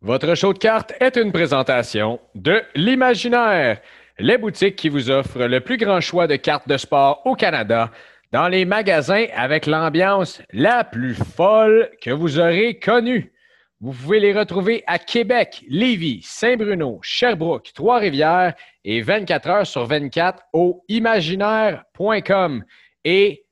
Votre 0.00 0.36
show 0.36 0.52
de 0.52 0.58
cartes 0.58 0.94
est 1.00 1.16
une 1.16 1.32
présentation 1.32 2.20
de 2.36 2.62
l'Imaginaire, 2.76 3.80
les 4.20 4.38
boutiques 4.38 4.76
qui 4.76 4.88
vous 4.88 5.10
offrent 5.10 5.42
le 5.42 5.58
plus 5.58 5.76
grand 5.76 6.00
choix 6.00 6.28
de 6.28 6.36
cartes 6.36 6.68
de 6.68 6.76
sport 6.76 7.20
au 7.24 7.34
Canada, 7.34 7.90
dans 8.30 8.46
les 8.46 8.64
magasins 8.64 9.26
avec 9.34 9.66
l'ambiance 9.66 10.40
la 10.52 10.84
plus 10.84 11.14
folle 11.14 11.90
que 12.00 12.10
vous 12.10 12.38
aurez 12.38 12.78
connue. 12.78 13.32
Vous 13.80 13.90
pouvez 13.92 14.20
les 14.20 14.32
retrouver 14.32 14.84
à 14.86 15.00
Québec, 15.00 15.64
Lévis, 15.68 16.20
Saint-Bruno, 16.22 17.00
Sherbrooke, 17.02 17.72
Trois-Rivières 17.74 18.54
et 18.84 19.02
24 19.02 19.48
heures 19.48 19.66
sur 19.66 19.84
24 19.84 20.44
au 20.52 20.84
imaginaire.com. 20.88 22.62
Et, 23.04 23.44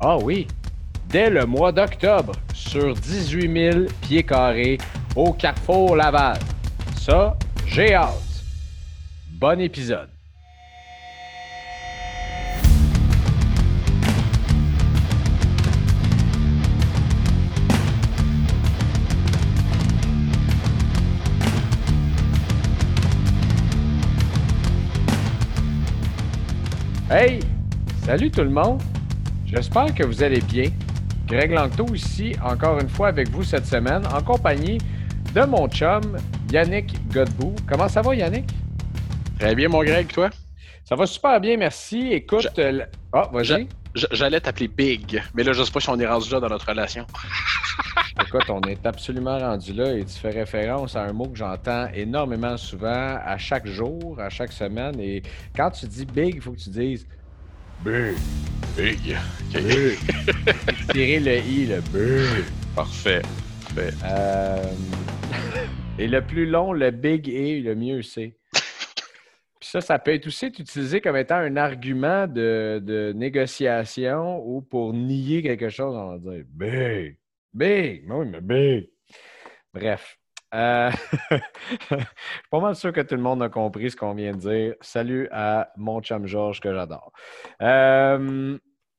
ah 0.00 0.18
oui, 0.18 0.46
dès 1.08 1.30
le 1.30 1.46
mois 1.46 1.72
d'octobre, 1.72 2.32
sur 2.54 2.94
18 2.94 3.72
000 3.72 3.86
pieds 4.02 4.24
carrés 4.24 4.76
au 5.16 5.32
Carrefour 5.32 5.96
Laval. 5.96 6.38
Ça, 6.98 7.36
j'ai 7.66 7.94
hâte. 7.94 8.12
Bon 9.30 9.58
épisode. 9.60 10.08
Hey! 27.08 27.40
Salut 28.04 28.30
tout 28.30 28.42
le 28.42 28.50
monde! 28.50 28.82
J'espère 29.46 29.94
que 29.94 30.04
vous 30.04 30.22
allez 30.22 30.40
bien. 30.40 30.70
Greg 31.26 31.50
Langto 31.52 31.86
ici, 31.94 32.36
encore 32.44 32.78
une 32.80 32.88
fois 32.88 33.08
avec 33.08 33.30
vous 33.30 33.42
cette 33.42 33.66
semaine, 33.66 34.02
en 34.14 34.22
compagnie 34.22 34.78
de 35.44 35.50
mon 35.50 35.68
chum, 35.68 36.16
Yannick 36.50 36.96
Godbout. 37.12 37.54
Comment 37.68 37.88
ça 37.88 38.00
va, 38.00 38.14
Yannick? 38.14 38.48
Très 39.38 39.54
bien, 39.54 39.68
mon 39.68 39.84
Greg, 39.84 40.06
toi? 40.10 40.30
Ça 40.82 40.96
va 40.96 41.04
super 41.04 41.38
bien, 41.40 41.58
merci. 41.58 42.08
Écoute, 42.12 42.48
ah, 43.12 43.28
vas-y. 43.30 43.68
J'allais 44.12 44.40
t'appeler 44.40 44.68
Big, 44.68 45.22
mais 45.34 45.42
là, 45.42 45.52
je 45.52 45.62
sais 45.62 45.70
pas 45.70 45.80
si 45.80 45.90
on 45.90 46.00
est 46.00 46.06
rendu 46.06 46.30
là 46.30 46.40
dans 46.40 46.48
notre 46.48 46.66
relation. 46.66 47.06
Écoute, 48.22 48.48
on 48.48 48.62
est 48.62 48.86
absolument 48.86 49.38
rendu 49.38 49.74
là 49.74 49.92
et 49.92 50.04
tu 50.06 50.18
fais 50.18 50.30
référence 50.30 50.96
à 50.96 51.02
un 51.02 51.12
mot 51.12 51.28
que 51.28 51.36
j'entends 51.36 51.88
énormément 51.92 52.56
souvent, 52.56 53.18
à 53.22 53.36
chaque 53.36 53.66
jour, 53.66 54.18
à 54.18 54.30
chaque 54.30 54.52
semaine. 54.52 54.98
Et 55.00 55.22
quand 55.54 55.70
tu 55.70 55.86
dis 55.86 56.06
big, 56.06 56.36
il 56.36 56.40
faut 56.40 56.52
que 56.52 56.60
tu 56.60 56.70
dises 56.70 57.06
big. 57.84 58.16
Big. 58.74 59.16
Big. 59.52 59.98
Tirer 60.92 61.20
le 61.20 61.38
i, 61.38 61.66
le 61.66 61.80
big. 61.92 62.44
Parfait. 62.74 63.22
Euh, 63.78 64.62
et 65.98 66.08
le 66.08 66.22
plus 66.22 66.46
long, 66.46 66.72
le 66.72 66.90
big 66.90 67.28
et 67.28 67.60
le 67.60 67.74
mieux 67.74 68.02
c'est. 68.02 68.36
Puis 69.60 69.70
ça, 69.70 69.80
ça 69.80 69.98
peut 69.98 70.14
être 70.14 70.26
aussi 70.26 70.46
utilisé 70.46 71.00
comme 71.00 71.16
étant 71.16 71.36
un 71.36 71.56
argument 71.56 72.26
de, 72.26 73.12
négociation 73.14 74.42
ou 74.46 74.62
pour 74.62 74.92
nier 74.92 75.42
quelque 75.42 75.68
chose, 75.68 75.94
on 75.94 76.16
va 76.16 76.18
dire 76.18 76.44
big. 76.48 77.16
Big! 77.52 78.04
Oui, 78.10 78.26
mais 78.26 78.40
big! 78.40 78.90
Bref. 79.72 80.18
Euh, 80.54 80.90
je 81.30 81.96
suis 81.96 82.06
pas 82.50 82.60
mal 82.60 82.76
sûr 82.76 82.92
que 82.92 83.00
tout 83.00 83.16
le 83.16 83.20
monde 83.20 83.42
a 83.42 83.48
compris 83.48 83.90
ce 83.90 83.96
qu'on 83.96 84.14
vient 84.14 84.32
de 84.32 84.38
dire. 84.38 84.74
Salut 84.80 85.28
à 85.32 85.70
mon 85.76 86.00
chum 86.00 86.26
Georges 86.26 86.60
que 86.60 86.72
j'adore. 86.72 87.12
Euh, 87.62 88.56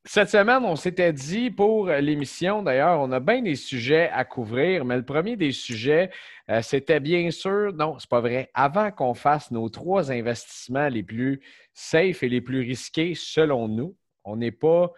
cette 0.07 0.29
semaine, 0.29 0.63
on 0.63 0.75
s'était 0.75 1.13
dit 1.13 1.51
pour 1.51 1.87
l'émission, 1.87 2.63
d'ailleurs, 2.63 2.99
on 2.99 3.11
a 3.11 3.19
bien 3.19 3.41
des 3.41 3.55
sujets 3.55 4.09
à 4.09 4.25
couvrir, 4.25 4.85
mais 4.85 4.95
le 4.95 5.05
premier 5.05 5.35
des 5.35 5.51
sujets, 5.51 6.09
euh, 6.49 6.61
c'était 6.61 6.99
bien 6.99 7.29
sûr, 7.31 7.73
non, 7.73 7.99
c'est 7.99 8.09
pas 8.09 8.21
vrai, 8.21 8.49
avant 8.53 8.91
qu'on 8.91 9.13
fasse 9.13 9.51
nos 9.51 9.69
trois 9.69 10.11
investissements 10.11 10.87
les 10.89 11.03
plus 11.03 11.41
safe 11.73 12.23
et 12.23 12.29
les 12.29 12.41
plus 12.41 12.61
risqués 12.61 13.13
selon 13.15 13.67
nous, 13.67 13.95
on 14.27 14.35
n'est 14.35 14.51
pas, 14.51 14.91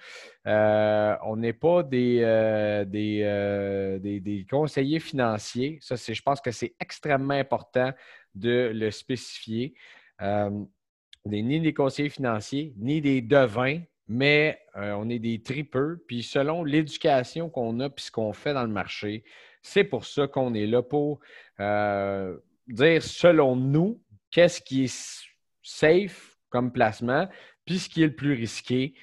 euh, 0.47 1.15
on 1.23 1.37
n'est 1.37 1.53
pas 1.53 1.83
des, 1.83 2.21
euh, 2.23 2.83
euh, 2.93 3.99
des, 3.99 4.19
des, 4.19 4.45
conseillers 4.49 4.99
financiers. 4.99 5.77
Ça, 5.81 5.97
c'est, 5.97 6.15
je 6.15 6.23
pense 6.23 6.41
que 6.41 6.51
c'est 6.51 6.73
extrêmement 6.79 7.35
important 7.35 7.93
de 8.33 8.71
le 8.73 8.91
spécifier. 8.91 9.75
On 10.19 10.67
n'est 11.25 11.43
ni 11.43 11.59
des 11.61 11.73
conseillers 11.73 12.09
financiers, 12.09 12.73
ni 12.77 13.01
des 13.01 13.21
devins, 13.21 13.79
mais 14.09 14.59
on 14.75 15.09
est 15.09 15.19
des 15.19 15.41
tripeux. 15.41 16.03
Puis 16.07 16.23
selon 16.23 16.65
l'éducation 16.65 17.49
qu'on 17.49 17.79
a 17.79 17.89
puis 17.89 18.05
ce 18.05 18.11
qu'on 18.11 18.33
fait 18.33 18.53
dans 18.53 18.63
le 18.63 18.69
marché, 18.69 19.23
c'est 19.61 19.83
pour 19.85 20.05
ça 20.05 20.27
qu'on 20.27 20.53
est 20.53 20.67
là 20.67 20.81
pour 20.81 21.21
dire 21.59 23.03
selon 23.03 23.55
nous 23.55 24.01
qu'est-ce 24.31 24.61
qui 24.61 24.83
est 24.85 25.33
safe 25.63 26.37
comme 26.49 26.71
placement, 26.71 27.29
puis 27.65 27.79
ce 27.79 27.87
qui 27.89 28.01
est 28.01 28.07
le 28.07 28.15
plus 28.15 28.33
risqué. 28.33 28.95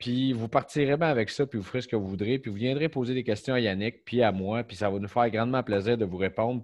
Puis 0.00 0.32
vous 0.32 0.48
partirez 0.48 0.96
bien 0.96 1.08
avec 1.08 1.28
ça, 1.28 1.46
puis 1.46 1.58
vous 1.58 1.64
ferez 1.64 1.82
ce 1.82 1.88
que 1.88 1.94
vous 1.94 2.08
voudrez, 2.08 2.38
puis 2.38 2.50
vous 2.50 2.56
viendrez 2.56 2.88
poser 2.88 3.12
des 3.12 3.22
questions 3.22 3.52
à 3.52 3.60
Yannick, 3.60 4.02
puis 4.06 4.22
à 4.22 4.32
moi, 4.32 4.64
puis 4.64 4.74
ça 4.74 4.88
va 4.88 4.98
nous 4.98 5.08
faire 5.08 5.30
grandement 5.30 5.62
plaisir 5.62 5.98
de 5.98 6.06
vous 6.06 6.16
répondre, 6.16 6.62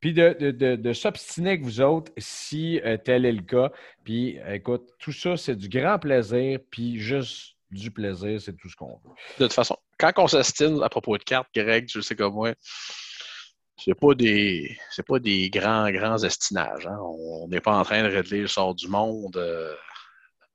puis 0.00 0.12
de, 0.12 0.92
s'obstiner 0.92 1.50
avec 1.50 1.62
vous 1.62 1.80
autres 1.80 2.10
si 2.18 2.80
euh, 2.80 2.96
tel 2.96 3.26
est 3.26 3.32
le 3.32 3.42
cas. 3.42 3.70
Puis 4.02 4.38
écoute, 4.48 4.90
tout 4.98 5.12
ça, 5.12 5.36
c'est 5.36 5.54
du 5.54 5.68
grand 5.68 6.00
plaisir, 6.00 6.58
puis 6.68 6.98
juste 6.98 7.54
du 7.70 7.92
plaisir, 7.92 8.40
c'est 8.40 8.56
tout 8.56 8.68
ce 8.68 8.74
qu'on 8.74 9.00
veut. 9.04 9.10
De 9.38 9.44
toute 9.44 9.52
façon, 9.52 9.76
quand 9.96 10.12
on 10.16 10.26
s'ostine 10.26 10.82
à 10.82 10.88
propos 10.88 11.16
de 11.16 11.22
cartes, 11.22 11.48
Greg, 11.54 11.88
je 11.88 12.00
sais 12.00 12.16
comme 12.16 12.34
moi, 12.34 12.54
c'est 13.76 13.94
pas 13.94 14.14
des 14.14 14.76
c'est 14.90 15.06
pas 15.06 15.20
des 15.20 15.48
grands, 15.48 15.90
grands 15.90 16.18
estinages. 16.18 16.86
Hein. 16.88 16.98
On 17.00 17.46
n'est 17.48 17.60
pas 17.60 17.76
en 17.76 17.84
train 17.84 18.02
de 18.02 18.08
régler 18.08 18.40
le 18.40 18.48
sort 18.48 18.74
du 18.74 18.88
monde 18.88 19.36
euh, 19.36 19.74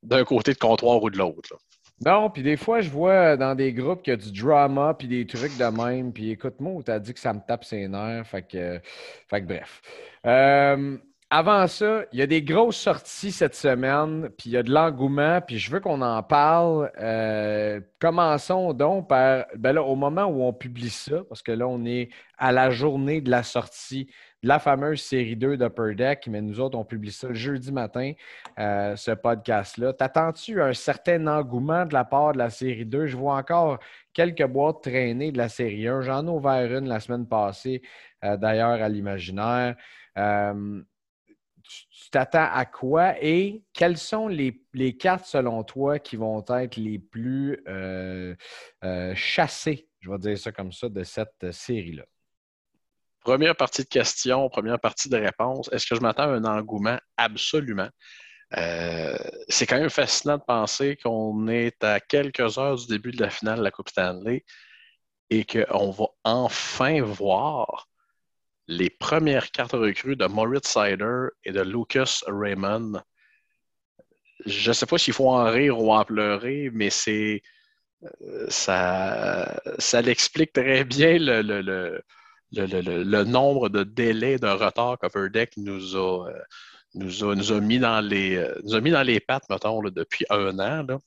d'un 0.03 0.25
côté 0.25 0.53
de 0.53 0.57
comptoir 0.57 1.01
ou 1.01 1.09
de 1.09 1.17
l'autre. 1.17 1.57
Non, 2.05 2.29
puis 2.29 2.43
des 2.43 2.55
fois, 2.55 2.79
je 2.81 2.89
vois 2.89 3.35
dans 3.35 3.55
des 3.55 3.73
groupes 3.73 4.01
qu'il 4.01 4.11
y 4.11 4.13
a 4.13 4.17
du 4.17 4.31
drama, 4.31 4.95
puis 4.97 5.07
des 5.07 5.25
trucs 5.25 5.57
de 5.57 5.65
même. 5.65 6.13
Puis 6.13 6.31
écoute-moi, 6.31 6.81
tu 6.83 6.91
as 6.91 6.99
dit 6.99 7.13
que 7.13 7.19
ça 7.19 7.33
me 7.33 7.41
tape 7.45 7.65
ses 7.65 7.87
nerfs. 7.87 8.25
Fait 8.25 8.43
que, 8.43 8.79
fait 9.27 9.41
que 9.41 9.45
bref. 9.45 9.81
Euh, 10.25 10.97
avant 11.31 11.67
ça, 11.67 12.05
il 12.11 12.19
y 12.19 12.21
a 12.23 12.27
des 12.27 12.41
grosses 12.41 12.77
sorties 12.77 13.31
cette 13.31 13.53
semaine, 13.53 14.29
puis 14.37 14.49
il 14.49 14.53
y 14.53 14.57
a 14.57 14.63
de 14.63 14.71
l'engouement, 14.71 15.41
puis 15.41 15.59
je 15.59 15.69
veux 15.69 15.79
qu'on 15.79 16.01
en 16.01 16.23
parle. 16.23 16.91
Euh, 16.99 17.81
commençons 17.99 18.73
donc 18.73 19.07
par, 19.07 19.45
ben 19.55 19.73
là, 19.73 19.83
au 19.83 19.95
moment 19.95 20.25
où 20.25 20.41
on 20.41 20.53
publie 20.53 20.89
ça, 20.89 21.23
parce 21.29 21.43
que 21.43 21.51
là, 21.51 21.67
on 21.67 21.85
est 21.85 22.09
à 22.39 22.51
la 22.51 22.71
journée 22.71 23.21
de 23.21 23.29
la 23.29 23.43
sortie 23.43 24.09
la 24.43 24.59
fameuse 24.59 25.01
série 25.01 25.35
2 25.35 25.57
d'Upper 25.57 25.95
Deck, 25.95 26.27
mais 26.27 26.41
nous 26.41 26.59
autres, 26.59 26.77
on 26.77 26.85
publie 26.85 27.11
ça 27.11 27.33
jeudi 27.33 27.71
matin, 27.71 28.13
euh, 28.57 28.95
ce 28.95 29.11
podcast-là. 29.11 29.93
T'attends-tu 29.93 30.61
un 30.61 30.73
certain 30.73 31.27
engouement 31.27 31.85
de 31.85 31.93
la 31.93 32.05
part 32.05 32.33
de 32.33 32.37
la 32.37 32.49
série 32.49 32.85
2? 32.85 33.07
Je 33.07 33.17
vois 33.17 33.35
encore 33.35 33.79
quelques 34.13 34.45
boîtes 34.45 34.83
traînées 34.83 35.31
de 35.31 35.37
la 35.37 35.49
série 35.49 35.87
1. 35.87 36.01
J'en 36.01 36.25
ai 36.25 36.29
ouvert 36.29 36.77
une 36.77 36.87
la 36.87 36.99
semaine 36.99 37.27
passée, 37.27 37.81
euh, 38.23 38.37
d'ailleurs, 38.37 38.81
à 38.81 38.89
l'imaginaire 38.89 39.75
tu 41.69 42.09
t'attends 42.11 42.49
à 42.51 42.65
quoi? 42.65 43.15
Et 43.23 43.63
quelles 43.73 43.97
sont 43.97 44.27
les, 44.27 44.53
cartes, 44.97 45.25
selon 45.25 45.63
toi, 45.63 45.99
qui 45.99 46.15
vont 46.15 46.43
être 46.49 46.77
les 46.77 46.99
plus 46.99 47.61
euh, 47.67 48.35
euh, 48.83 49.13
chassées, 49.15 49.87
je 49.99 50.09
vais 50.09 50.17
dire 50.17 50.37
ça 50.37 50.51
comme 50.51 50.71
ça, 50.71 50.89
de 50.89 51.03
cette 51.03 51.51
série-là? 51.51 52.05
Première 53.21 53.55
partie 53.55 53.83
de 53.83 53.87
question, 53.89 54.49
première 54.49 54.79
partie 54.79 55.09
de 55.09 55.17
réponse. 55.17 55.69
Est-ce 55.71 55.85
que 55.85 55.95
je 55.95 56.01
m'attends 56.01 56.23
à 56.23 56.35
un 56.35 56.45
engouement? 56.45 56.97
Absolument. 57.17 57.89
Euh, 58.57 59.17
c'est 59.47 59.67
quand 59.67 59.77
même 59.77 59.89
fascinant 59.89 60.37
de 60.37 60.43
penser 60.43 60.97
qu'on 60.97 61.47
est 61.47 61.83
à 61.83 61.99
quelques 61.99 62.57
heures 62.57 62.77
du 62.77 62.87
début 62.87 63.11
de 63.11 63.21
la 63.21 63.29
finale 63.29 63.59
de 63.59 63.63
la 63.63 63.71
Coupe 63.71 63.89
Stanley 63.89 64.43
et 65.29 65.45
qu'on 65.45 65.91
va 65.91 66.05
enfin 66.23 67.01
voir 67.01 67.87
les 68.67 68.89
premières 68.89 69.51
cartes 69.51 69.73
recrues 69.73 70.15
de 70.15 70.25
Moritz 70.25 70.67
Sider 70.67 71.27
et 71.43 71.51
de 71.51 71.61
Lucas 71.61 72.21
Raymond. 72.27 73.01
Je 74.45 74.69
ne 74.69 74.73
sais 74.73 74.85
pas 74.85 74.97
s'il 74.97 75.13
faut 75.13 75.29
en 75.29 75.43
rire 75.49 75.79
ou 75.79 75.91
en 75.91 76.05
pleurer, 76.05 76.69
mais 76.73 76.89
c'est 76.89 77.41
euh, 78.03 78.45
ça, 78.49 79.59
ça 79.77 80.01
l'explique 80.01 80.53
très 80.53 80.85
bien 80.85 81.17
le, 81.19 82.01
nombre 82.51 83.69
de 83.69 83.83
délais 83.83 84.37
de 84.37 84.47
retard 84.47 84.97
qu'Upperdeck 84.99 85.53
nous 85.57 85.95
a, 85.95 86.29
euh, 86.29 86.41
nous, 86.95 87.23
a, 87.23 87.35
nous, 87.35 87.51
a 87.51 87.59
mis 87.59 87.79
dans 87.79 88.01
les, 88.01 88.35
euh, 88.35 88.59
nous 88.63 88.75
a 88.75 88.81
mis 88.81 88.91
dans 88.91 89.03
les 89.03 89.19
pattes, 89.19 89.49
mettons, 89.49 89.81
depuis 89.81 90.25
un 90.29 90.57
an. 90.59 90.99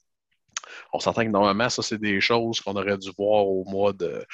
On 0.93 1.01
s'entend 1.01 1.25
que 1.25 1.29
normalement, 1.29 1.69
ça, 1.69 1.83
c'est 1.83 1.99
des 1.99 2.21
choses 2.21 2.61
qu'on 2.61 2.77
aurait 2.77 2.99
dû 2.99 3.11
voir 3.19 3.47
au 3.47 3.65
mois 3.65 3.93
de 3.93 4.25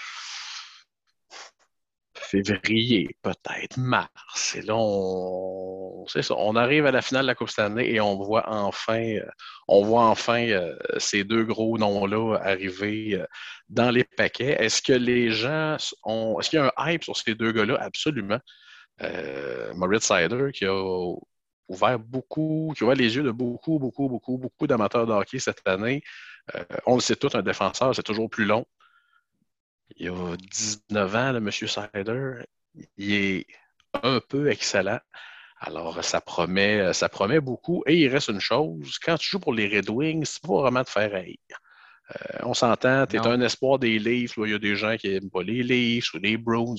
février, 2.31 3.17
peut-être 3.23 3.77
mars. 3.79 4.55
Et 4.57 4.63
là, 4.63 4.77
on, 4.77 6.57
arrive 6.57 6.87
à 6.87 6.91
la 6.91 7.03
finale 7.03 7.23
de 7.23 7.29
la 7.29 7.35
Coupe 7.35 7.51
Stanley 7.51 7.91
et 7.91 8.01
on 8.01 8.17
voit 8.17 8.49
enfin, 8.49 9.03
euh, 9.03 9.27
on 9.69 9.85
voit 9.85 10.07
enfin 10.07 10.47
euh, 10.49 10.77
ces 10.99 11.25
deux 11.25 11.45
gros 11.45 11.79
noms-là 11.79 12.37
arriver 12.43 13.15
euh, 13.15 13.27
dans 13.69 13.91
les 13.91 14.05
paquets. 14.05 14.57
Est-ce 14.63 14.83
que 14.83 14.93
les 14.93 15.31
gens 15.31 15.77
ont. 16.05 16.39
Est-ce 16.41 16.51
qu'il 16.51 16.59
y 16.59 16.63
a 16.63 16.73
un 16.77 16.93
hype 16.93 17.05
sur 17.05 17.17
ces 17.17 17.35
deux 17.35 17.53
gars-là? 17.53 17.77
Absolument. 17.81 18.41
Euh, 19.03 19.73
Moritz 19.75 20.05
Sider 20.05 20.51
qui 20.53 20.67
a 20.67 21.15
ouvert 21.69 21.99
beaucoup, 21.99 22.73
qui 22.77 22.83
a 22.83 22.87
ouvert 22.87 22.97
les 22.97 23.17
yeux 23.17 23.23
de 23.23 23.31
beaucoup, 23.31 23.79
beaucoup, 23.79 24.09
beaucoup, 24.09 24.39
beaucoup 24.39 24.67
d'amateurs 24.67 25.07
de 25.07 25.13
hockey 25.13 25.39
cette 25.39 25.67
année. 25.67 26.03
On 26.87 26.95
le 26.95 27.01
sait 27.01 27.17
tout, 27.17 27.29
un 27.35 27.43
défenseur, 27.43 27.95
c'est 27.95 28.03
toujours 28.03 28.31
plus 28.31 28.47
long. 28.47 28.67
Il 29.97 30.07
y 30.07 30.09
a 30.09 30.37
19 30.37 31.15
ans, 31.15 31.33
le 31.33 31.41
monsieur 31.41 31.67
Sider, 31.67 32.43
il 32.97 33.13
est 33.13 33.47
un 34.03 34.21
peu 34.21 34.51
excellent. 34.51 35.01
Alors, 35.61 36.05
ça 36.05 36.21
promet, 36.21 36.93
ça 36.93 37.09
promet 37.09 37.41
beaucoup. 37.41 37.83
Et 37.87 37.97
il 37.97 38.09
reste 38.09 38.29
une 38.29 38.41
chose, 38.41 38.99
quand 39.05 39.17
tu 39.17 39.29
joues 39.29 39.41
pour 39.41 39.55
les 39.55 39.67
Red 39.67 39.91
Wings, 39.91 40.25
c'est 40.25 40.43
pas 40.43 40.61
vraiment 40.63 40.83
de 40.83 40.89
faire 40.89 41.15
haïr. 41.15 41.37
Euh, 42.11 42.39
on 42.43 42.55
s'entend, 42.55 43.07
tu 43.07 43.17
es 43.17 43.27
un 43.27 43.41
espoir 43.41 43.79
des 43.79 43.99
Leafs, 43.99 44.37
il 44.39 44.51
y 44.51 44.55
a 44.55 44.59
des 44.59 44.77
gens 44.77 44.97
qui 44.97 45.09
n'aiment 45.09 45.31
pas 45.31 45.43
les 45.43 45.63
Leafs 45.63 46.15
ou 46.15 46.19
les 46.19 46.37
Bruins. 46.37 46.77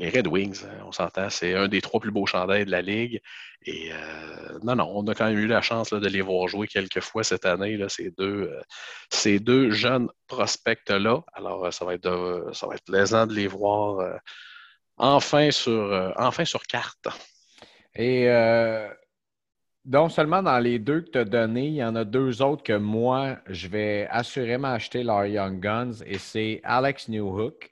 Les 0.00 0.08
Red 0.08 0.28
Wings, 0.28 0.64
hein, 0.64 0.82
on 0.86 0.92
s'entend, 0.92 1.28
c'est 1.28 1.54
un 1.54 1.68
des 1.68 1.82
trois 1.82 2.00
plus 2.00 2.10
beaux 2.10 2.24
chandails 2.24 2.64
de 2.64 2.70
la 2.70 2.80
Ligue. 2.80 3.20
Et 3.66 3.90
euh, 3.92 4.58
non, 4.62 4.74
non, 4.74 4.90
on 4.94 5.06
a 5.08 5.14
quand 5.14 5.26
même 5.26 5.38
eu 5.38 5.46
la 5.46 5.60
chance 5.60 5.90
de 5.90 6.08
les 6.08 6.22
voir 6.22 6.48
jouer 6.48 6.66
quelques 6.68 7.00
fois 7.00 7.22
cette 7.22 7.44
année, 7.44 7.76
là, 7.76 7.90
ces, 7.90 8.10
deux, 8.10 8.50
euh, 8.50 8.62
ces 9.10 9.40
deux 9.40 9.70
jeunes 9.70 10.08
prospects-là. 10.26 11.22
Alors, 11.34 11.70
ça 11.70 11.84
va, 11.84 11.92
être 11.92 12.50
ça 12.54 12.66
va 12.66 12.76
être 12.76 12.84
plaisant 12.84 13.26
de 13.26 13.34
les 13.34 13.46
voir 13.46 14.20
enfin, 14.96 15.50
sur, 15.50 16.14
enfin 16.16 16.46
sur 16.46 16.62
carte. 16.62 17.08
Et 17.94 18.26
donc, 19.84 20.12
seulement 20.12 20.42
dans 20.42 20.60
les 20.60 20.78
deux 20.78 21.02
que 21.02 21.10
tu 21.10 21.18
as 21.18 21.24
donnés, 21.26 21.66
il 21.66 21.74
y 21.74 21.84
en 21.84 21.94
a 21.94 22.04
deux 22.04 22.40
autres 22.40 22.62
que 22.62 22.72
moi, 22.72 23.36
je 23.48 23.68
vais 23.68 24.08
assurément 24.10 24.68
acheter 24.68 25.02
leur 25.02 25.26
Young 25.26 25.60
Guns 25.60 26.02
et 26.06 26.16
c'est 26.16 26.62
Alex 26.64 27.08
Newhook 27.08 27.70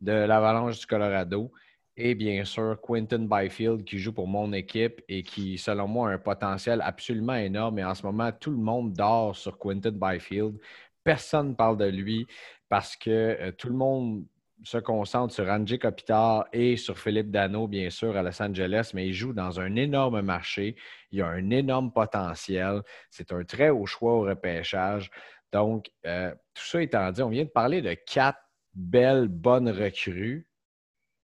de 0.00 0.12
l'Avalanche 0.12 0.78
du 0.80 0.86
Colorado 0.86 1.52
et 1.98 2.14
bien 2.14 2.44
sûr 2.44 2.78
Quinton 2.80 3.26
Byfield 3.28 3.84
qui 3.84 3.98
joue 3.98 4.12
pour 4.12 4.28
mon 4.28 4.52
équipe 4.52 5.02
et 5.08 5.24
qui, 5.24 5.58
selon 5.58 5.88
moi, 5.88 6.10
a 6.10 6.12
un 6.14 6.18
potentiel 6.18 6.80
absolument 6.80 7.34
énorme. 7.34 7.80
Et 7.80 7.84
en 7.84 7.94
ce 7.94 8.06
moment, 8.06 8.30
tout 8.32 8.52
le 8.52 8.56
monde 8.56 8.92
dort 8.92 9.34
sur 9.36 9.58
Quinton 9.58 9.98
Byfield. 10.00 10.58
Personne 11.02 11.50
ne 11.50 11.54
parle 11.54 11.76
de 11.76 11.86
lui 11.86 12.26
parce 12.68 12.96
que 12.96 13.10
euh, 13.10 13.52
tout 13.52 13.68
le 13.68 13.74
monde 13.74 14.24
se 14.64 14.78
concentre 14.78 15.34
sur 15.34 15.48
Angie 15.48 15.78
Kopitar 15.78 16.46
et 16.52 16.76
sur 16.76 16.98
Philippe 16.98 17.30
Dano, 17.30 17.66
bien 17.68 17.90
sûr, 17.90 18.16
à 18.16 18.22
Los 18.22 18.42
Angeles, 18.42 18.90
mais 18.94 19.06
il 19.06 19.12
joue 19.12 19.32
dans 19.32 19.60
un 19.60 19.76
énorme 19.76 20.20
marché. 20.20 20.76
Il 21.10 21.22
a 21.22 21.28
un 21.28 21.50
énorme 21.50 21.92
potentiel. 21.92 22.82
C'est 23.10 23.32
un 23.32 23.44
très 23.44 23.70
haut 23.70 23.86
choix 23.86 24.14
au 24.14 24.20
repêchage. 24.22 25.10
Donc, 25.52 25.90
euh, 26.06 26.32
tout 26.54 26.64
ça 26.64 26.82
étant 26.82 27.10
dit, 27.10 27.22
on 27.22 27.28
vient 27.28 27.44
de 27.44 27.48
parler 27.48 27.82
de 27.82 27.94
quatre 27.94 28.38
belles, 28.74 29.28
bonnes 29.28 29.70
recrues. 29.70 30.46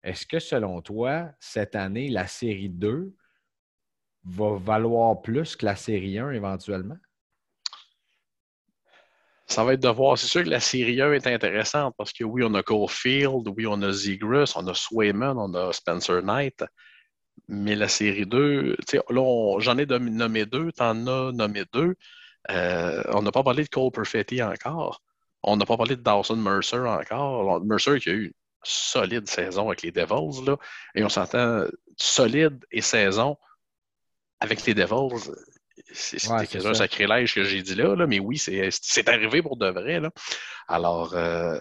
Est-ce 0.03 0.25
que, 0.25 0.39
selon 0.39 0.81
toi, 0.81 1.31
cette 1.39 1.75
année, 1.75 2.09
la 2.09 2.27
série 2.27 2.69
2 2.69 3.15
va 4.25 4.55
valoir 4.55 5.21
plus 5.21 5.55
que 5.55 5.65
la 5.65 5.75
série 5.75 6.19
1 6.19 6.31
éventuellement? 6.31 6.97
ça 9.53 9.63
va 9.63 9.73
être 9.73 9.83
de 9.83 9.89
voir. 9.89 10.17
C'est 10.17 10.27
sûr 10.27 10.43
que 10.43 10.49
la 10.49 10.59
série 10.59 11.01
1 11.01 11.13
est 11.13 11.27
intéressante 11.27 11.93
parce 11.97 12.11
que 12.11 12.23
oui, 12.23 12.43
on 12.43 12.53
a 12.55 12.63
Caulfield, 12.63 13.47
oui, 13.55 13.67
on 13.67 13.81
a 13.83 13.91
Zegras, 13.91 14.53
on 14.55 14.67
a 14.67 14.73
Swayman, 14.73 15.37
on 15.37 15.53
a 15.53 15.71
Spencer 15.71 16.23
Knight. 16.23 16.63
Mais 17.47 17.75
la 17.75 17.87
série 17.87 18.25
2, 18.25 18.75
là, 19.09 19.59
j'en 19.59 19.77
ai 19.77 19.85
nommé 19.85 20.45
deux, 20.45 20.71
t'en 20.71 21.07
as 21.07 21.31
nommé 21.31 21.63
deux. 21.73 21.95
Euh, 22.49 23.03
on 23.09 23.21
n'a 23.21 23.31
pas 23.31 23.43
parlé 23.43 23.63
de 23.63 23.69
Cole 23.69 23.91
Perfetti 23.91 24.41
encore. 24.41 25.02
On 25.43 25.57
n'a 25.57 25.65
pas 25.65 25.77
parlé 25.77 25.95
de 25.95 26.01
Dawson 26.01 26.37
Mercer 26.37 26.77
encore. 26.77 27.63
Mercer 27.63 27.99
qui 27.99 28.09
a 28.09 28.13
eu 28.13 28.25
une 28.25 28.33
solide 28.63 29.27
saison 29.27 29.67
avec 29.67 29.81
les 29.81 29.91
Devils, 29.91 30.45
là, 30.45 30.57
et 30.95 31.03
on 31.03 31.09
s'entend 31.09 31.65
solide 31.97 32.65
et 32.71 32.81
saison 32.81 33.37
avec 34.39 34.65
les 34.65 34.73
Devils 34.73 35.31
c'est 35.93 36.65
un 36.65 36.73
sacrilège 36.73 37.35
que 37.35 37.43
j'ai 37.43 37.61
dit 37.61 37.75
là, 37.75 37.95
mais 38.07 38.19
oui, 38.19 38.37
c'est 38.37 39.09
arrivé 39.09 39.41
pour 39.41 39.57
de 39.57 39.67
vrai. 39.67 39.99
Là. 39.99 40.11
Alors, 40.67 41.13
euh, 41.15 41.57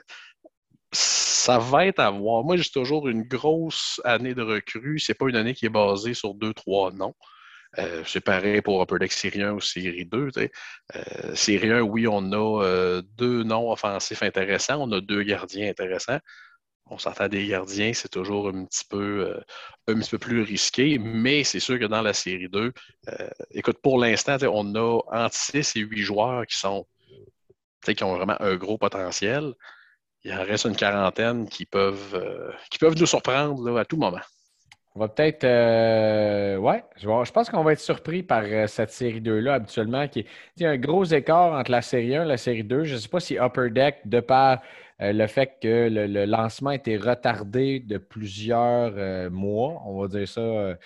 ça 0.92 1.58
va 1.58 1.86
être 1.86 2.00
à 2.00 2.10
voir. 2.10 2.44
Moi, 2.44 2.56
j'ai 2.56 2.70
toujours 2.70 3.08
une 3.08 3.22
grosse 3.22 4.00
année 4.04 4.34
de 4.34 4.42
recrue. 4.42 4.98
C'est 4.98 5.14
pas 5.14 5.28
une 5.28 5.36
année 5.36 5.54
qui 5.54 5.66
est 5.66 5.70
basée 5.70 6.14
sur 6.14 6.34
deux, 6.34 6.54
trois 6.54 6.92
noms. 6.92 7.14
Euh, 7.78 8.02
c'est 8.06 8.20
pareil 8.20 8.60
pour 8.60 8.82
Upper 8.82 8.98
Deck 8.98 9.12
Série 9.12 9.42
1 9.42 9.52
ou 9.52 9.60
Série 9.60 10.04
2. 10.04 10.30
Euh, 10.94 11.34
série 11.34 11.70
1, 11.70 11.80
oui, 11.80 12.06
on 12.06 12.32
a 12.32 13.00
deux 13.02 13.42
noms 13.42 13.72
offensifs 13.72 14.22
intéressants. 14.22 14.80
On 14.80 14.92
a 14.92 15.00
deux 15.00 15.22
gardiens 15.22 15.70
intéressants 15.70 16.18
on 16.92 16.98
s'entend 16.98 17.28
des 17.28 17.46
gardiens, 17.46 17.92
c'est 17.94 18.10
toujours 18.10 18.48
un 18.48 18.64
petit 18.64 18.84
peu, 18.88 19.26
euh, 19.28 19.40
un 19.88 19.98
petit 19.98 20.10
peu 20.10 20.18
plus 20.18 20.42
risqué, 20.42 20.98
mais 20.98 21.44
c'est 21.44 21.60
sûr 21.60 21.78
que 21.78 21.86
dans 21.86 22.02
la 22.02 22.12
série 22.12 22.48
2, 22.48 22.72
euh, 23.08 23.30
écoute, 23.52 23.78
pour 23.82 23.98
l'instant, 23.98 24.36
on 24.42 24.74
a 24.74 25.00
entre 25.10 25.34
6 25.34 25.76
et 25.76 25.80
8 25.80 26.02
joueurs 26.02 26.46
qui 26.46 26.58
sont 26.58 26.86
qui 27.84 28.04
ont 28.04 28.14
vraiment 28.16 28.36
un 28.40 28.54
gros 28.54 28.78
potentiel. 28.78 29.54
Il 30.22 30.32
en 30.32 30.44
reste 30.44 30.66
une 30.66 30.76
quarantaine 30.76 31.48
qui 31.48 31.66
peuvent, 31.66 32.14
euh, 32.14 32.52
qui 32.70 32.78
peuvent 32.78 32.96
nous 32.96 33.06
surprendre 33.06 33.76
à 33.76 33.84
tout 33.84 33.96
moment. 33.96 34.20
On 34.94 35.00
va 35.00 35.08
peut-être. 35.08 35.44
ouais, 36.58 36.84
je, 36.96 37.32
pense 37.32 37.48
qu'on 37.48 37.64
va 37.64 37.72
être 37.72 37.80
surpris 37.80 38.22
par 38.22 38.44
cette 38.68 38.90
série 38.90 39.20
2-là 39.20 39.54
habituellement. 39.54 40.06
Qui, 40.06 40.26
il 40.56 40.62
y 40.62 40.66
a 40.66 40.70
un 40.70 40.76
gros 40.76 41.04
écart 41.04 41.52
entre 41.52 41.70
la 41.70 41.82
série 41.82 42.14
1 42.14 42.24
et 42.24 42.28
la 42.28 42.36
série 42.36 42.64
2. 42.64 42.84
Je 42.84 42.94
ne 42.94 42.98
sais 42.98 43.08
pas 43.08 43.20
si 43.20 43.36
Upper 43.38 43.70
Deck, 43.70 44.00
de 44.04 44.20
par 44.20 44.60
euh, 45.02 45.12
le 45.12 45.26
fait 45.26 45.56
que 45.60 45.88
le, 45.90 46.26
lancement 46.26 46.70
a 46.70 46.74
été 46.76 46.96
retardé 46.96 47.80
de 47.80 47.98
plusieurs 47.98 48.92
euh, 48.96 49.30
mois, 49.30 49.82
on 49.84 50.00
va 50.00 50.08
dire 50.08 50.28
ça, 50.28 50.40
euh, 50.40 50.76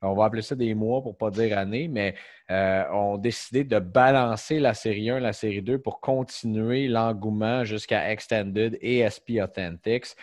on 0.00 0.14
va 0.14 0.26
appeler 0.26 0.42
ça 0.42 0.54
des 0.54 0.74
mois 0.74 1.02
pour 1.02 1.12
ne 1.12 1.16
pas 1.16 1.30
dire 1.30 1.58
années, 1.58 1.88
mais 1.88 2.14
ont 2.48 3.18
décidé 3.18 3.64
de 3.64 3.78
balancer 3.80 4.60
la 4.60 4.72
série 4.72 5.10
1, 5.10 5.18
la 5.18 5.32
série 5.32 5.62
2 5.62 5.78
pour 5.80 6.00
continuer 6.00 6.86
l'engouement 6.86 7.64
jusqu'à 7.64 8.10
Extended 8.12 8.78
et 8.80 9.08
SP 9.10 9.42
Authentics. 9.42 10.14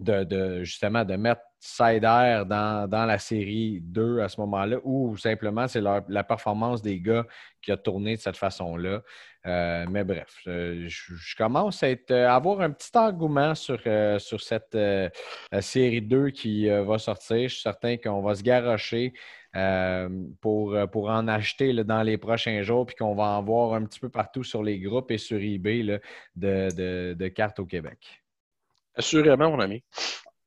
De, 0.00 0.62
justement 0.62 1.04
de 1.04 1.16
mettre 1.16 1.42
Sider 1.60 2.42
dans, 2.46 2.88
dans, 2.88 3.04
la 3.04 3.18
série 3.18 3.80
2 3.82 4.20
à 4.20 4.28
ce 4.28 4.40
moment-là, 4.40 4.78
ou 4.82 5.16
simplement 5.18 5.68
c'est 5.68 5.82
la 5.82 6.24
performance 6.24 6.80
des 6.80 6.98
gars 7.00 7.26
qui 7.60 7.70
a 7.70 7.76
tourné 7.76 8.16
de 8.16 8.20
cette 8.20 8.36
façon-là. 8.36 9.02
Euh, 9.46 9.86
mais 9.88 10.04
bref, 10.04 10.40
je, 10.44 11.36
commence 11.36 11.82
à, 11.82 12.34
avoir 12.34 12.60
un 12.60 12.70
petit 12.70 12.90
engouement 12.94 13.54
sur, 13.54 13.80
euh, 13.86 14.18
cette 14.18 14.74
euh, 14.74 15.08
série 15.60 16.02
2 16.02 16.30
qui 16.30 16.68
va 16.68 16.98
sortir. 16.98 17.48
Je 17.48 17.54
suis 17.54 17.62
certain 17.62 17.96
qu'on 17.96 18.20
va 18.20 18.34
se 18.34 18.42
garrocher 18.42 19.14
pour, 20.40 20.76
pour 20.92 21.08
en 21.08 21.26
acheter 21.26 21.72
dans 21.84 22.02
les 22.02 22.18
prochains 22.18 22.62
jours, 22.62 22.86
puis 22.86 22.96
qu'on 22.96 23.14
va 23.14 23.24
en 23.24 23.42
voir 23.42 23.74
un 23.74 23.84
petit 23.84 23.98
peu 23.98 24.08
partout 24.08 24.44
sur 24.44 24.62
les 24.62 24.78
groupes 24.78 25.10
et 25.10 25.18
sur 25.18 25.40
eBay 25.40 26.00
de, 26.36 27.28
cartes 27.28 27.58
au 27.58 27.66
Québec. 27.66 28.22
Assurément, 28.94 29.50
mon 29.50 29.60
ami. 29.60 29.82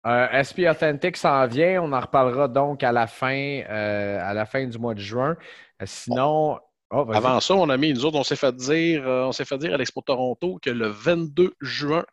SP 0.06 0.68
Authentic 0.70 1.18
s'en 1.18 1.48
vient. 1.48 1.82
On 1.82 1.94
en 1.94 2.00
reparlera 2.00 2.48
donc 2.48 2.84
à 2.84 2.92
la 2.92 3.08
fin, 3.08 3.62
à 3.68 4.34
la 4.34 4.46
fin 4.46 4.66
du 4.66 4.78
mois 4.78 4.94
de 4.94 5.00
juin. 5.00 5.38
sinon, 5.86 6.60
ah, 6.96 7.06
Avant 7.12 7.40
ça, 7.40 7.56
mon 7.56 7.70
ami, 7.72 7.92
nous 7.92 8.06
autres, 8.06 8.20
on 8.20 8.24
s'est 8.24 8.36
fait 8.36 8.56
dire, 8.56 9.08
euh, 9.08 9.24
on 9.24 9.32
s'est 9.32 9.46
fait 9.46 9.58
dire 9.58 9.74
à 9.74 9.78
l'Expo 9.78 10.02
Toronto 10.02 10.60
que 10.62 10.70
le 10.70 10.88
22 10.88 11.56
juin, 11.60 12.06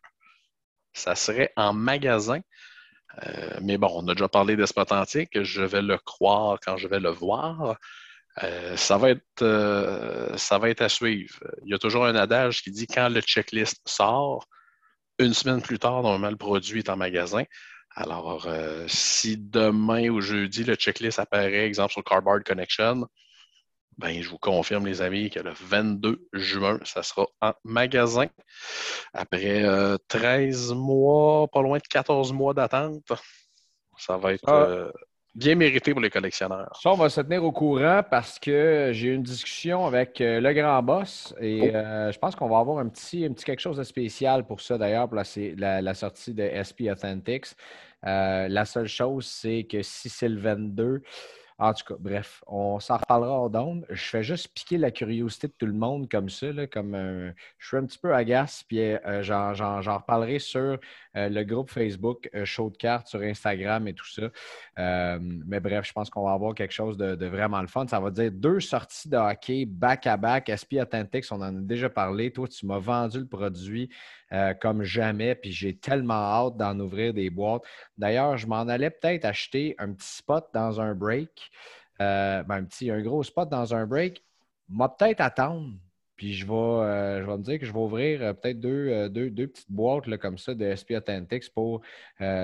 ça 0.91 1.13
serait 1.13 1.53
en 1.55 1.71
magasin. 1.71 2.39
Euh, 3.23 3.59
mais 3.61 3.77
bon, 3.77 3.91
on 3.93 4.07
a 4.07 4.15
déjà 4.15 4.27
parlé 4.27 4.55
d'Espatantique. 4.55 5.39
Je 5.43 5.61
vais 5.61 5.83
le 5.83 5.99
croire 5.99 6.57
quand 6.65 6.77
je 6.77 6.87
vais 6.87 6.99
le 6.99 7.11
voir. 7.11 7.75
Euh, 8.43 8.75
ça, 8.75 8.97
va 8.97 9.11
être, 9.11 10.33
ça 10.37 10.57
va 10.57 10.69
être 10.69 10.81
à 10.81 10.89
suivre. 10.89 11.35
Il 11.63 11.69
y 11.69 11.75
a 11.75 11.77
toujours 11.77 12.07
un 12.07 12.15
adage 12.15 12.63
qui 12.63 12.71
dit 12.71 12.87
quand 12.87 13.09
le 13.09 13.21
checklist 13.21 13.87
sort, 13.87 14.47
une 15.19 15.35
semaine 15.35 15.61
plus 15.61 15.77
tard, 15.77 16.01
normalement, 16.01 16.31
le 16.31 16.37
produit 16.37 16.79
est 16.79 16.89
en 16.89 16.97
magasin. 16.97 17.43
Alors, 17.95 18.47
si 18.87 19.37
demain 19.37 20.09
ou 20.09 20.21
jeudi, 20.21 20.63
le 20.63 20.75
checklist 20.75 21.19
apparaît, 21.19 21.65
exemple 21.65 21.91
sur 21.91 22.03
Cardboard 22.03 22.43
Connection, 22.43 23.07
ben, 23.97 24.21
je 24.21 24.29
vous 24.29 24.37
confirme, 24.37 24.87
les 24.87 25.01
amis, 25.01 25.29
que 25.29 25.39
le 25.39 25.51
22 25.51 26.27
juin, 26.33 26.79
ça 26.83 27.03
sera 27.03 27.27
en 27.41 27.53
magasin. 27.63 28.27
Après 29.13 29.63
13 30.07 30.71
euh, 30.71 30.75
mois, 30.75 31.47
pas 31.47 31.61
loin 31.61 31.77
de 31.77 31.87
14 31.87 32.33
mois 32.33 32.53
d'attente, 32.53 33.11
ça 33.97 34.17
va 34.17 34.33
être 34.33 34.47
ah. 34.47 34.63
euh, 34.63 34.91
bien 35.35 35.55
mérité 35.55 35.91
pour 35.91 36.01
les 36.01 36.09
collectionneurs. 36.09 36.77
Ça, 36.81 36.91
on 36.91 36.95
va 36.95 37.09
se 37.09 37.21
tenir 37.21 37.43
au 37.43 37.51
courant 37.51 38.01
parce 38.09 38.39
que 38.39 38.89
j'ai 38.93 39.09
eu 39.09 39.13
une 39.13 39.23
discussion 39.23 39.85
avec 39.85 40.19
euh, 40.21 40.39
le 40.41 40.53
grand 40.53 40.81
boss 40.83 41.33
et 41.39 41.71
oh. 41.73 42.11
je 42.11 42.17
pense 42.17 42.35
qu'on 42.35 42.49
va 42.49 42.59
avoir 42.59 42.79
un 42.79 42.89
petit, 42.89 43.25
un 43.25 43.33
petit 43.33 43.45
quelque 43.45 43.61
chose 43.61 43.77
de 43.77 43.83
spécial 43.83 44.45
pour 44.45 44.61
ça, 44.61 44.77
d'ailleurs, 44.77 45.07
pour 45.07 45.17
la, 45.17 45.81
la, 45.81 45.93
sortie 45.93 46.33
de 46.33 46.43
SP 46.51 46.91
Authentics. 46.91 47.47
la 48.03 48.65
seule 48.65 48.87
chose, 48.87 49.25
c'est 49.25 49.63
que 49.63 49.81
si 49.81 50.09
c'est 50.09 50.29
le 50.29 50.39
22, 50.39 51.01
En 51.61 51.75
tout 51.75 51.85
cas, 51.85 51.95
bref, 51.99 52.43
on 52.47 52.79
s'en 52.79 52.97
reparlera 52.97 53.39
en 53.39 53.47
d'onde. 53.47 53.85
Je 53.87 54.01
fais 54.01 54.23
juste 54.23 54.47
piquer 54.47 54.79
la 54.79 54.89
curiosité 54.89 55.47
de 55.47 55.53
tout 55.55 55.67
le 55.67 55.73
monde 55.73 56.09
comme 56.09 56.27
ça, 56.27 56.47
comme 56.65 56.95
je 57.59 57.67
suis 57.67 57.77
un 57.77 57.85
petit 57.85 57.99
peu 57.99 58.15
agace, 58.15 58.63
puis 58.67 58.79
euh, 58.79 59.21
j'en 59.21 59.97
reparlerai 59.97 60.39
sur 60.39 60.79
euh, 61.15 61.29
le 61.29 61.43
groupe 61.43 61.69
Facebook 61.69 62.27
euh, 62.33 62.45
Show 62.45 62.71
de 62.71 62.77
cartes 62.77 63.07
sur 63.07 63.21
Instagram 63.21 63.87
et 63.87 63.93
tout 63.93 64.07
ça. 64.07 64.23
mais 65.21 65.59
bref, 65.59 65.85
je 65.85 65.93
pense 65.93 66.09
qu'on 66.09 66.25
va 66.25 66.33
avoir 66.33 66.55
quelque 66.55 66.73
chose 66.73 66.97
de, 66.97 67.25
vraiment 67.27 67.61
le 67.61 67.67
fun. 67.67 67.85
Ça 67.87 67.99
va 67.99 68.09
dire 68.09 68.31
deux 68.31 68.59
sorties 68.59 69.09
de 69.09 69.17
hockey 69.17 69.65
back-à-back. 69.65 70.49
SP 70.49 70.81
Authentics, 70.81 71.25
on 71.29 71.41
en 71.41 71.55
a 71.55 71.61
déjà 71.61 71.91
parlé. 71.91 72.31
Toi, 72.31 72.47
tu 72.47 72.65
m'as 72.65 72.79
vendu 72.79 73.19
le 73.19 73.27
produit. 73.27 73.89
Comme 74.61 74.83
jamais, 74.83 75.35
puis 75.35 75.51
j'ai 75.51 75.75
tellement 75.75 76.13
hâte 76.13 76.57
d'en 76.57 76.79
ouvrir 76.79 77.13
des 77.13 77.29
boîtes. 77.29 77.63
D'ailleurs, 77.97 78.37
je 78.37 78.47
m'en 78.47 78.61
allais 78.61 78.89
peut-être 78.89 79.25
acheter 79.25 79.75
un 79.77 79.91
petit 79.93 80.07
spot 80.07 80.47
dans 80.53 80.79
un 80.79 80.95
break. 80.95 81.51
Euh, 82.01 82.43
ben, 82.43 82.67
un 82.89 83.01
gros 83.01 83.23
spot 83.23 83.49
dans 83.49 83.75
un 83.75 83.85
break, 83.85 84.23
m'a 84.69 84.89
peut-être 84.89 85.21
attendre. 85.21 85.73
Puis 86.15 86.33
je 86.33 86.45
vais, 86.45 86.53
euh, 86.53 87.21
je 87.21 87.25
vais 87.25 87.37
me 87.37 87.43
dire 87.43 87.59
que 87.59 87.65
je 87.65 87.73
vais 87.73 87.79
ouvrir 87.79 88.21
euh, 88.21 88.33
peut-être 88.33 88.59
deux, 88.59 89.09
deux, 89.09 89.47
petites 89.47 89.71
boîtes 89.71 90.05
là, 90.05 90.17
comme 90.19 90.37
ça 90.37 90.53
de 90.53 90.75
SP 90.77 90.93
Authentics 90.93 91.51
pour 91.53 91.81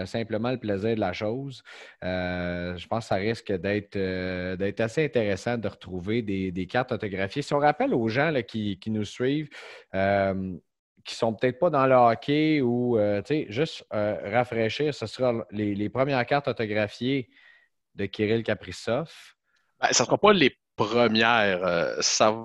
simplement 0.05 0.51
le 0.51 0.57
plaisir 0.57 0.95
de 0.95 0.99
la 0.99 1.13
chose. 1.13 1.63
je 2.01 2.87
pense 2.87 3.05
que 3.05 3.07
ça 3.07 3.15
risque 3.15 3.51
d'être 3.51 4.79
assez 4.79 5.05
intéressant 5.05 5.57
de 5.57 5.67
retrouver 5.67 6.21
des, 6.21 6.67
cartes 6.67 6.91
autographiées. 6.91 7.43
Si 7.43 7.53
on 7.53 7.59
rappelle 7.59 7.93
aux 7.93 8.07
gens 8.07 8.33
qui, 8.47 8.79
nous 8.87 9.05
suivent, 9.05 9.49
qui 11.07 11.15
sont 11.15 11.33
peut-être 11.33 11.57
pas 11.57 11.69
dans 11.71 11.87
le 11.87 11.95
hockey 11.95 12.61
ou 12.61 12.99
juste 13.49 13.85
rafraîchir, 13.91 14.93
ce 14.93 15.07
sera 15.07 15.33
les, 15.51 15.73
les, 15.73 15.89
premières 15.89 16.25
cartes 16.25 16.47
autographiées 16.47 17.29
de 17.95 18.05
Kirill 18.05 18.43
Kaprizov. 18.43 19.11
Ben, 19.79 19.87
ça 19.91 20.03
ne 20.03 20.05
sera 20.05 20.17
pas 20.17 20.33
les 20.33 20.55
premières. 20.75 21.65
Euh, 21.65 21.95
ça, 21.99 22.35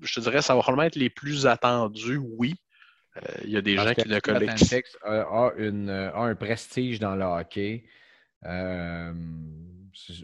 je 0.00 0.14
te 0.14 0.20
dirais, 0.20 0.40
ça 0.40 0.54
va 0.54 0.60
probablement 0.60 0.86
être 0.86 0.96
les 0.96 1.10
plus 1.10 1.46
attendus, 1.46 2.16
oui. 2.16 2.54
Euh, 3.16 3.20
il 3.44 3.50
y 3.50 3.56
a 3.58 3.60
des 3.60 3.76
gens 3.76 3.92
qui 3.92 4.08
ne 4.08 4.20
connaissent 4.20 4.74
a, 5.04 5.52
une, 5.58 5.90
a 5.90 6.16
un 6.16 6.34
prestige 6.34 6.98
dans 6.98 7.14
le 7.14 7.24
hockey. 7.24 7.84
Euh, 8.46 9.12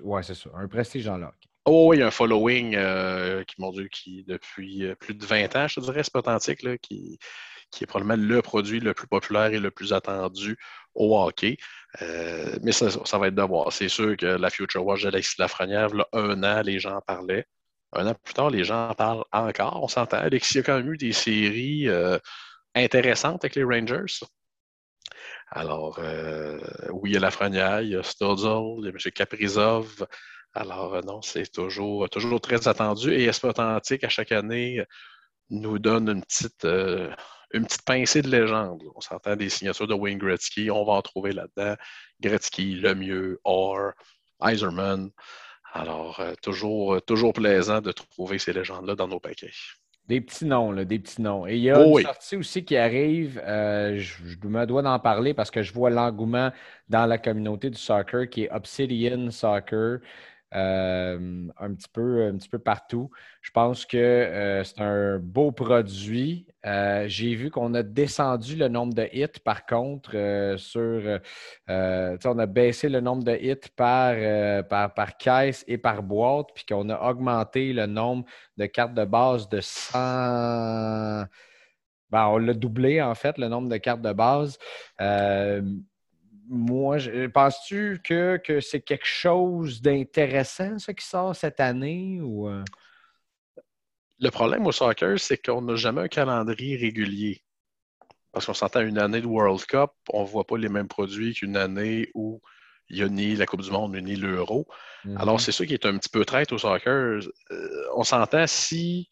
oui, 0.02 0.24
c'est 0.24 0.34
ça. 0.34 0.50
Un 0.54 0.68
prestige 0.68 1.04
dans 1.04 1.18
le 1.18 1.26
hockey. 1.26 1.48
Oh, 1.66 1.92
il 1.92 1.98
y 1.98 2.02
a 2.02 2.06
un 2.06 2.10
following 2.10 2.70
qui, 3.44 3.60
mon 3.60 3.72
Dieu, 3.72 3.88
qui 3.88 4.24
depuis 4.24 4.86
plus 4.98 5.14
de 5.14 5.26
20 5.26 5.54
ans, 5.54 5.68
je 5.68 5.74
te 5.74 5.80
dirais, 5.80 6.02
c'est 6.02 6.16
authentique, 6.16 6.62
là, 6.62 6.78
qui, 6.78 7.18
qui 7.70 7.84
est 7.84 7.86
probablement 7.86 8.22
le 8.22 8.42
produit 8.42 8.80
le 8.80 8.94
plus 8.94 9.06
populaire 9.06 9.46
et 9.46 9.58
le 9.58 9.70
plus 9.70 9.92
attendu 9.92 10.56
au 10.94 11.18
hockey. 11.18 11.56
Euh, 12.02 12.56
mais 12.62 12.72
ça, 12.72 12.88
va 13.18 13.28
être 13.28 13.34
de 13.34 13.42
voir. 13.42 13.72
C'est 13.72 13.88
sûr 13.88 14.16
que 14.16 14.26
la 14.26 14.50
Future 14.50 14.84
Watch 14.84 15.02
d'Alexis 15.04 15.36
Lafrenière, 15.38 15.94
là, 15.94 16.06
un 16.12 16.42
an, 16.42 16.62
les 16.62 16.78
gens 16.78 16.96
en 16.96 17.00
parlaient. 17.00 17.46
Un 17.92 18.06
an 18.06 18.14
plus 18.22 18.34
tard, 18.34 18.50
les 18.50 18.64
gens 18.64 18.88
en 18.90 18.94
parlent 18.94 19.24
encore. 19.32 19.82
On 19.82 19.88
s'entend. 19.88 20.18
Alexis 20.18 20.58
a 20.58 20.62
quand 20.62 20.76
même 20.76 20.92
eu 20.92 20.98
des 20.98 21.12
séries 21.12 21.88
euh, 21.88 22.18
intéressantes 22.74 23.44
avec 23.44 23.54
les 23.54 23.64
Rangers. 23.64 24.24
Alors, 25.50 25.98
euh, 26.00 26.58
oui, 26.90 27.10
il 27.10 27.14
y 27.14 27.16
a 27.16 27.20
Lafrenière, 27.20 27.80
il 27.80 27.90
y 27.90 27.96
a 27.96 28.02
Stodzol, 28.02 28.80
il 28.80 28.84
y 28.84 28.88
a 28.88 28.90
M. 28.90 28.98
Caprizov. 29.14 30.06
Alors, 30.54 31.02
non, 31.04 31.22
c'est 31.22 31.50
toujours, 31.50 32.08
toujours 32.10 32.40
très 32.40 32.68
attendu. 32.68 33.12
Et 33.12 33.24
Esp 33.24 33.44
Authentique, 33.44 34.04
à 34.04 34.08
chaque 34.10 34.32
année, 34.32 34.84
nous 35.50 35.78
donne 35.78 36.10
une 36.10 36.22
petite, 36.22 36.66
une 37.52 37.64
petite 37.64 37.82
pincée 37.82 38.22
de 38.22 38.28
légende. 38.28 38.82
On 38.94 39.00
s'entend 39.00 39.36
des 39.36 39.48
signatures 39.48 39.86
de 39.86 39.94
Wayne 39.94 40.18
Gretzky, 40.18 40.70
on 40.70 40.84
va 40.84 40.94
en 40.94 41.02
trouver 41.02 41.32
là-dedans. 41.32 41.76
Gretzky, 42.20 42.74
Lemieux, 42.76 43.40
Orr, 43.44 43.92
Eiserman. 44.42 45.10
Alors, 45.72 46.20
euh, 46.20 46.34
toujours, 46.42 46.94
euh, 46.94 47.00
toujours 47.00 47.32
plaisant 47.32 47.80
de 47.80 47.92
trouver 47.92 48.38
ces 48.38 48.52
légendes-là 48.52 48.94
dans 48.94 49.08
nos 49.08 49.20
paquets. 49.20 49.52
Des 50.06 50.22
petits 50.22 50.46
noms, 50.46 50.72
là, 50.72 50.86
des 50.86 50.98
petits 50.98 51.20
noms. 51.20 51.46
Et 51.46 51.56
il 51.56 51.62
y 51.62 51.70
a 51.70 51.78
oh 51.78 51.98
une 51.98 52.06
sortie 52.06 52.36
aussi 52.36 52.64
qui 52.64 52.76
arrive, 52.78 53.38
euh, 53.44 53.98
je, 53.98 54.24
je, 54.24 54.48
me 54.48 54.64
dois 54.64 54.80
d'en 54.80 54.98
parler 54.98 55.34
parce 55.34 55.50
que 55.50 55.62
je 55.62 55.72
vois 55.74 55.90
l'engouement 55.90 56.50
dans 56.88 57.04
la 57.04 57.18
communauté 57.18 57.68
du 57.68 57.78
soccer 57.78 58.30
qui 58.30 58.44
est 58.44 58.50
Obsidian 58.50 59.30
Soccer. 59.30 59.98
Euh, 60.54 61.46
un, 61.58 61.74
petit 61.74 61.88
peu, 61.92 62.26
un 62.26 62.36
petit 62.38 62.48
peu 62.48 62.58
partout. 62.58 63.10
Je 63.42 63.50
pense 63.50 63.84
que 63.84 63.98
euh, 63.98 64.64
c'est 64.64 64.80
un 64.80 65.18
beau 65.18 65.52
produit. 65.52 66.46
Euh, 66.64 67.04
j'ai 67.06 67.34
vu 67.34 67.50
qu'on 67.50 67.74
a 67.74 67.82
descendu 67.82 68.56
le 68.56 68.68
nombre 68.68 68.94
de 68.94 69.06
hits, 69.12 69.40
par 69.44 69.66
contre, 69.66 70.12
sur. 70.56 71.20
on 71.68 72.38
a 72.38 72.46
baissé 72.46 72.88
le 72.88 73.00
nombre 73.00 73.24
de 73.24 73.36
hits 73.36 73.68
par, 73.76 74.14
par, 74.68 74.94
par, 74.94 75.16
caisse 75.18 75.64
et 75.68 75.76
par 75.76 76.02
boîte, 76.02 76.48
puis 76.54 76.64
qu'on 76.64 76.88
a 76.88 77.10
augmenté 77.10 77.72
le 77.74 77.86
nombre 77.86 78.24
de 78.56 78.66
cartes 78.66 78.94
de 78.94 79.04
base 79.04 79.48
de 79.50 79.60
100. 79.60 81.26
Ben, 82.10 82.26
on 82.28 82.38
l'a 82.38 82.54
doublé, 82.54 83.02
en 83.02 83.14
fait, 83.14 83.36
le 83.36 83.48
nombre 83.48 83.68
de 83.68 83.76
cartes 83.76 84.00
de 84.00 84.12
base 84.12 84.58
moi, 86.48 86.98
penses-tu 87.32 88.00
que, 88.02 88.40
c'est 88.60 88.80
quelque 88.80 89.06
chose 89.06 89.80
d'intéressant, 89.82 90.78
ça, 90.78 90.94
qui 90.94 91.06
sort 91.06 91.36
cette 91.36 91.60
année? 91.60 92.20
Ou... 92.20 92.48
Euh? 92.48 92.64
Le 94.18 94.30
problème 94.30 94.66
au 94.66 94.72
soccer, 94.72 95.18
c'est 95.18 95.38
qu'on 95.38 95.62
n'a 95.62 95.76
jamais 95.76 96.02
un 96.02 96.08
calendrier 96.08 96.76
régulier. 96.76 97.42
Parce 98.32 98.46
qu'on 98.46 98.54
s'entend 98.54 98.80
une 98.80 98.98
année 98.98 99.20
de 99.20 99.26
World 99.26 99.64
Cup, 99.66 99.90
on 100.12 100.22
ne 100.22 100.28
voit 100.28 100.46
pas 100.46 100.58
les 100.58 100.68
mêmes 100.68 100.88
produits 100.88 101.34
qu'une 101.34 101.56
année 101.56 102.10
où 102.14 102.40
il 102.88 102.98
y 102.98 103.02
a 103.02 103.08
ni 103.08 103.36
la 103.36 103.46
Coupe 103.46 103.62
du 103.62 103.70
Monde, 103.70 103.96
ni 103.96 104.16
l'Euro. 104.16 104.66
Alors, 105.16 105.36
mm-hmm. 105.36 105.40
c'est 105.40 105.52
ça 105.52 105.66
qui 105.66 105.74
est 105.74 105.86
un 105.86 105.98
petit 105.98 106.08
peu 106.08 106.24
traite 106.24 106.52
au 106.52 106.58
soccer. 106.58 107.20
Euh, 107.50 107.86
on 107.94 108.04
s'entend 108.04 108.46
si 108.46 109.08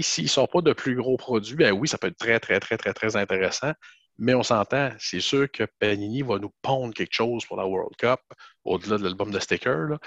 s'ils 0.00 0.24
ne 0.24 0.28
sortent 0.28 0.52
pas 0.52 0.60
de 0.60 0.72
plus 0.72 0.96
gros 0.96 1.16
produits, 1.16 1.56
ben 1.56 1.72
oui, 1.72 1.88
ça 1.88 1.98
peut 1.98 2.08
être 2.08 2.16
très, 2.16 2.38
très, 2.38 2.60
très, 2.60 2.76
très, 2.76 2.92
très 2.92 3.16
intéressant. 3.16 3.72
Mais 4.18 4.34
on 4.34 4.42
s'entend, 4.42 4.90
c'est 4.98 5.20
sûr 5.20 5.50
que 5.50 5.64
Panini 5.78 6.22
va 6.22 6.38
nous 6.38 6.52
pondre 6.62 6.94
quelque 6.94 7.12
chose 7.12 7.44
pour 7.44 7.56
la 7.56 7.66
World 7.66 7.96
Cup, 7.96 8.20
au-delà 8.64 8.96
de 8.98 9.04
l'album 9.04 9.30
de 9.30 9.38
sticker. 9.38 9.98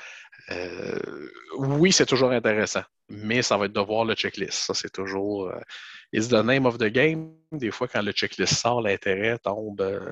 Euh, 0.52 1.30
oui, 1.58 1.92
c'est 1.92 2.06
toujours 2.06 2.32
intéressant, 2.32 2.84
mais 3.08 3.42
ça 3.42 3.58
va 3.58 3.66
être 3.66 3.74
de 3.74 3.80
voir 3.80 4.06
le 4.06 4.16
checklist. 4.16 4.54
Ça, 4.54 4.74
c'est 4.74 4.92
toujours. 4.92 5.50
Euh, 5.50 5.60
it's 6.12 6.28
the 6.28 6.44
name 6.44 6.66
of 6.66 6.78
the 6.78 6.86
game. 6.88 7.34
Des 7.52 7.72
fois, 7.72 7.88
quand 7.88 8.02
le 8.02 8.12
checklist 8.12 8.56
sort, 8.56 8.82
l'intérêt 8.82 9.38
tombe. 9.38 9.82
Euh, 9.82 10.12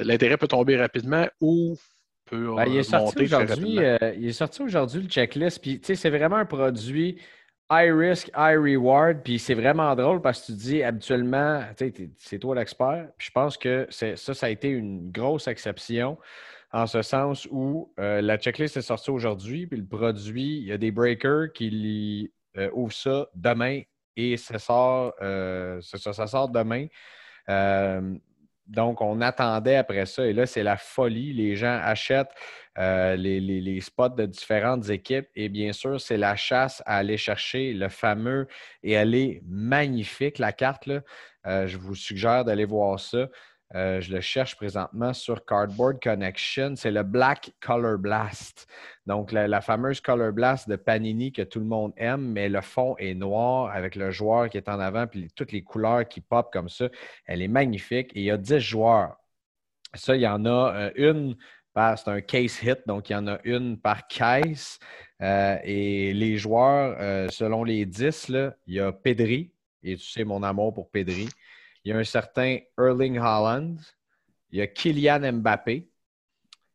l'intérêt 0.00 0.36
peut 0.36 0.48
tomber 0.48 0.76
rapidement 0.76 1.26
ou 1.40 1.76
peut 2.24 2.54
ben, 2.56 2.66
il 2.66 2.78
est 2.78 2.82
sorti 2.82 3.22
aujourd'hui. 3.22 3.78
il 4.16 4.28
est 4.28 4.32
sorti 4.32 4.62
aujourd'hui 4.62 5.02
le 5.02 5.08
checklist. 5.08 5.60
Puis, 5.60 5.80
c'est 5.82 6.10
vraiment 6.10 6.36
un 6.36 6.46
produit 6.46 7.20
high 7.70 7.90
risk, 7.92 8.30
high 8.36 8.56
reward. 8.56 9.22
Puis 9.22 9.38
c'est 9.38 9.54
vraiment 9.54 9.94
drôle 9.94 10.20
parce 10.20 10.40
que 10.40 10.46
tu 10.46 10.52
dis 10.52 10.82
habituellement, 10.82 11.62
c'est 12.16 12.38
toi 12.38 12.54
l'expert. 12.54 13.08
Puis 13.16 13.28
je 13.28 13.32
pense 13.32 13.56
que 13.56 13.86
ça, 13.90 14.16
ça 14.16 14.46
a 14.46 14.48
été 14.48 14.68
une 14.68 15.10
grosse 15.10 15.48
exception 15.48 16.18
en 16.72 16.86
ce 16.86 17.02
sens 17.02 17.48
où 17.50 17.92
euh, 17.98 18.20
la 18.20 18.36
checklist 18.36 18.76
est 18.76 18.82
sortie 18.82 19.10
aujourd'hui, 19.10 19.66
puis 19.66 19.78
le 19.78 19.86
produit, 19.86 20.58
il 20.58 20.64
y 20.64 20.72
a 20.72 20.78
des 20.78 20.90
breakers 20.90 21.52
qui 21.54 22.30
euh, 22.56 22.70
ouvrent 22.74 22.92
ça 22.92 23.26
demain 23.34 23.82
et 24.16 24.36
ça 24.36 24.58
sort, 24.58 25.14
euh, 25.22 25.80
ça, 25.80 26.12
ça, 26.12 26.26
sort 26.26 26.48
demain. 26.50 26.86
Donc, 28.68 29.00
on 29.00 29.20
attendait 29.20 29.76
après 29.76 30.06
ça. 30.06 30.26
Et 30.26 30.32
là, 30.32 30.46
c'est 30.46 30.62
la 30.62 30.76
folie. 30.76 31.32
Les 31.32 31.56
gens 31.56 31.80
achètent 31.82 32.34
euh, 32.78 33.16
les, 33.16 33.80
spots 33.80 34.10
de 34.10 34.26
différentes 34.26 34.88
équipes. 34.90 35.26
Et 35.34 35.48
bien 35.48 35.72
sûr, 35.72 36.00
c'est 36.00 36.16
la 36.16 36.36
chasse 36.36 36.82
à 36.86 36.98
aller 36.98 37.16
chercher 37.16 37.72
le 37.72 37.88
fameux, 37.88 38.46
et 38.82 38.92
elle 38.92 39.14
est 39.14 39.42
magnifique, 39.46 40.38
la 40.38 40.52
carte. 40.52 40.88
Euh, 41.46 41.66
je 41.66 41.76
vous 41.76 41.94
suggère 41.96 42.44
d'aller 42.44 42.66
voir 42.66 43.00
ça. 43.00 43.28
Euh, 43.74 44.00
je 44.00 44.14
le 44.14 44.20
cherche 44.22 44.56
présentement 44.56 45.12
sur 45.12 45.44
Cardboard 45.44 46.02
Connection. 46.02 46.74
C'est 46.76 46.90
le 46.90 47.02
Black 47.02 47.52
Color 47.60 47.98
Blast. 47.98 48.66
Donc, 49.06 49.30
la, 49.32 49.60
fameuse 49.60 50.00
Color 50.00 50.32
Blast 50.32 50.68
de 50.68 50.76
Panini 50.76 51.32
que 51.32 51.42
tout 51.42 51.58
le 51.58 51.66
monde 51.66 51.92
aime, 51.96 52.32
mais 52.32 52.48
le 52.48 52.62
fond 52.62 52.96
est 52.98 53.14
noir 53.14 53.70
avec 53.74 53.94
le 53.94 54.10
joueur 54.10 54.48
qui 54.48 54.56
est 54.56 54.68
en 54.68 54.80
avant, 54.80 55.06
puis 55.06 55.28
toutes 55.34 55.52
les 55.52 55.62
couleurs 55.62 56.08
qui 56.08 56.20
pop 56.20 56.50
comme 56.52 56.68
ça. 56.68 56.88
Elle 57.26 57.42
est 57.42 57.48
magnifique. 57.48 58.10
Et 58.14 58.20
il 58.20 58.24
y 58.24 58.30
a 58.30 58.38
10 58.38 58.58
joueurs. 58.58 59.16
Ça, 59.94 60.16
il 60.16 60.22
y 60.22 60.28
en 60.28 60.44
a 60.46 60.74
euh, 60.74 60.90
une. 60.96 61.36
C'est 61.76 62.08
un 62.08 62.20
case 62.20 62.60
hit, 62.64 62.80
donc 62.88 63.08
il 63.08 63.12
y 63.12 63.16
en 63.16 63.28
a 63.28 63.38
une 63.44 63.78
par 63.78 64.08
case. 64.08 64.80
Euh, 65.22 65.58
et 65.62 66.12
les 66.12 66.36
joueurs, 66.36 67.30
selon 67.30 67.62
les 67.62 67.86
10, 67.86 68.30
là, 68.30 68.54
il 68.66 68.74
y 68.74 68.80
a 68.80 68.90
Pedri. 68.90 69.52
Et 69.84 69.96
tu 69.96 70.04
sais 70.04 70.24
mon 70.24 70.42
amour 70.42 70.74
pour 70.74 70.90
Pedri. 70.90 71.28
Il 71.88 71.92
y 71.92 71.94
a 71.94 72.00
un 72.00 72.04
certain 72.04 72.58
Erling 72.78 73.16
Haaland. 73.16 73.76
Il 74.50 74.58
y 74.58 74.60
a 74.60 74.66
Kylian 74.66 75.32
Mbappé. 75.32 75.88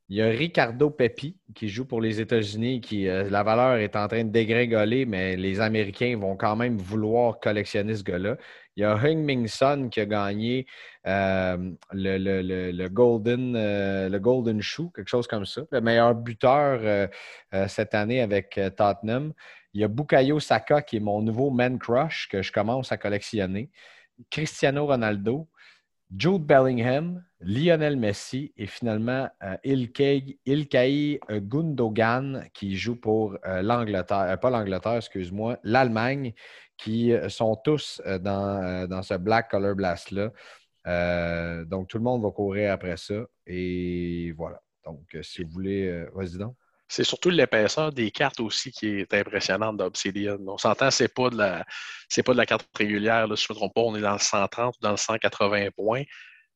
Il 0.10 0.16
y 0.16 0.24
a 0.24 0.26
Ricardo 0.26 0.90
Pepi 0.90 1.38
qui 1.54 1.70
joue 1.70 1.86
pour 1.86 2.02
les 2.02 2.20
États-Unis, 2.20 2.82
qui 2.82 3.08
euh, 3.08 3.30
la 3.30 3.44
valeur 3.44 3.76
est 3.76 3.96
en 3.96 4.08
train 4.08 4.24
de 4.24 4.32
dégringoler, 4.32 5.06
mais 5.06 5.36
les 5.36 5.60
Américains 5.60 6.18
vont 6.18 6.36
quand 6.36 6.56
même 6.56 6.80
vouloir 6.80 7.40
collectionner 7.40 7.94
ce 7.94 8.02
gars-là. 8.02 8.38
Il 8.76 8.82
y 8.82 8.86
a 8.86 8.96
Hung 8.96 9.20
Ming 9.20 9.48
Sun 9.48 9.92
qui 9.92 10.00
a 10.00 10.08
gagné 10.08 10.66
euh, 11.06 11.58
le, 11.92 12.88
Golden, 12.88 13.56
euh, 13.56 14.10
le 14.10 14.18
Golden 14.20 14.64
Shoe, 14.64 14.90
quelque 14.96 15.10
chose 15.10 15.28
comme 15.28 15.46
ça. 15.46 15.62
Le 15.70 15.80
meilleur 15.80 16.16
buteur 16.16 17.10
cette 17.68 17.94
année 17.94 18.20
avec 18.20 18.60
Tottenham. 18.76 19.32
Il 19.76 19.82
y 19.82 19.84
a 19.84 19.88
Bukayo 19.88 20.40
Saka 20.40 20.82
qui 20.82 20.98
est 20.98 21.02
mon 21.02 21.22
nouveau 21.22 21.52
man 21.52 21.78
crush 21.78 22.28
que 22.30 22.42
je 22.42 22.52
commence 22.52 22.92
à 22.92 22.98
collectionner. 22.98 23.70
Cristiano 24.30 24.86
Ronaldo, 24.86 25.48
Jude 26.16 26.46
Bellingham, 26.46 27.24
Lionel 27.40 27.98
Messi 27.98 28.54
et 28.56 28.68
finalement 28.68 29.30
euh, 29.44 29.58
Ilkay, 29.64 31.20
Gundogan 31.30 32.48
qui 32.54 32.76
joue 32.78 32.96
pour 32.96 33.38
euh, 33.46 33.62
l'Angleterre, 33.62 34.30
euh, 34.30 34.38
pas 34.38 34.50
l'Angleterre, 34.50 34.98
excuse-moi, 34.98 35.58
l'Allemagne, 35.64 36.34
qui 36.78 37.14
sont 37.30 37.56
tous 37.56 38.02
dans, 38.22 38.88
dans, 38.90 39.04
ce 39.04 39.14
Black 39.14 39.52
Color 39.52 39.76
Blast-là. 39.76 40.32
donc 41.66 41.88
tout 41.88 41.98
le 41.98 42.04
monde 42.04 42.24
va 42.24 42.32
courir 42.32 42.74
après 42.74 42.98
ça. 42.98 43.26
Et 43.46 44.34
voilà. 44.36 44.60
Donc, 44.84 45.16
si 45.22 45.44
vous 45.44 45.52
voulez, 45.52 46.06
vas-y 46.14 46.38
donc. 46.38 46.56
C'est 46.94 47.04
surtout 47.04 47.32
l'épaisseur 47.32 47.92
des 47.92 48.12
cartes 48.12 48.40
aussi 48.40 48.72
qui 48.72 49.00
est 49.00 49.12
impressionnante 49.16 49.78
d'Obsidian. 49.78 50.38
On 50.46 50.60
s'entend, 50.60 50.92
c'est 50.92 51.08
pas 51.08 51.32
pas 51.32 52.34
de 52.34 52.38
la 52.38 52.46
carte 52.46 52.70
régulière. 52.78 53.26
Là, 53.26 53.36
si 53.36 53.48
je 53.48 53.52
ne 53.52 53.56
me 53.56 53.58
trompe 53.58 53.74
pas, 53.74 53.82
on 53.82 53.96
est 53.96 54.02
dans 54.02 54.14
le 54.14 54.20
130 54.20 54.76
ou 54.76 54.80
dans 54.80 54.92
le 54.92 54.98
180 54.98 55.70
points. 55.76 56.04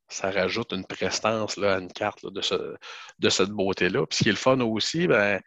Ça 0.08 0.30
rajoute 0.30 0.72
une 0.72 0.86
prestance 0.86 1.56
là, 1.56 1.74
à 1.74 1.78
une 1.80 1.92
carte 1.92 2.24
de, 2.24 2.40
de 3.18 3.28
cette 3.28 3.50
beauté-là. 3.50 4.06
Puis 4.06 4.18
ce 4.18 4.22
qui 4.22 4.28
est 4.28 4.32
le 4.32 4.38
fun 4.38 4.60
aussi, 4.60 5.08
ben, 5.08 5.40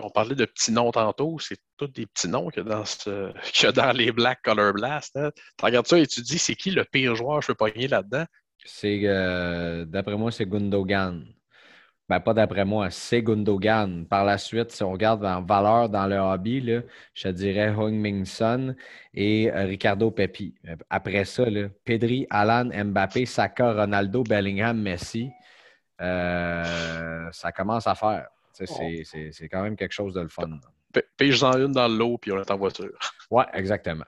on 0.00 0.10
parlait 0.10 0.36
de 0.36 0.44
petits 0.44 0.70
noms 0.70 0.92
tantôt, 0.92 1.40
c'est 1.40 1.58
tous 1.76 1.88
des 1.88 2.06
petits 2.06 2.28
noms 2.28 2.50
qu'il 2.50 2.62
y 2.62 2.66
dans, 2.66 2.84
ce, 2.84 3.32
dans 3.72 3.90
les 3.90 4.12
Black 4.12 4.42
Color 4.42 4.74
Blast. 4.74 5.16
Hein. 5.16 5.32
Tu 5.58 5.64
regardes 5.64 5.88
ça 5.88 5.98
et 5.98 6.06
tu 6.06 6.22
dis, 6.22 6.38
c'est 6.38 6.54
qui 6.54 6.70
le 6.70 6.84
pire 6.84 7.16
joueur 7.16 7.42
je 7.42 7.48
peux 7.48 7.56
pogner 7.56 7.88
là-dedans? 7.88 8.26
C'est, 8.64 9.00
euh, 9.02 9.84
d'après 9.86 10.16
moi, 10.16 10.30
c'est 10.30 10.46
Gundogan. 10.46 11.24
Ben, 12.08 12.20
pas 12.20 12.34
d'après 12.34 12.64
moi, 12.64 12.88
c'est 12.90 13.20
Gundogan. 13.20 14.06
Par 14.06 14.24
la 14.24 14.38
suite, 14.38 14.70
si 14.70 14.84
on 14.84 14.92
regarde 14.92 15.24
en 15.24 15.42
valeur 15.42 15.88
dans 15.88 16.06
le 16.06 16.16
hobby, 16.16 16.60
là, 16.60 16.82
je 17.14 17.28
dirais 17.28 17.70
Hong 17.70 17.94
Ming 17.94 18.24
Son 18.24 18.76
et 19.12 19.50
euh, 19.50 19.64
Ricardo 19.64 20.12
Pepi. 20.12 20.54
Après 20.88 21.24
ça, 21.24 21.50
là, 21.50 21.68
Pedri, 21.84 22.26
Alan, 22.30 22.66
Mbappé, 22.66 23.26
Saka, 23.26 23.72
Ronaldo, 23.72 24.22
Bellingham, 24.22 24.80
Messi, 24.80 25.30
euh, 26.00 27.28
ça 27.32 27.50
commence 27.50 27.88
à 27.88 27.96
faire. 27.96 28.28
C'est 28.52 29.48
quand 29.50 29.62
même 29.62 29.76
quelque 29.76 29.92
chose 29.92 30.14
de 30.14 30.20
le 30.20 30.28
fun. 30.28 30.60
Pêche-en 31.16 31.58
une 31.58 31.72
dans 31.72 31.88
l'eau, 31.88 32.18
puis 32.18 32.30
on 32.30 32.40
est 32.40 32.50
en 32.50 32.56
voiture. 32.56 32.96
Oui, 33.30 33.42
exactement. 33.52 34.04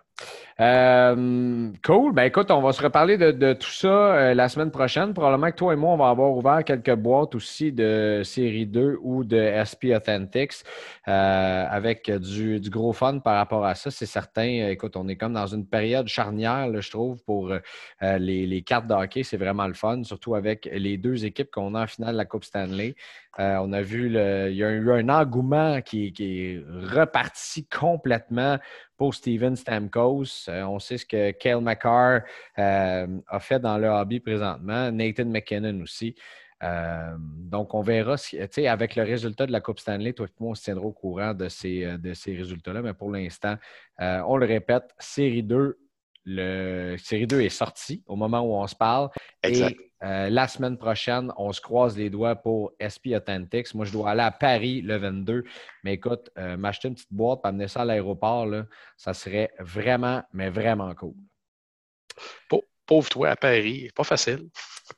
Euh, 0.61 1.71
cool. 1.85 2.13
Ben 2.13 2.25
écoute, 2.25 2.51
on 2.51 2.61
va 2.61 2.73
se 2.73 2.83
reparler 2.83 3.17
de, 3.17 3.53
tout 3.53 3.71
ça 3.71 3.89
euh, 3.89 4.35
la 4.35 4.49
semaine 4.49 4.73
prochaine. 4.73 5.15
Probablement 5.15 5.53
que 5.53 5.57
toi 5.57 5.73
et 5.73 5.77
moi, 5.77 5.93
on 5.93 5.97
va 5.97 6.09
avoir 6.09 6.33
ouvert 6.33 6.65
quelques 6.65 6.97
boîtes 6.97 7.37
aussi 7.37 7.71
de 7.71 8.23
série 8.25 8.67
2 8.67 8.99
ou 9.01 9.23
de 9.23 9.39
SP 9.55 9.95
Authentics 9.95 10.65
euh, 11.07 11.65
avec 11.71 12.11
du, 12.11 12.61
gros 12.71 12.93
fun 12.93 13.21
par 13.21 13.37
rapport 13.37 13.65
à 13.65 13.77
ça. 13.77 13.93
C'est 13.93 14.07
certain. 14.07 14.69
Écoute, 14.69 14.97
on 14.97 15.07
est 15.07 15.15
comme 15.15 15.35
dans 15.35 15.47
une 15.47 15.65
période 15.65 16.09
charnière, 16.09 16.69
je 16.81 16.91
trouve, 16.91 17.23
pour 17.23 17.53
les, 18.03 18.63
cartes 18.67 18.89
de 18.89 18.95
hockey. 18.95 19.23
C'est 19.23 19.37
vraiment 19.37 19.69
le 19.69 19.75
fun, 19.75 20.03
surtout 20.03 20.35
avec 20.35 20.69
les 20.73 20.97
deux 20.97 21.25
équipes 21.25 21.53
qu'on 21.53 21.77
a 21.77 21.85
en 21.85 21.87
finale 21.87 22.15
de 22.15 22.19
la 22.19 22.25
Coupe 22.25 22.45
Stanley. 22.45 22.97
on 23.39 23.73
a 23.73 23.83
vu, 23.83 24.07
il 24.07 24.57
y 24.57 24.65
a 24.65 24.71
eu 24.71 24.91
un 24.91 25.09
engouement 25.09 25.81
qui 25.83 26.13
est 26.19 26.65
reparti 26.93 27.65
complètement 27.67 28.59
pour 28.99 29.15
Steven 29.15 29.57
Stamkos. 29.57 30.49
Euh, 30.49 30.65
on 30.65 30.79
sait 30.79 30.99
ce 30.99 31.07
que 31.07 31.31
Kale 31.31 31.63
McCarr 31.63 32.23
euh, 32.59 33.07
a 33.29 33.41
fait 33.41 33.61
dans 33.61 33.79
le 33.79 33.89
hobby 33.89 34.21
présentement, 34.21 34.91
Nathan 34.91 35.27
McKinnon 35.27 35.81
aussi. 35.81 36.15
Euh, 36.65 37.15
donc, 37.19 37.73
on 37.73 37.83
verra 37.83 38.17
si, 38.17 38.37
avec 38.67 38.97
le 38.97 39.05
résultat 39.05 39.47
de 39.47 39.53
la 39.53 39.61
Coupe 39.61 39.79
Stanley, 39.79 40.13
toi 40.13 40.27
et 40.27 40.31
moi, 40.41 40.51
on 40.51 40.55
se 40.55 40.65
tiendra 40.65 40.85
au 40.85 40.93
courant 40.93 41.33
de 41.33 41.49
ces, 41.49 41.97
de 41.99 42.13
ces 42.13 42.35
résultats-là. 42.35 42.83
Mais 42.83 42.95
pour 42.95 43.13
l'instant, 43.13 43.55
on 44.01 44.37
le 44.37 44.45
répète, 44.45 44.93
série 44.99 45.45
2, 45.45 45.79
le 46.29 46.97
série 46.99 47.27
2 47.27 47.41
est 47.41 47.49
sortie 47.49 48.03
au 48.07 48.15
moment 48.15 48.41
où 48.41 48.55
on 48.55 48.67
se 48.67 48.77
parle. 48.77 49.09
Exact. 49.43 49.77
Euh, 50.05 50.31
la 50.31 50.47
semaine 50.47 50.77
prochaine, 50.77 51.33
on 51.37 51.53
se 51.53 51.61
croise 51.61 51.97
les 51.97 52.11
doigts 52.11 52.37
pour 52.37 52.73
SP 52.79 53.17
Authentics. 53.17 53.75
Moi, 53.75 53.85
je 53.85 53.93
dois 53.93 54.11
aller 54.11 54.23
à 54.23 54.31
Paris 54.31 54.83
le 54.83 54.97
22. 54.97 55.43
Mais 55.83 55.95
écoute, 55.95 56.31
euh, 56.39 56.57
m'acheter 56.57 56.89
une 56.89 56.95
petite 56.95 57.13
boîte, 57.13 57.41
amener 57.45 57.67
ça 57.67 57.81
à 57.81 57.85
l'aéroport, 57.85 58.47
ça 58.97 59.15
serait 59.15 59.51
vraiment, 59.59 60.23
mais 60.33 60.51
vraiment 60.51 60.95
cool. 60.95 61.15
Pauvre 62.87 63.09
toi 63.09 63.31
à 63.31 63.37
Paris, 63.37 63.91
pas 63.95 64.05
facile. 64.05 64.49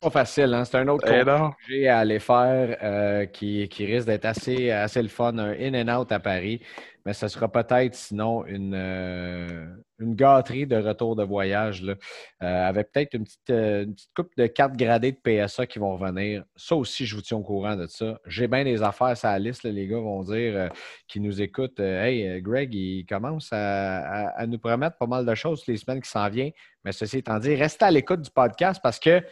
Pas 0.01 0.11
facile, 0.11 0.55
hein? 0.55 0.65
C'est 0.65 0.77
un 0.77 0.89
autre 0.89 1.05
projet 1.05 1.89
à 1.89 1.99
aller 1.99 2.21
faire 2.21 2.77
euh, 2.83 3.27
qui, 3.27 3.67
risque 3.79 4.07
d'être 4.07 4.27
assez, 4.27 4.71
assez 4.71 5.03
le 5.03 5.09
fun, 5.09 5.37
un 5.39 5.53
in 5.59 5.75
and 5.75 6.01
out 6.01 6.13
à 6.13 6.21
Paris 6.21 6.61
mais 7.05 7.13
ce 7.13 7.29
sera 7.29 7.51
peut-être 7.51 7.95
sinon 7.95 8.45
une, 8.47 8.75
euh, 8.75 9.67
une 9.99 10.15
gâterie 10.15 10.67
de 10.67 10.77
retour 10.77 11.17
de 11.17 11.25
voyage 11.25 11.83
euh, 11.83 11.97
avec 12.41 12.93
peut-être 12.93 13.15
une 13.15 13.25
petite, 13.25 13.51
euh, 13.51 13.85
une 13.85 13.95
petite 13.95 14.11
coupe 14.15 14.31
de 14.37 14.47
cartes 14.47 14.77
gradées 14.77 15.13
de 15.13 15.17
PSA 15.17 15.67
qui 15.67 15.79
vont 15.79 15.97
revenir. 15.97 16.45
Ça 16.57 16.77
aussi, 16.77 17.07
je 17.07 17.17
vous 17.17 17.23
tiens 17.23 17.39
au 17.39 17.43
courant 17.43 17.77
de 17.77 17.87
ça. 17.87 18.19
J'ai 18.27 18.49
bien 18.49 18.65
des 18.65 18.83
affaires 18.83 19.17
sur 19.17 19.29
la 19.29 19.39
liste, 19.39 19.65
les 19.65 19.87
gars 19.87 19.99
vont 19.99 20.23
dire, 20.23 20.71
qui 21.09 21.21
nous 21.21 21.41
écoutent. 21.41 21.81
hey, 21.81 22.41
Greg, 22.43 22.75
il 22.75 23.07
commence 23.07 23.49
à, 23.53 24.47
nous 24.47 24.59
promettre 24.59 24.99
pas 24.99 25.07
mal 25.07 25.25
de 25.25 25.35
choses 25.35 25.67
les 25.67 25.77
semaines 25.77 26.03
qui 26.03 26.11
s'en 26.11 26.29
viennent. 26.29 26.53
Mais 26.85 26.93
ceci 26.93 27.19
étant 27.19 27.39
dit, 27.39 27.55
restez 27.55 27.85
à 27.85 27.91
l'écoute 27.91 28.23
du 28.23 28.31
podcast 28.31 28.81
parce 28.83 28.99
que 28.99 29.23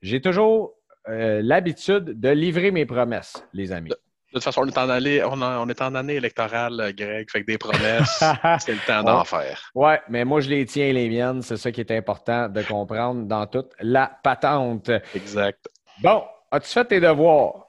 j'ai 0.00 0.20
toujours 0.20 0.74
l'habitude 1.06 2.18
de 2.20 2.28
livrer 2.30 2.70
mes 2.70 2.86
promesses, 2.86 3.46
les 3.52 3.72
amis. 3.72 3.90
De 4.34 4.40
toute 4.40 4.46
façon, 4.46 4.62
on 4.62 4.66
est 4.66 4.78
en 4.78 4.90
année, 4.90 5.22
on, 5.22 5.68
est 5.68 5.80
en 5.80 5.94
année 5.94 6.14
électorale, 6.14 6.92
Greg, 6.96 7.30
fait 7.30 7.42
que 7.42 7.46
des 7.46 7.56
promesses, 7.56 8.18
c'est 8.58 8.72
le 8.72 8.84
temps 8.84 9.04
d'en 9.04 9.22
faire. 9.22 9.70
Oui, 9.76 9.92
mais 10.08 10.24
moi, 10.24 10.40
je 10.40 10.50
les 10.50 10.66
tiens, 10.66 10.92
les 10.92 11.08
miennes. 11.08 11.40
C'est 11.40 11.56
ça 11.56 11.70
qui 11.70 11.80
est 11.80 11.92
important 11.92 12.48
de 12.48 12.60
comprendre 12.62 13.26
dans 13.26 13.46
toute 13.46 13.70
la 13.78 14.10
patente. 14.24 14.90
Exact. 15.14 15.68
Bon, 16.02 16.24
as-tu 16.50 16.68
fait 16.68 16.84
tes 16.84 16.98
devoirs? 16.98 17.64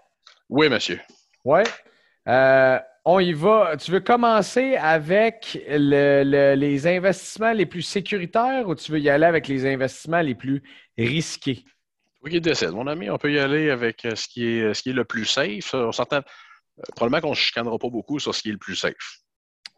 Oui, 0.49 0.67
monsieur. 0.67 0.99
Oui. 1.43 1.62
Euh, 2.28 2.80
on 3.06 3.19
y 3.19 3.34
va. 3.34 3.78
Tu 3.78 3.91
veux 3.91 3.99
commencer 3.99 4.75
avec 4.75 5.60
les 5.69 6.88
investissements 6.88 7.54
les 7.54 7.67
plus 7.67 7.84
sécuritaires 7.84 8.67
ou 8.67 8.73
tu 8.73 8.91
veux 8.91 8.99
y 8.99 9.12
aller 9.12 9.28
avec 9.28 9.47
les 9.47 9.71
investissements 9.71 10.21
les 10.21 10.34
plus 10.34 10.63
risqués? 10.97 11.63
Oui, 12.23 12.32
il 12.34 12.41
décide. 12.41 12.71
Mon 12.71 12.88
ami, 12.88 13.08
on 13.12 13.19
peut 13.19 13.32
y 13.32 13.38
aller 13.38 13.69
avec 13.69 14.01
ce 14.15 14.28
qui 14.28 14.47
est, 14.47 14.73
ce 14.73 14.82
qui 14.82 14.89
est 14.89 14.93
le 14.93 15.06
plus 15.06 15.25
safe. 15.25 15.75
On 15.75 15.91
s'entend 15.91 16.17
euh, 16.17 16.21
probablement 16.96 17.22
qu'on 17.22 17.30
ne 17.30 17.36
chicanera 17.36 17.78
pas 17.78 17.90
beaucoup 17.90 18.20
sur 18.20 18.34
ce 18.34 18.42
qui 18.42 18.50
est 18.50 18.54
le 18.54 18.58
plus 18.58 18.76
safe. 18.76 19.22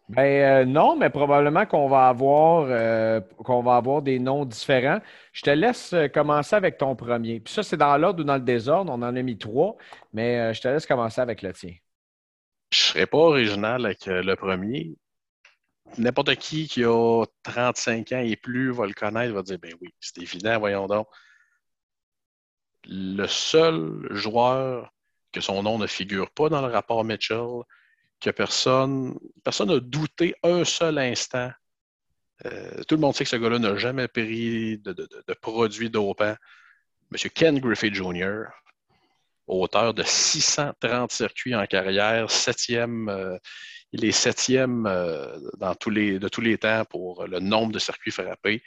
Ben 0.09 0.21
euh, 0.23 0.65
non, 0.65 0.95
mais 0.95 1.09
probablement 1.09 1.65
qu'on 1.65 1.89
va 1.89 2.07
avoir 2.07 2.67
euh, 2.69 3.19
qu'on 3.43 3.61
va 3.61 3.75
avoir 3.75 4.01
des 4.01 4.19
noms 4.19 4.45
différents. 4.45 5.01
Je 5.33 5.41
te 5.41 5.49
laisse 5.49 5.93
commencer 6.13 6.55
avec 6.55 6.77
ton 6.77 6.95
premier. 6.95 7.41
Puis 7.41 7.53
ça, 7.53 7.61
c'est 7.61 7.75
dans 7.75 7.97
l'ordre 7.97 8.21
ou 8.21 8.23
dans 8.23 8.35
le 8.35 8.41
désordre. 8.41 8.91
On 8.91 8.95
en 8.95 9.15
a 9.15 9.21
mis 9.21 9.37
trois, 9.37 9.75
mais 10.13 10.53
je 10.53 10.61
te 10.61 10.67
laisse 10.69 10.85
commencer 10.85 11.19
avec 11.19 11.41
le 11.41 11.51
tien. 11.51 11.73
Je 12.71 12.79
ne 12.79 12.83
serais 12.83 13.05
pas 13.05 13.17
original 13.17 13.85
avec 13.85 14.05
le 14.05 14.35
premier. 14.35 14.95
N'importe 15.97 16.35
qui 16.35 16.67
qui 16.67 16.83
a 16.83 17.23
35 17.43 18.11
ans 18.13 18.19
et 18.19 18.35
plus 18.35 18.71
va 18.71 18.85
le 18.85 18.93
connaître, 18.93 19.33
va 19.33 19.41
dire 19.41 19.59
Ben 19.59 19.73
oui, 19.81 19.93
c'est 19.99 20.21
évident, 20.21 20.57
voyons 20.59 20.87
donc. 20.87 21.07
Le 22.85 23.27
seul 23.27 24.07
joueur 24.11 24.93
que 25.31 25.41
son 25.41 25.63
nom 25.63 25.77
ne 25.77 25.87
figure 25.87 26.29
pas 26.31 26.49
dans 26.49 26.65
le 26.65 26.71
rapport 26.71 27.03
Mitchell, 27.03 27.63
que 28.19 28.29
personne 28.29 29.17
personne 29.43 29.69
n'a 29.69 29.79
douté 29.79 30.35
un 30.43 30.63
seul 30.63 30.97
instant. 30.97 31.51
Euh, 32.45 32.83
tout 32.87 32.95
le 32.95 33.01
monde 33.01 33.15
sait 33.15 33.23
que 33.23 33.29
ce 33.29 33.35
gars-là 33.35 33.59
n'a 33.59 33.75
jamais 33.77 34.07
pris 34.07 34.77
de, 34.79 34.93
produits 35.41 35.89
dopants. 35.89 36.35
M. 37.11 37.29
Ken 37.33 37.59
Griffey 37.59 37.93
Jr., 37.93 38.45
auteur 39.47 39.93
de 39.93 40.03
630 40.03 41.11
circuits 41.11 41.55
en 41.55 41.65
carrière, 41.65 42.29
septième, 42.29 43.07
euh, 43.09 43.37
il 43.91 44.03
est 44.03 44.11
septième 44.11 44.85
euh, 44.85 45.37
dans 45.57 45.73
tous 45.73 45.89
les, 45.89 46.19
de 46.19 46.27
tous 46.27 46.41
les 46.41 46.57
temps 46.57 46.83
pour 46.85 47.25
le 47.25 47.39
nombre 47.39 47.71
de 47.71 47.79
circuits 47.79 48.11
frappés. 48.11 48.61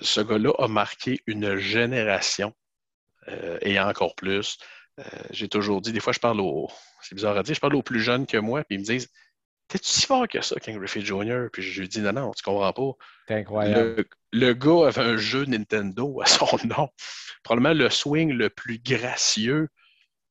ce 0.00 0.20
gars-là 0.20 0.52
a 0.58 0.68
marqué 0.68 1.20
une 1.26 1.56
génération 1.56 2.52
et 3.62 3.80
encore 3.80 4.14
plus. 4.14 4.58
Euh, 5.00 5.02
j'ai 5.30 5.48
toujours 5.48 5.80
dit, 5.80 5.92
des 5.92 6.00
fois, 6.00 6.12
je 6.12 6.20
parle 6.20 6.40
aux. 6.40 6.68
C'est 7.02 7.14
bizarre 7.14 7.36
à 7.36 7.42
dire, 7.42 7.54
je 7.54 7.60
parle 7.60 7.74
aux 7.74 7.82
plus 7.82 8.00
jeunes 8.00 8.26
que 8.26 8.36
moi, 8.36 8.62
puis 8.64 8.76
ils 8.76 8.80
me 8.80 8.84
disent 8.84 9.08
T'es-tu 9.68 9.88
si 9.88 10.06
fort 10.06 10.28
que 10.28 10.40
ça, 10.42 10.60
King 10.60 10.78
Griffey 10.78 11.00
Jr.? 11.00 11.48
Puis 11.52 11.62
je 11.62 11.80
lui 11.80 11.88
dis 11.88 12.00
Non, 12.00 12.12
non, 12.12 12.32
tu 12.32 12.42
comprends 12.42 12.72
pas. 12.72 13.04
C'est 13.26 13.34
incroyable. 13.34 14.04
Le, 14.32 14.52
gars 14.52 14.88
avait 14.88 15.00
un 15.00 15.16
jeu 15.16 15.44
Nintendo 15.46 16.20
à 16.20 16.26
son 16.26 16.46
nom. 16.64 16.88
Probablement 17.42 17.74
le 17.74 17.88
swing 17.90 18.32
le 18.32 18.50
plus 18.50 18.78
gracieux 18.78 19.68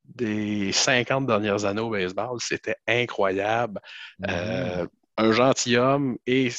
des 0.06 0.71
50 0.71 1.26
dernières 1.26 1.65
années 1.65 1.82
au 1.82 1.89
baseball. 1.89 2.39
C'était 2.39 2.78
incroyable. 2.88 3.82
Mm-hmm. 4.21 4.30
Euh, 4.30 4.88
un 5.17 5.32
gentilhomme 5.32 6.17
et, 6.26 6.49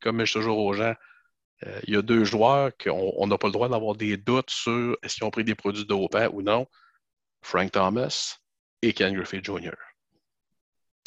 comme 0.00 0.20
je 0.20 0.24
dis 0.24 0.32
toujours 0.32 0.58
aux 0.58 0.72
gens, 0.72 0.94
euh, 1.66 1.80
il 1.86 1.94
y 1.94 1.96
a 1.96 2.02
deux 2.02 2.24
joueurs 2.24 2.70
qu'on 2.76 3.26
n'a 3.26 3.38
pas 3.38 3.48
le 3.48 3.52
droit 3.52 3.68
d'avoir 3.68 3.94
des 3.94 4.16
doutes 4.16 4.50
sur 4.50 4.96
est-ce 5.02 5.16
qu'ils 5.16 5.24
ont 5.24 5.30
pris 5.30 5.44
des 5.44 5.54
produits 5.54 5.86
dopants 5.86 6.28
ou 6.32 6.42
non. 6.42 6.66
Frank 7.44 7.72
Thomas 7.72 8.38
et 8.82 8.92
Ken 8.94 9.14
Griffey 9.14 9.40
Jr. 9.42 9.76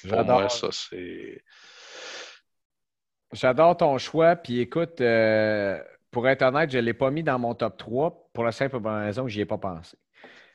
Pour 0.08 0.24
moi, 0.24 0.50
ça, 0.50 0.68
c'est. 0.72 1.44
J'adore 3.34 3.76
ton 3.76 3.98
choix. 3.98 4.36
Puis 4.36 4.60
écoute, 4.60 5.02
euh, 5.02 5.84
pour 6.12 6.28
être 6.30 6.44
honnête, 6.44 6.70
je 6.70 6.78
ne 6.78 6.84
l'ai 6.84 6.94
pas 6.94 7.10
mis 7.10 7.24
dans 7.24 7.40
mon 7.40 7.56
top 7.56 7.78
3 7.78 8.30
pour 8.34 8.44
la 8.44 8.52
simple 8.52 8.78
raison 8.86 9.24
que 9.24 9.30
je 9.30 9.38
n'y 9.38 9.42
ai 9.42 9.46
pas 9.46 9.58
pensé. 9.58 9.98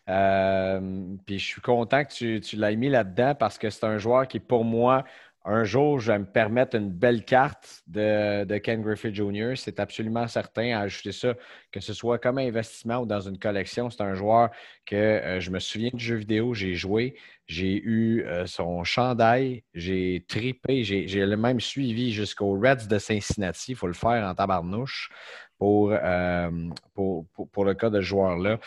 Euh, 0.08 1.16
puis 1.26 1.38
je 1.38 1.46
suis 1.46 1.60
content 1.60 2.04
que 2.04 2.12
tu, 2.12 2.40
tu 2.40 2.56
l'aies 2.56 2.76
mis 2.76 2.88
là-dedans 2.88 3.34
parce 3.34 3.58
que 3.58 3.68
c'est 3.68 3.84
un 3.84 3.98
joueur 3.98 4.28
qui, 4.28 4.38
pour 4.38 4.64
moi, 4.64 5.04
un 5.44 5.64
jour, 5.64 5.98
je 5.98 6.12
vais 6.12 6.18
me 6.20 6.24
permettre 6.24 6.76
une 6.76 6.90
belle 6.90 7.24
carte 7.24 7.82
de, 7.88 8.58
Ken 8.58 8.80
Griffey 8.80 9.12
Jr. 9.12 9.54
C'est 9.56 9.80
absolument 9.80 10.28
certain 10.28 10.76
à 10.76 10.82
ajouter 10.82 11.10
ça, 11.10 11.34
que 11.72 11.80
ce 11.80 11.92
soit 11.92 12.18
comme 12.18 12.38
investissement 12.38 12.98
ou 12.98 13.06
dans 13.06 13.20
une 13.20 13.38
collection. 13.38 13.90
C'est 13.90 14.02
un 14.02 14.14
joueur 14.14 14.50
que 14.86 14.94
euh, 14.94 15.40
je 15.40 15.50
me 15.50 15.58
souviens 15.58 15.90
du 15.92 16.04
jeu 16.04 16.16
vidéo, 16.16 16.54
j'ai 16.54 16.74
joué, 16.74 17.16
j'ai 17.46 17.74
eu 17.74 18.24
euh, 18.24 18.46
son 18.46 18.84
chandail, 18.84 19.64
j'ai 19.74 20.24
tripé, 20.28 20.84
j'ai 20.84 21.26
le 21.26 21.36
même 21.36 21.60
suivi 21.60 22.12
jusqu'aux 22.12 22.52
Reds 22.52 22.86
de 22.88 22.98
Cincinnati. 22.98 23.72
Il 23.72 23.76
faut 23.76 23.88
le 23.88 23.94
faire 23.94 24.24
en 24.24 24.34
tabarnouche 24.34 25.10
pour, 25.58 25.92
euh, 25.92 26.50
pour, 26.94 27.26
pour, 27.52 27.64
le 27.64 27.74
cas 27.74 27.90
de 27.90 28.00
ce 28.00 28.06
joueur-là. 28.06 28.58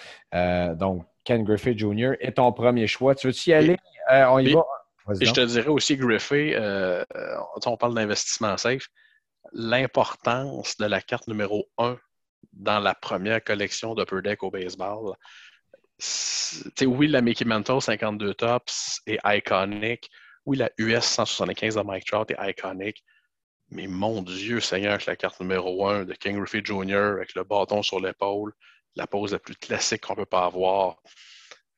donc, 0.75 1.05
Ken 1.23 1.43
Griffey 1.43 1.75
Jr. 1.77 2.13
est 2.19 2.33
ton 2.33 2.51
premier 2.51 2.85
choix. 2.87 3.15
Tu 3.15 3.27
veux-tu 3.27 3.49
y 3.49 3.53
aller? 3.53 3.77
on 4.09 4.39
y 4.39 4.53
va. 4.53 4.63
Et 5.21 5.25
je 5.25 5.33
te 5.33 5.45
dirais 5.45 5.67
aussi, 5.67 5.97
Griffey, 5.97 6.55
euh, 6.55 7.03
on 7.65 7.77
parle 7.77 7.93
d'investissement 7.93 8.57
safe, 8.57 8.87
l'importance 9.53 10.77
de 10.77 10.85
la 10.85 11.01
carte 11.01 11.27
numéro 11.27 11.69
1 11.77 11.97
dans 12.53 12.79
la 12.79 12.95
première 12.95 13.43
collection 13.43 13.93
d'Upper 13.93 14.21
Deck 14.23 14.43
au 14.43 14.49
baseball. 14.49 15.15
oui, 16.81 17.07
la 17.07 17.21
Mickey 17.21 17.45
Mantle 17.45 17.81
52 17.81 18.33
tops 18.33 19.01
est 19.05 19.19
iconique. 19.25 20.09
Oui, 20.45 20.57
la 20.57 20.71
US 20.77 21.03
175 21.03 21.75
de 21.75 21.81
Mike 21.81 22.05
Trout 22.05 22.31
est 22.31 22.49
iconique. 22.49 23.03
Mais 23.69 23.87
mon 23.87 24.21
Dieu 24.21 24.59
Seigneur, 24.59 24.99
que 24.99 25.09
la 25.09 25.15
carte 25.15 25.39
numéro 25.39 25.87
1 25.87 26.05
de 26.05 26.13
King 26.13 26.37
Griffey 26.37 26.61
Jr. 26.63 27.15
avec 27.15 27.33
le 27.35 27.43
bâton 27.43 27.81
sur 27.81 27.99
l'épaule, 27.99 28.53
la 28.95 29.07
pose 29.07 29.33
la 29.33 29.39
plus 29.39 29.55
classique 29.55 30.01
qu'on 30.01 30.13
ne 30.13 30.19
peut 30.19 30.25
pas 30.25 30.45
avoir, 30.45 30.97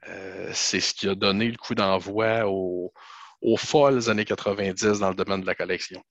euh, 0.08 0.52
c'est 0.54 0.80
ce 0.80 0.94
qui 0.94 1.10
a 1.10 1.16
donné 1.16 1.50
le 1.50 1.58
coup 1.58 1.76
d'envoi 1.76 2.46
au, 2.46 2.94
aux 3.42 3.58
folles 3.58 4.10
années 4.10 4.26
90 4.26 5.00
dans 5.00 5.10
le 5.10 5.16
domaine 5.16 5.42
de 5.42 5.46
la 5.46 5.56
collection. 5.56 6.02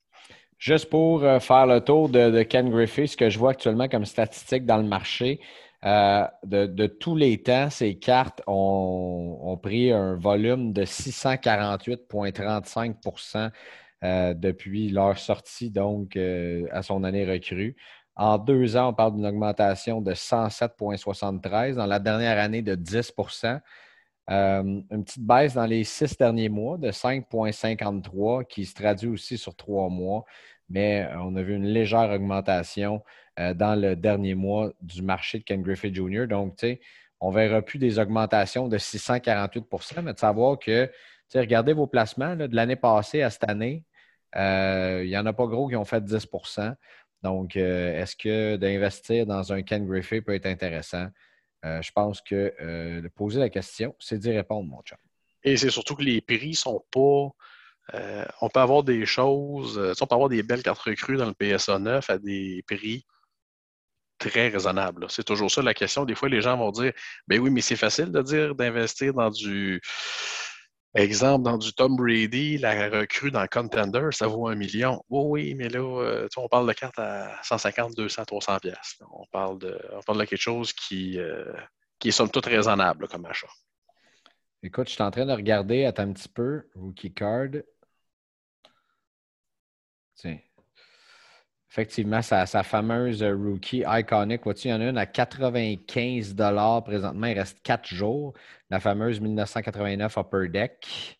Juste 0.57 0.89
pour 0.89 1.23
euh, 1.23 1.39
faire 1.39 1.67
le 1.67 1.81
tour 1.81 2.09
de, 2.09 2.41
Ken 2.43 2.69
Griffey, 2.69 3.07
ce 3.07 3.15
que 3.15 3.29
je 3.29 3.37
vois 3.37 3.51
actuellement 3.51 3.87
comme 3.87 4.05
statistique 4.05 4.65
dans 4.65 4.77
le 4.77 4.87
marché, 4.87 5.39
euh, 5.85 6.25
de, 6.43 6.87
tous 6.87 7.15
les 7.15 7.43
temps, 7.43 7.69
ces 7.69 7.99
cartes 7.99 8.41
ont, 8.47 9.59
pris 9.61 9.91
un 9.91 10.15
volume 10.15 10.73
de 10.73 10.83
648,35% 10.83 13.51
euh, 14.03 14.33
depuis 14.33 14.89
leur 14.89 15.19
sortie, 15.19 15.69
donc 15.69 16.17
à 16.17 16.81
son 16.81 17.03
année 17.03 17.25
recrue. 17.25 17.75
En 18.15 18.39
deux 18.39 18.75
ans, 18.77 18.89
on 18.89 18.93
parle 18.93 19.15
d'une 19.15 19.27
augmentation 19.27 20.01
de 20.01 20.13
107,73. 20.13 21.75
Dans 21.75 21.85
la 21.85 21.99
dernière 21.99 22.39
année, 22.39 22.63
de 22.63 22.73
10 22.73 23.13
euh, 24.29 24.81
une 24.91 25.05
petite 25.05 25.23
baisse 25.25 25.53
dans 25.53 25.65
les 25.65 25.83
six 25.85 26.17
derniers 26.17 26.49
mois 26.49 26.77
de 26.77 26.91
5,53 26.91 28.45
qui 28.45 28.65
se 28.65 28.75
traduit 28.75 29.07
aussi 29.09 29.37
sur 29.37 29.55
trois 29.55 29.89
mois, 29.89 30.25
mais 30.69 31.03
euh, 31.03 31.21
on 31.21 31.35
a 31.37 31.41
vu 31.41 31.55
une 31.55 31.65
légère 31.65 32.09
augmentation 32.11 33.03
euh, 33.39 33.53
dans 33.53 33.79
le 33.79 33.95
dernier 33.95 34.35
mois 34.35 34.73
du 34.81 35.01
marché 35.01 35.39
de 35.39 35.43
Ken 35.43 35.61
Griffith 35.61 35.95
Jr. 35.95 36.27
Donc, 36.27 36.57
tu 36.57 36.67
sais, 36.67 36.81
on 37.21 37.31
ne 37.31 37.35
verra 37.35 37.61
plus 37.61 37.79
des 37.79 37.99
augmentations 37.99 38.67
de 38.67 38.77
648% 38.77 40.01
mais 40.03 40.13
de 40.13 40.19
savoir 40.19 40.59
que, 40.59 40.91
regardez 41.33 41.73
vos 41.73 41.87
placements 41.87 42.35
de 42.35 42.53
l'année 42.53 42.75
passée 42.75 43.21
à 43.21 43.29
cette 43.29 43.49
année, 43.49 43.85
il 44.35 45.07
n'y 45.07 45.17
en 45.17 45.25
a 45.25 45.33
pas 45.33 45.47
gros 45.47 45.67
qui 45.69 45.75
ont 45.75 45.85
fait 45.85 46.03
10% 46.03 46.75
Donc, 47.23 47.55
est-ce 47.55 48.15
que 48.15 48.57
d'investir 48.57 49.25
dans 49.25 49.51
un 49.53 49.61
Ken 49.63 49.87
Griffey 49.87 50.21
peut 50.21 50.35
être 50.35 50.45
intéressant? 50.45 51.07
Euh, 51.65 51.81
je 51.81 51.91
pense 51.91 52.21
que 52.21 52.53
euh, 52.61 53.07
poser 53.15 53.39
la 53.39 53.49
question, 53.49 53.95
c'est 53.99 54.19
d'y 54.19 54.31
répondre, 54.31 54.69
mon 54.69 54.81
chat. 54.85 54.99
Et 55.43 55.57
c'est 55.57 55.69
surtout 55.69 55.95
que 55.95 56.03
les 56.03 56.21
prix 56.21 56.55
sont 56.55 56.83
pas. 56.91 57.29
Euh, 57.93 58.25
on 58.41 58.49
peut 58.49 58.59
avoir 58.59 58.83
des 58.83 59.05
choses, 59.05 59.77
on 59.77 60.05
peut 60.05 60.15
avoir 60.15 60.29
des 60.29 60.43
belles 60.43 60.63
cartes 60.63 60.79
recrues 60.79 61.17
dans 61.17 61.25
le 61.25 61.33
PSA 61.33 61.79
9 61.79 62.09
à 62.09 62.17
des 62.17 62.63
prix 62.67 63.05
très 64.17 64.49
raisonnables. 64.49 65.07
C'est 65.09 65.23
toujours 65.23 65.49
ça 65.49 65.61
la 65.61 65.73
question. 65.73 66.05
Des 66.05 66.15
fois, 66.15 66.29
les 66.29 66.41
gens 66.41 66.57
vont 66.57 66.71
dire 66.71 66.91
Ben 67.27 67.39
oui, 67.39 67.49
mais 67.49 67.61
c'est 67.61 67.75
facile 67.75 68.11
de 68.11 68.21
dire 68.21 68.55
d'investir 68.55 69.13
dans 69.13 69.29
du 69.29 69.81
Exemple, 70.97 71.43
dans 71.43 71.59
du 71.59 71.73
Tom 71.73 71.95
Brady, 71.95 72.57
la 72.57 72.89
recrue 72.89 73.29
dans 73.29 73.45
Contender, 73.45 74.07
ça 74.09 74.25
vaut 74.25 74.47
un 74.47 74.55
million. 74.55 75.03
Oui, 75.11 75.53
mais 75.53 75.69
là, 75.69 75.79
euh, 75.79 76.27
on 76.37 76.47
parle 76.47 76.67
de 76.67 76.73
cartes 76.73 76.97
à 76.97 77.39
150, 77.43 77.95
200, 77.95 78.25
300 78.25 78.57
pièces. 78.57 78.97
On 79.11 79.27
parle 79.27 79.59
de, 79.59 79.79
on 79.93 80.01
parle 80.01 80.21
de 80.21 80.25
quelque 80.25 80.41
chose 80.41 80.73
qui, 80.73 81.19
euh, 81.19 81.53
qui 81.99 82.07
est 82.07 82.11
somme 82.11 82.31
toute 82.31 82.47
raisonnable 82.47 83.07
comme 83.07 83.27
achat. 83.27 83.45
Écoute, 84.63 84.87
je 84.87 84.93
suis 84.93 85.03
en 85.03 85.11
train 85.11 85.27
de 85.27 85.33
regarder, 85.33 85.85
attends 85.85 86.01
un 86.01 86.13
petit 86.13 86.29
peu, 86.29 86.67
Rookie 86.73 87.13
Card. 87.13 87.61
Tiens. 90.15 90.39
Effectivement, 91.69 92.21
sa, 92.21 92.45
fameuse 92.63 93.23
rookie 93.23 93.83
iconic. 93.85 94.43
Vois-tu, 94.43 94.69
il 94.69 94.71
y 94.71 94.73
en 94.73 94.81
a 94.81 94.85
une 94.85 94.97
à 94.97 95.05
95 95.05 96.35
présentement. 96.85 97.27
Il 97.27 97.37
reste 97.37 97.61
4 97.61 97.87
jours. 97.87 98.33
La 98.69 98.79
fameuse 98.79 99.19
1989 99.19 100.17
Upper 100.17 100.47
Deck. 100.49 101.19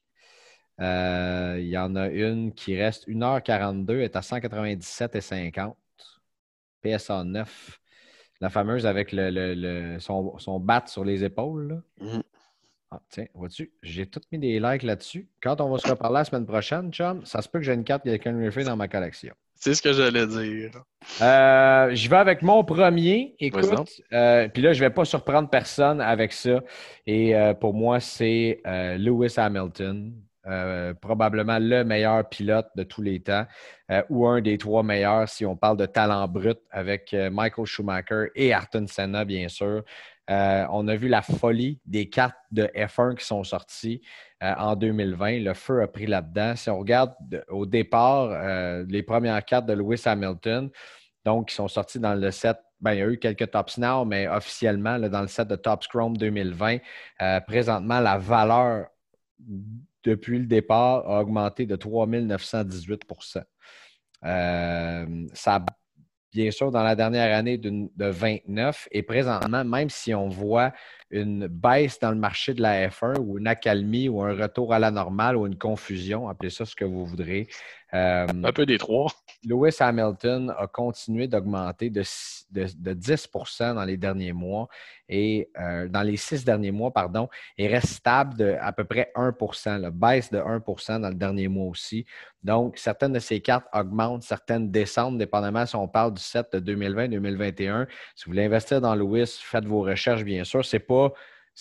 Euh, 0.80 1.58
il 1.60 1.68
y 1.68 1.78
en 1.78 1.96
a 1.96 2.08
une 2.08 2.54
qui 2.54 2.78
reste 2.78 3.08
1h42, 3.08 4.00
est 4.00 4.16
à 4.16 4.22
197,50. 4.22 5.74
PSA 6.82 7.24
9. 7.24 7.80
La 8.40 8.50
fameuse 8.50 8.86
avec 8.86 9.12
son, 10.00 10.38
son, 10.38 10.60
bat 10.60 10.84
sur 10.88 11.04
les 11.04 11.24
épaules. 11.24 11.82
Ah, 12.90 13.02
tiens, 13.10 13.26
vois-tu, 13.34 13.72
j'ai 13.84 14.06
tout 14.06 14.22
mis 14.32 14.40
des 14.40 14.60
likes 14.60 14.84
là-dessus. 14.84 15.28
Quand 15.42 15.60
on 15.60 15.70
va 15.70 15.78
se 15.78 15.90
reparler 15.90 16.20
la 16.20 16.26
semaine 16.26 16.46
prochaine, 16.46 16.92
chum, 16.92 17.26
ça 17.26 17.42
se 17.42 17.50
peut 17.50 17.60
que 17.60 17.66
j'ai 17.66 17.74
une 17.74 17.84
carte 17.84 18.06
de 18.06 18.16
Ken 18.16 18.40
Griffey 18.40 18.64
dans 18.64 18.78
ma 18.78 18.88
collection. 18.88 19.34
C'est 19.60 19.74
ce 19.74 19.82
que 19.82 19.92
j'allais 19.92 20.28
dire. 20.28 20.72
Euh, 21.22 21.94
je 21.94 22.10
vais 22.10 22.16
avec 22.16 22.44
mon 22.44 22.64
premier. 22.64 23.36
Écoute, 23.40 24.02
euh, 24.14 24.48
puis 24.48 24.62
là, 24.62 24.72
je 24.74 24.82
ne 24.82 24.88
vais 24.88 24.94
pas 24.94 25.04
surprendre 25.04 25.50
personne 25.50 26.00
avec 26.00 26.32
ça. 26.32 26.62
Et 27.08 27.36
euh, 27.36 27.54
pour 27.54 27.74
moi, 27.74 28.00
c'est 28.00 28.62
Lewis 28.66 29.34
Hamilton. 29.36 30.14
probablement 31.02 31.58
le 31.60 31.84
meilleur 31.84 32.30
pilote 32.30 32.68
de 32.76 32.84
tous 32.84 33.02
les 33.02 33.20
temps, 33.20 33.46
ou 34.10 34.28
un 34.28 34.42
des 34.42 34.58
trois 34.58 34.84
meilleurs 34.84 35.28
si 35.28 35.46
on 35.46 35.58
parle 35.58 35.78
de 35.78 35.88
talent 35.88 36.26
brut 36.28 36.60
avec 36.70 37.14
Michael 37.14 37.66
Schumacher 37.66 38.28
et 38.36 38.50
Ayrton 38.50 38.86
Senna, 38.88 39.26
bien 39.26 39.50
sûr. 39.50 39.84
On 40.30 40.88
a 40.88 40.96
vu 40.96 41.08
la 41.08 41.22
folie 41.22 41.80
des 41.86 42.10
cartes 42.10 42.36
de 42.52 42.70
F1 42.76 43.16
qui 43.16 43.26
sont 43.26 43.44
sorties. 43.44 44.02
Euh, 44.44 44.54
en 44.56 44.76
2020. 44.76 45.40
Le 45.40 45.56
feu 45.56 45.82
a 45.82 45.88
pris 45.88 46.06
là-dedans. 46.06 46.56
Si 46.56 46.70
on 46.70 46.78
regarde 46.78 47.16
au 47.50 47.66
départ, 47.66 48.30
euh, 48.32 48.86
les 48.88 49.02
premières 49.02 49.44
cartes 49.44 49.66
de 49.66 49.74
Lewis 49.74 50.04
Hamilton, 50.06 50.70
donc 51.26 51.50
qui 51.50 51.56
sont 51.56 51.68
sorties 51.68 52.00
dans 52.00 52.14
le 52.14 52.30
set 52.30 52.56
ben, 52.80 52.94
il 52.94 53.00
y 53.00 53.02
a 53.02 53.08
eu 53.08 53.18
quelques 53.18 53.50
Tops 53.50 53.80
Now, 53.80 54.06
mais 54.06 54.28
officiellement, 54.28 55.00
dans 55.00 55.22
le 55.22 55.28
set 55.28 55.48
de 55.48 55.56
Tops 55.56 55.88
Chrome 55.88 56.16
2020, 56.18 56.78
euh, 57.24 57.40
présentement, 57.42 58.00
la 58.00 58.20
valeur 58.20 58.90
depuis 60.04 60.38
le 60.38 60.46
départ 60.46 61.10
a 61.10 61.22
augmenté 61.22 61.66
de 61.66 61.76
3 61.76 62.06
918 62.06 63.02
Ça 65.34 65.66
bien 66.34 66.52
sûr 66.52 66.72
dans 66.72 66.84
la 66.84 66.96
dernière 66.96 67.36
année 67.36 67.58
de, 67.58 67.90
29 67.98 68.88
et 68.92 69.04
présentement, 69.04 69.64
même 69.64 69.90
si 69.90 70.14
on 70.14 70.28
voit 70.28 70.72
une 71.10 71.48
baisse 71.48 72.00
dans 72.00 72.12
le 72.12 72.18
marché 72.18 72.54
de 72.54 72.62
la 72.62 72.90
F1 72.90 73.20
ou 73.20 73.38
une 73.38 73.48
accalmie 73.48 74.10
ou 74.10 74.22
un 74.22 74.36
retour 74.36 74.74
à 74.74 74.80
la 74.80 74.92
normale 74.92 75.38
ou 75.38 75.48
une 75.48 75.58
confusion, 75.58 76.28
appelez 76.28 76.50
ça 76.50 76.66
ce 76.66 76.76
que 76.76 76.86
vous 76.86 77.06
voudrez. 77.06 77.48
Euh, 77.94 78.28
un 78.44 78.52
peu 78.52 78.66
des 78.66 78.78
trois. 78.78 79.08
Lewis 79.46 79.78
Hamilton 79.80 80.54
a 80.58 80.68
continué 80.68 81.28
d'augmenter 81.28 81.90
de, 81.90 82.04
de, 82.52 82.94
10% 82.94 83.76
dans 83.76 83.86
les 83.86 83.96
derniers 83.96 84.34
mois 84.34 84.68
et 85.08 85.50
euh, 85.58 85.88
dans 85.88 86.02
les 86.02 86.18
six 86.18 86.44
derniers 86.44 86.72
mois, 86.72 86.92
pardon, 86.92 87.30
et 87.58 87.68
reste 87.68 87.88
stable 87.88 88.36
de 88.36 88.58
à 88.60 88.74
peu 88.74 88.84
près 88.84 89.12
1% 89.16 89.80
la 89.80 89.92
baisse 89.92 90.30
de 90.32 90.40
1% 90.40 91.00
dans 91.00 91.10
le 91.10 91.16
dernier 91.16 91.48
mois 91.48 91.68
aussi. 91.68 92.06
Donc, 92.44 92.78
certaines 92.78 93.14
de 93.14 93.20
ces 93.20 93.40
cartes 93.40 93.68
augmentent, 93.74 94.24
certaines 94.24 94.70
descendent, 94.70 95.18
dépendamment 95.18 95.66
si 95.66 95.76
on 95.76 95.88
parle 95.88 96.14
du 96.14 96.22
set 96.22 96.56
de 96.56 96.76
2020-2021. 96.76 97.88
Si 98.16 98.26
vous 98.26 98.32
voulez 98.32 98.46
investir 98.46 98.82
dans 98.82 98.96
Lewis, 98.96 99.40
faites 99.42 99.66
vos 99.66 99.82
recherches, 99.82 100.24
bien 100.24 100.44
sûr. 100.44 100.66
Ce 100.66 100.76
n'est 100.76 100.82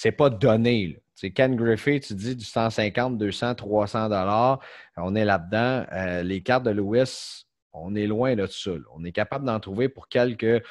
pas, 0.03 0.13
pas 0.13 0.31
donné. 0.31 1.01
C'est 1.15 1.31
Ken 1.31 1.57
Griffey, 1.57 1.99
tu 2.01 2.15
dis 2.15 2.37
du 2.37 2.45
150, 2.45 3.17
200, 3.17 3.55
300 3.55 4.09
dollars. 4.11 4.61
On 4.97 5.15
est 5.15 5.25
là-dedans. 5.25 5.87
Euh, 5.93 6.23
les 6.23 6.43
cartes 6.43 6.65
de 6.65 6.71
Lewis, 6.71 7.47
On 7.73 7.95
est 7.95 8.07
loin 8.07 8.35
de 8.37 8.47
ça. 8.47 8.73
On 8.95 9.05
est 9.05 9.13
capable 9.13 9.47
d'en 9.47 9.59
trouver 9.59 9.89
pour 9.89 10.09
quelques 10.09 10.63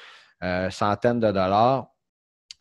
euh, 0.43 0.69
centaines 0.69 1.19
de 1.19 1.31
dollars. 1.31 1.87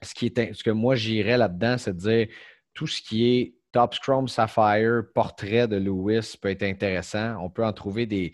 Ce, 0.02 0.14
qui 0.14 0.26
est, 0.26 0.52
ce 0.54 0.64
que 0.64 0.70
moi, 0.70 0.94
j'irais 0.94 1.36
là-dedans, 1.36 1.76
c'est 1.76 1.94
de 1.94 2.00
dire 2.00 2.28
tout 2.72 2.86
ce 2.86 3.02
qui 3.02 3.26
est 3.26 3.54
Top 3.74 3.96
Chrome 3.98 4.28
Sapphire, 4.28 5.02
portrait 5.14 5.66
de 5.66 5.76
Lewis 5.76 6.36
peut 6.40 6.50
être 6.50 6.62
intéressant. 6.62 7.36
On 7.42 7.50
peut 7.50 7.64
en 7.64 7.72
trouver 7.72 8.06
des 8.06 8.30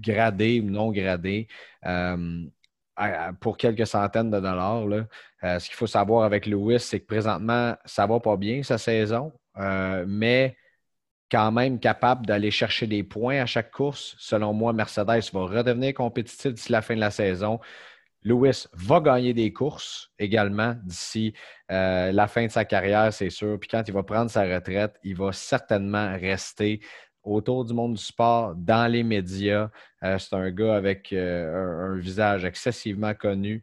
gradés 0.00 0.60
ou 0.60 0.70
non 0.70 0.92
gradés. 0.92 1.48
Euh, 1.84 2.44
pour 3.40 3.56
quelques 3.56 3.86
centaines 3.86 4.30
de 4.30 4.40
dollars. 4.40 4.84
Euh, 5.44 5.58
ce 5.58 5.66
qu'il 5.66 5.76
faut 5.76 5.86
savoir 5.86 6.24
avec 6.24 6.46
Lewis, 6.46 6.80
c'est 6.80 7.00
que 7.00 7.06
présentement, 7.06 7.76
ça 7.84 8.06
ne 8.06 8.12
va 8.12 8.20
pas 8.20 8.36
bien 8.36 8.62
sa 8.62 8.78
saison, 8.78 9.32
euh, 9.58 10.04
mais 10.06 10.56
quand 11.30 11.50
même 11.50 11.80
capable 11.80 12.26
d'aller 12.26 12.50
chercher 12.50 12.86
des 12.86 13.02
points 13.02 13.40
à 13.40 13.46
chaque 13.46 13.70
course. 13.70 14.14
Selon 14.18 14.52
moi, 14.52 14.72
Mercedes 14.72 15.30
va 15.32 15.40
redevenir 15.46 15.94
compétitif 15.94 16.52
d'ici 16.52 16.70
la 16.70 16.82
fin 16.82 16.94
de 16.94 17.00
la 17.00 17.10
saison. 17.10 17.58
Lewis 18.22 18.66
va 18.74 19.00
gagner 19.00 19.34
des 19.34 19.52
courses 19.52 20.10
également 20.18 20.76
d'ici 20.84 21.34
euh, 21.70 22.12
la 22.12 22.28
fin 22.28 22.46
de 22.46 22.52
sa 22.52 22.64
carrière, 22.64 23.12
c'est 23.12 23.30
sûr. 23.30 23.58
Puis 23.58 23.68
quand 23.68 23.82
il 23.88 23.94
va 23.94 24.02
prendre 24.02 24.30
sa 24.30 24.42
retraite, 24.42 24.94
il 25.02 25.16
va 25.16 25.32
certainement 25.32 26.12
rester 26.12 26.80
autour 27.22 27.64
du 27.64 27.74
monde 27.74 27.94
du 27.94 28.02
sport, 28.02 28.54
dans 28.54 28.90
les 28.90 29.02
médias. 29.02 29.70
Euh, 30.02 30.18
c'est 30.18 30.34
un 30.34 30.50
gars 30.50 30.76
avec 30.76 31.12
euh, 31.12 31.94
un, 31.94 31.98
visage 31.98 32.44
excessivement 32.44 33.14
connu 33.14 33.62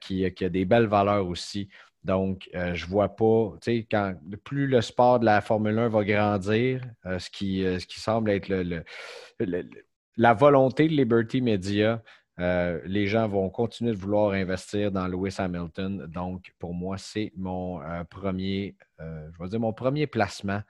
qui, 0.00 0.24
a 0.24 0.48
des 0.48 0.64
belles 0.64 0.86
valeurs 0.86 1.26
aussi. 1.26 1.68
Donc, 2.02 2.50
je 2.52 2.86
vois 2.86 3.08
pas, 3.16 3.54
tu 3.62 3.78
sais, 3.78 3.86
quand 3.90 4.14
plus 4.44 4.66
le 4.66 4.82
sport 4.82 5.20
de 5.20 5.24
la 5.24 5.40
Formule 5.40 5.78
1 5.78 5.88
va 5.88 6.04
grandir, 6.04 6.82
ce, 7.04 7.30
qui, 7.30 7.64
semble 7.88 8.30
être 8.30 8.52
la 10.16 10.34
volonté 10.34 10.86
de 10.86 10.92
Liberty 10.92 11.40
Media, 11.40 12.02
euh, 12.40 12.80
les 12.84 13.06
gens 13.06 13.28
vont 13.28 13.48
continuer 13.48 13.92
de 13.92 13.96
vouloir 13.96 14.32
investir 14.32 14.90
dans 14.90 15.06
Lewis 15.06 15.36
Hamilton. 15.38 16.06
Donc, 16.06 16.52
pour 16.58 16.74
moi, 16.74 16.98
c'est 16.98 17.32
mon 17.36 17.80
euh, 17.80 18.02
premier, 18.04 18.76
euh, 19.00 19.28
je 19.32 19.42
vais 19.42 19.48
dire 19.48 19.60
mon 19.60 19.72
premier 19.72 20.06
placement 20.06 20.62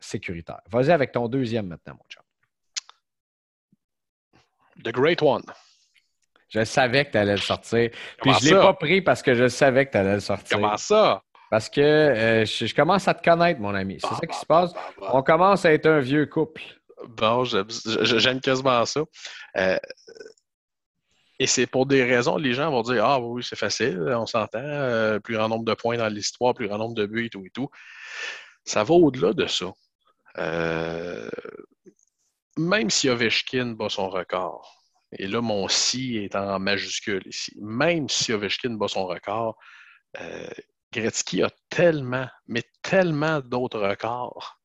sécuritaire. 0.00 0.60
Vas-y 0.70 0.90
avec 0.90 1.12
ton 1.12 1.28
deuxième 1.28 1.66
maintenant, 1.66 1.94
mon 1.94 2.04
chat. 2.08 2.22
The 4.84 4.92
Great 4.92 5.22
One. 5.22 5.44
Je 6.48 6.64
savais 6.64 7.04
que 7.04 7.12
tu 7.12 7.18
allais 7.18 7.32
le 7.32 7.40
sortir. 7.40 7.90
Puis 8.22 8.32
je 8.40 8.46
ne 8.46 8.54
l'ai 8.54 8.60
pas 8.60 8.74
pris 8.74 9.02
parce 9.02 9.22
que 9.22 9.34
je 9.34 9.48
savais 9.48 9.86
que 9.86 9.92
tu 9.92 9.98
allais 9.98 10.14
le 10.14 10.20
sortir. 10.20 10.56
Comment 10.56 10.76
ça? 10.76 11.22
Parce 11.50 11.68
que 11.68 12.44
je, 12.46 12.74
commence 12.74 13.08
à 13.08 13.14
te 13.14 13.22
connaître, 13.22 13.60
mon 13.60 13.74
ami. 13.74 13.98
C'est 14.00 14.14
ça 14.14 14.26
qui 14.26 14.38
se 14.38 14.46
passe. 14.46 14.72
On 15.00 15.22
commence 15.22 15.64
à 15.64 15.72
être 15.72 15.86
un 15.86 16.00
vieux 16.00 16.26
couple. 16.26 16.62
Bon, 17.06 17.44
j'aime 17.44 18.40
quasiment 18.40 18.84
ça. 18.84 19.00
Euh, 19.56 19.78
et 21.38 21.46
c'est 21.46 21.66
pour 21.66 21.86
des 21.86 22.02
raisons, 22.02 22.36
les 22.36 22.52
gens 22.52 22.70
vont 22.70 22.82
dire 22.82 23.04
Ah 23.04 23.20
oui, 23.20 23.44
c'est 23.48 23.58
facile, 23.58 24.00
on 24.16 24.26
s'entend, 24.26 24.58
euh, 24.58 25.20
plus 25.20 25.36
grand 25.36 25.48
nombre 25.48 25.64
de 25.64 25.74
points 25.74 25.96
dans 25.96 26.08
l'histoire, 26.08 26.54
plus 26.54 26.66
grand 26.66 26.78
nombre 26.78 26.94
de 26.94 27.06
buts 27.06 27.26
et 27.26 27.30
tout 27.30 27.44
et 27.46 27.50
tout. 27.50 27.68
Ça 28.64 28.82
va 28.82 28.94
au-delà 28.94 29.32
de 29.32 29.46
ça. 29.46 29.66
Euh, 30.36 31.28
même 32.56 32.90
si 32.90 33.08
Ovechkin 33.08 33.72
bat 33.72 33.88
son 33.88 34.08
record, 34.08 34.84
et 35.12 35.26
là, 35.26 35.40
mon 35.40 35.68
si 35.68 36.18
est 36.18 36.36
en 36.36 36.58
majuscule 36.58 37.26
ici, 37.26 37.56
même 37.60 38.08
si 38.08 38.32
Ovechkin 38.32 38.74
bat 38.74 38.88
son 38.88 39.06
record, 39.06 39.56
Gretzky 40.92 41.42
a 41.42 41.50
tellement, 41.70 42.28
mais 42.46 42.62
tellement 42.82 43.40
d'autres 43.40 43.80
records 43.80 44.58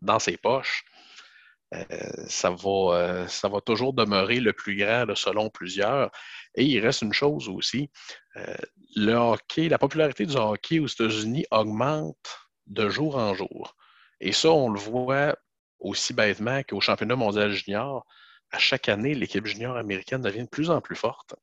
dans 0.00 0.18
ses 0.18 0.36
poches 0.36 0.84
euh, 1.74 1.84
ça, 2.28 2.50
va, 2.50 2.68
euh, 2.68 3.26
ça 3.28 3.48
va 3.48 3.60
toujours 3.60 3.94
demeurer 3.94 4.40
le 4.40 4.52
plus 4.52 4.76
grand 4.76 5.06
selon 5.14 5.48
plusieurs. 5.48 6.10
Et 6.54 6.64
il 6.64 6.80
reste 6.80 7.02
une 7.02 7.12
chose 7.12 7.48
aussi, 7.48 7.90
euh, 8.36 8.54
le 8.94 9.14
hockey, 9.14 9.68
la 9.68 9.78
popularité 9.78 10.26
du 10.26 10.36
hockey 10.36 10.78
aux 10.80 10.86
États-Unis 10.86 11.46
augmente 11.50 12.40
de 12.66 12.88
jour 12.88 13.16
en 13.16 13.34
jour. 13.34 13.74
Et 14.22 14.32
ça, 14.32 14.50
on 14.50 14.70
le 14.70 14.78
voit 14.78 15.36
aussi 15.80 16.14
bêtement 16.14 16.62
qu'au 16.62 16.80
championnat 16.80 17.16
mondial 17.16 17.50
junior, 17.50 18.06
à 18.52 18.58
chaque 18.58 18.88
année, 18.88 19.14
l'équipe 19.14 19.44
junior 19.44 19.76
américaine 19.76 20.22
devient 20.22 20.44
de 20.44 20.48
plus 20.48 20.70
en 20.70 20.80
plus 20.80 20.94
forte. 20.94 21.34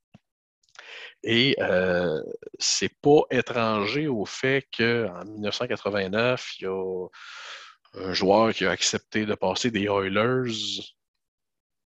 Et 1.22 1.58
euh, 1.60 2.22
c'est 2.58 2.94
pas 3.02 3.24
étranger 3.32 4.08
au 4.08 4.26
fait 4.26 4.66
qu'en 4.76 5.26
1989, 5.26 6.54
il 6.60 6.64
y 6.64 6.68
a 6.68 7.08
un 7.96 8.14
joueur 8.14 8.54
qui 8.54 8.66
a 8.66 8.72
accepté 8.72 9.26
de 9.26 9.36
passer 9.36 9.72
des 9.72 9.84
Oilers 9.84 10.86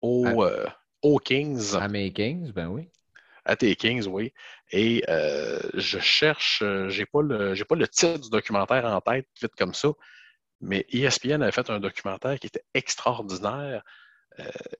aux, 0.02 0.44
euh, 0.44 0.66
Kings. 1.24 1.74
À 1.74 1.88
mes 1.88 2.12
Kings, 2.12 2.52
ben 2.52 2.68
oui. 2.68 2.88
À 3.44 3.56
tes 3.56 3.74
Kings, 3.74 4.06
oui. 4.06 4.32
Et 4.70 5.02
euh, 5.08 5.60
je 5.74 5.98
cherche, 5.98 6.62
euh, 6.62 6.88
j'ai 6.88 7.06
pas 7.06 7.22
le, 7.22 7.54
j'ai 7.54 7.64
pas 7.64 7.74
le 7.74 7.88
titre 7.88 8.18
du 8.18 8.30
documentaire 8.30 8.84
en 8.84 9.00
tête 9.00 9.26
vite 9.40 9.54
comme 9.56 9.74
ça, 9.74 9.88
mais 10.60 10.86
ESPN 10.90 11.42
avait 11.42 11.52
fait 11.52 11.70
un 11.70 11.80
documentaire 11.80 12.38
qui 12.38 12.46
était 12.46 12.64
extraordinaire. 12.74 13.82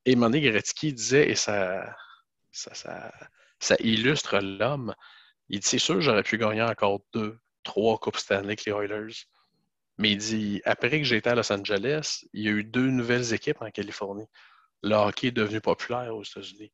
et 0.05 0.17
Monet 0.17 0.41
Gretzky 0.41 0.93
disait, 0.93 1.31
et 1.31 1.35
ça 1.35 1.95
illustre 3.81 4.39
l'homme, 4.39 4.95
il 5.49 5.61
dit 5.61 5.69
c'est 5.69 5.79
sûr, 5.79 6.01
j'aurais 6.01 6.23
pu 6.23 6.39
gagner 6.39 6.63
encore 6.63 7.01
deux, 7.13 7.39
trois 7.63 7.99
Coupes 7.99 8.17
Stanley 8.17 8.47
avec 8.47 8.65
les 8.65 8.73
Oilers. 8.73 9.15
Mais 9.99 10.13
il 10.13 10.19
dit 10.19 10.63
après 10.65 10.91
que 10.91 11.05
j'étais 11.05 11.31
à 11.31 11.35
Los 11.35 11.53
Angeles, 11.53 12.25
il 12.33 12.45
y 12.45 12.49
a 12.49 12.53
eu 12.53 12.65
deux 12.65 12.89
nouvelles 12.91 13.33
équipes 13.33 13.63
en 13.63 13.71
Californie. 13.71 14.27
Le 14.83 14.95
hockey 14.95 15.29
est 15.29 15.33
devenu 15.33 15.61
populaire 15.61 16.15
aux 16.15 16.23
États-Unis. 16.23 16.73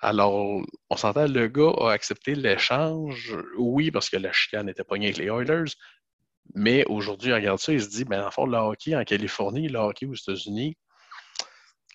Alors, 0.00 0.62
on 0.90 0.96
s'entend, 0.96 1.26
le 1.26 1.48
gars 1.48 1.72
a 1.80 1.92
accepté 1.92 2.34
l'échange, 2.34 3.36
oui, 3.56 3.90
parce 3.90 4.10
que 4.10 4.16
la 4.16 4.32
chicane 4.32 4.68
était 4.68 4.84
pognée 4.84 5.06
avec 5.06 5.18
les 5.18 5.26
Oilers, 5.26 5.72
mais 6.54 6.84
aujourd'hui, 6.86 7.30
il 7.30 7.34
regarde 7.34 7.58
ça, 7.58 7.72
il 7.72 7.82
se 7.82 7.88
dit, 7.88 8.04
ben, 8.04 8.24
en 8.26 8.30
fond, 8.30 8.46
le 8.46 8.58
hockey 8.58 8.94
en 8.94 9.04
Californie, 9.04 9.68
le 9.68 9.78
hockey 9.78 10.06
aux 10.06 10.14
États-Unis, 10.14 10.76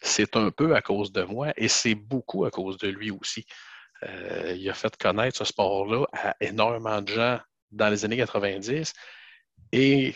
c'est 0.01 0.35
un 0.35 0.51
peu 0.51 0.75
à 0.75 0.81
cause 0.81 1.11
de 1.11 1.23
moi 1.23 1.53
et 1.57 1.67
c'est 1.67 1.95
beaucoup 1.95 2.45
à 2.45 2.51
cause 2.51 2.77
de 2.77 2.87
lui 2.87 3.11
aussi. 3.11 3.45
Euh, 4.03 4.55
il 4.57 4.69
a 4.69 4.73
fait 4.73 4.95
connaître 4.97 5.37
ce 5.37 5.45
sport-là 5.45 6.05
à 6.13 6.35
énormément 6.39 7.01
de 7.01 7.09
gens 7.09 7.39
dans 7.71 7.89
les 7.89 8.05
années 8.05 8.17
90 8.17 8.93
et 9.73 10.15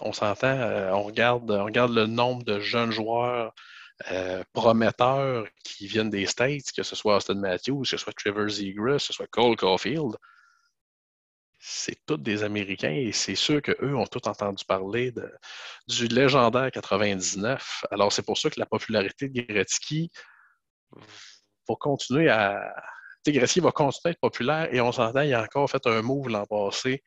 on 0.00 0.12
s'entend, 0.12 0.46
euh, 0.46 0.92
on, 0.92 1.02
regarde, 1.02 1.50
on 1.50 1.64
regarde 1.64 1.92
le 1.92 2.06
nombre 2.06 2.44
de 2.44 2.60
jeunes 2.60 2.92
joueurs 2.92 3.54
euh, 4.12 4.44
prometteurs 4.52 5.46
qui 5.64 5.86
viennent 5.86 6.10
des 6.10 6.26
States, 6.26 6.70
que 6.76 6.82
ce 6.82 6.94
soit 6.94 7.16
Austin 7.16 7.34
Matthews, 7.34 7.82
que 7.82 7.88
ce 7.88 7.96
soit 7.96 8.12
Trevor 8.12 8.48
Zegras, 8.48 8.92
que 8.92 8.98
ce 8.98 9.12
soit 9.12 9.26
Cole 9.26 9.56
Caulfield. 9.56 10.16
C'est 11.70 11.98
tous 12.06 12.16
des 12.16 12.44
Américains 12.44 12.92
et 12.92 13.12
c'est 13.12 13.34
sûr 13.34 13.60
qu'eux 13.60 13.94
ont 13.94 14.06
tous 14.06 14.26
entendu 14.26 14.64
parler 14.64 15.12
du 15.86 16.08
légendaire 16.08 16.70
99. 16.72 17.84
Alors, 17.90 18.10
c'est 18.10 18.24
pour 18.24 18.38
ça 18.38 18.48
que 18.48 18.58
la 18.58 18.64
popularité 18.64 19.28
de 19.28 19.42
Gretzky 19.42 20.10
va 20.92 21.74
continuer 21.78 22.30
à. 22.30 22.74
Gretzky 23.26 23.60
va 23.60 23.70
continuer 23.70 24.08
à 24.08 24.10
être 24.12 24.20
populaire 24.20 24.72
et 24.72 24.80
on 24.80 24.92
s'entend, 24.92 25.20
il 25.20 25.34
a 25.34 25.42
encore 25.42 25.70
fait 25.70 25.86
un 25.86 26.00
move 26.00 26.28
l'an 26.28 26.46
passé 26.46 27.02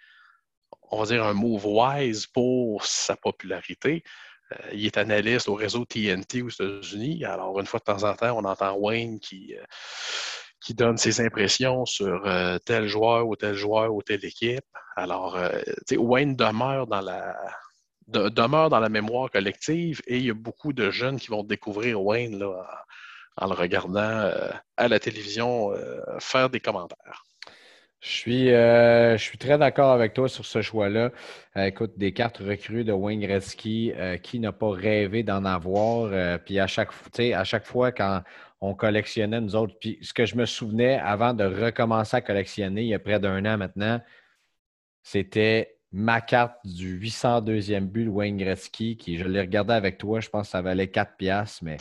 on 0.91 0.99
va 0.99 1.05
dire, 1.05 1.23
un 1.23 1.33
move 1.33 1.65
wise 1.65 2.27
pour 2.27 2.85
sa 2.85 3.15
popularité. 3.15 4.03
Euh, 4.51 4.69
il 4.73 4.85
est 4.85 4.97
analyste 4.97 5.47
au 5.47 5.55
réseau 5.55 5.85
TNT 5.85 6.41
aux 6.43 6.49
États-Unis. 6.49 7.25
Alors, 7.25 7.59
une 7.59 7.65
fois 7.65 7.79
de 7.79 7.85
temps 7.85 8.03
en 8.03 8.13
temps, 8.13 8.37
on 8.37 8.45
entend 8.45 8.75
Wayne 8.77 9.19
qui, 9.19 9.55
euh, 9.57 9.63
qui 10.61 10.73
donne 10.73 10.97
ses 10.97 11.21
impressions 11.21 11.85
sur 11.85 12.25
euh, 12.25 12.57
tel 12.59 12.87
joueur 12.87 13.27
ou 13.27 13.35
tel 13.35 13.55
joueur 13.55 13.93
ou 13.93 14.01
telle 14.01 14.23
équipe. 14.25 14.65
Alors, 14.95 15.37
Wayne 15.97 16.35
demeure 16.35 16.85
dans 16.87 17.01
la 18.79 18.89
mémoire 18.89 19.31
collective 19.31 20.01
et 20.05 20.17
il 20.17 20.25
y 20.25 20.29
a 20.29 20.33
beaucoup 20.33 20.73
de 20.73 20.91
jeunes 20.91 21.19
qui 21.19 21.29
vont 21.29 21.43
découvrir 21.43 22.01
Wayne 22.01 22.37
là, 22.37 22.65
en, 23.37 23.47
le 23.47 23.53
regardant 23.53 24.29
à 24.77 24.87
la 24.87 24.99
télévision 24.99 25.73
faire 26.19 26.49
des 26.49 26.59
commentaires. 26.59 27.23
Je 28.01 28.09
suis, 28.09 28.51
euh, 28.51 29.15
très 29.39 29.59
d'accord 29.59 29.91
avec 29.91 30.13
toi 30.13 30.27
sur 30.27 30.43
ce 30.43 30.63
choix-là. 30.63 31.11
Euh, 31.55 31.65
écoute, 31.65 31.91
des 31.97 32.13
cartes 32.13 32.39
recrues 32.39 32.83
de 32.83 32.91
Wayne 32.91 33.19
Gretzky, 33.19 33.93
euh, 33.95 34.17
qui 34.17 34.39
n'a 34.39 34.51
pas 34.51 34.71
rêvé 34.71 35.21
d'en 35.21 35.45
avoir? 35.45 36.09
puis 36.39 36.59
à 36.59 36.65
chaque, 36.65 36.89
à 37.19 37.43
chaque 37.43 37.65
fois, 37.65 37.91
quand 37.91 38.23
on 38.61 38.75
collectionnait, 38.75 39.41
nous 39.41 39.55
autres, 39.55 39.75
puis 39.79 39.97
ce 40.01 40.13
que 40.13 40.25
je 40.25 40.35
me 40.35 40.45
souvenais 40.45 40.99
avant 40.99 41.33
de 41.33 41.43
recommencer 41.43 42.17
à 42.17 42.21
collectionner, 42.21 42.83
il 42.83 42.87
y 42.87 42.93
a 42.93 42.99
près 42.99 43.19
d'un 43.19 43.43
an 43.45 43.57
maintenant, 43.57 43.99
c'était 45.01 45.77
ma 45.91 46.21
carte 46.21 46.55
du 46.63 46.99
802e 46.99 47.87
but 47.87 48.07
Wayne 48.07 48.37
Gretzky, 48.37 48.97
qui 48.97 49.17
je 49.17 49.25
l'ai 49.25 49.41
regardé 49.41 49.73
avec 49.73 49.97
toi, 49.97 50.19
je 50.19 50.29
pense 50.29 50.47
que 50.47 50.51
ça 50.51 50.61
valait 50.61 50.87
4 50.87 51.17
piastres, 51.17 51.63
mais 51.63 51.77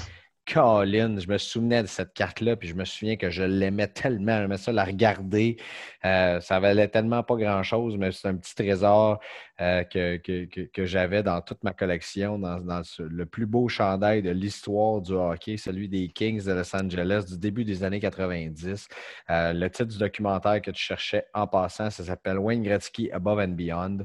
Colin, 0.53 1.19
je 1.19 1.29
me 1.29 1.39
souvenais 1.39 1.83
de 1.83 1.87
cette 1.87 2.13
carte-là, 2.13 2.57
puis 2.57 2.69
je 2.69 2.75
me 2.75 2.85
souviens 2.85 3.17
que 3.17 3.31
je 3.31 3.45
l'aimais 3.45 3.87
tellement, 3.87 4.39
j'aimais 4.39 4.57
ça 4.57 4.73
la 4.73 4.85
regarder. 4.85 5.57
Euh, 6.05 6.41
ça 6.41 6.59
valait 6.59 6.89
tellement 6.89 7.23
pas 7.23 7.37
grand-chose, 7.37 7.97
mais 7.97 8.11
c'est 8.11 8.29
un 8.29 8.37
petit 8.37 8.55
trésor 8.57 9.21
euh, 9.61 9.85
que, 9.85 10.85
j'avais 10.87 11.23
dans 11.23 11.41
toute 11.41 11.63
ma 11.63 11.73
collection, 11.73 12.39
dans, 12.39 12.83
le 12.99 13.27
plus 13.27 13.47
beau 13.47 13.69
chandail 13.69 14.23
de 14.23 14.31
l'histoire 14.31 15.01
du 15.01 15.13
hockey, 15.13 15.57
celui 15.57 15.89
des 15.89 16.09
Kings 16.09 16.45
de 16.45 16.53
Los 16.53 16.75
Angeles 16.75 17.27
du 17.29 17.39
début 17.39 17.65
des 17.65 17.85
années 17.85 18.01
90. 18.01 18.89
Euh, 19.31 19.53
le 19.53 19.71
titre 19.71 19.89
du 19.89 19.99
documentaire 19.99 20.61
que 20.61 20.73
tu 20.73 20.83
cherchais 20.83 21.27
en 21.33 21.47
passant, 21.47 21.91
ça 21.91 22.03
s'appelle 22.03 22.39
Wayne 22.39 22.63
Gretzky 22.63 23.11
Above 23.13 23.39
and 23.39 23.55
Beyond. 23.55 23.99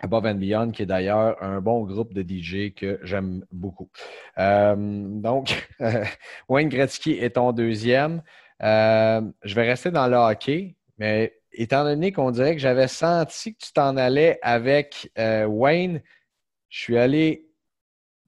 Above 0.00 0.26
and 0.26 0.34
Beyond, 0.36 0.70
qui 0.72 0.82
est 0.82 0.86
d'ailleurs 0.86 1.42
un 1.42 1.60
bon 1.60 1.84
groupe 1.84 2.14
de 2.14 2.22
DJ 2.22 2.74
que 2.74 2.98
j'aime 3.02 3.44
beaucoup. 3.52 3.90
Euh, 4.38 4.74
donc, 4.76 5.68
Wayne 6.48 6.68
Gretzky 6.68 7.12
est 7.12 7.36
ton 7.36 7.52
deuxième. 7.52 8.22
Euh, 8.62 9.20
je 9.42 9.54
vais 9.54 9.68
rester 9.68 9.90
dans 9.90 10.06
le 10.08 10.16
hockey, 10.16 10.76
mais 10.98 11.38
étant 11.52 11.84
donné 11.84 12.12
qu'on 12.12 12.30
dirait 12.30 12.54
que 12.54 12.60
j'avais 12.60 12.88
senti 12.88 13.54
que 13.54 13.64
tu 13.64 13.72
t'en 13.72 13.96
allais 13.96 14.38
avec 14.42 15.10
euh, 15.18 15.44
Wayne, 15.44 16.02
je 16.70 16.80
suis 16.80 16.98
allé 16.98 17.48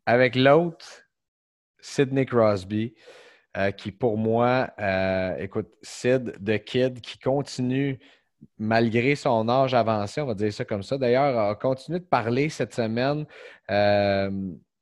avec 0.04 0.37
l'autre, 0.37 1.04
Sidney 1.80 2.26
Crosby, 2.26 2.94
qui 3.76 3.92
pour 3.92 4.16
moi, 4.16 4.70
écoute, 5.38 5.68
Sid, 5.82 6.32
The 6.44 6.64
Kid, 6.64 7.00
qui 7.02 7.18
continue 7.18 8.00
malgré 8.59 9.14
son 9.14 9.48
âge 9.48 9.74
avancé, 9.74 10.20
on 10.20 10.26
va 10.26 10.35
dire 10.35 10.52
ça 10.52 10.64
comme 10.64 10.83
ça, 10.83 10.98
d'ailleurs, 10.98 11.38
a 11.38 11.55
continué 11.55 11.98
de 11.98 12.05
parler 12.05 12.48
cette 12.48 12.74
semaine, 12.74 13.26
euh, 13.70 14.31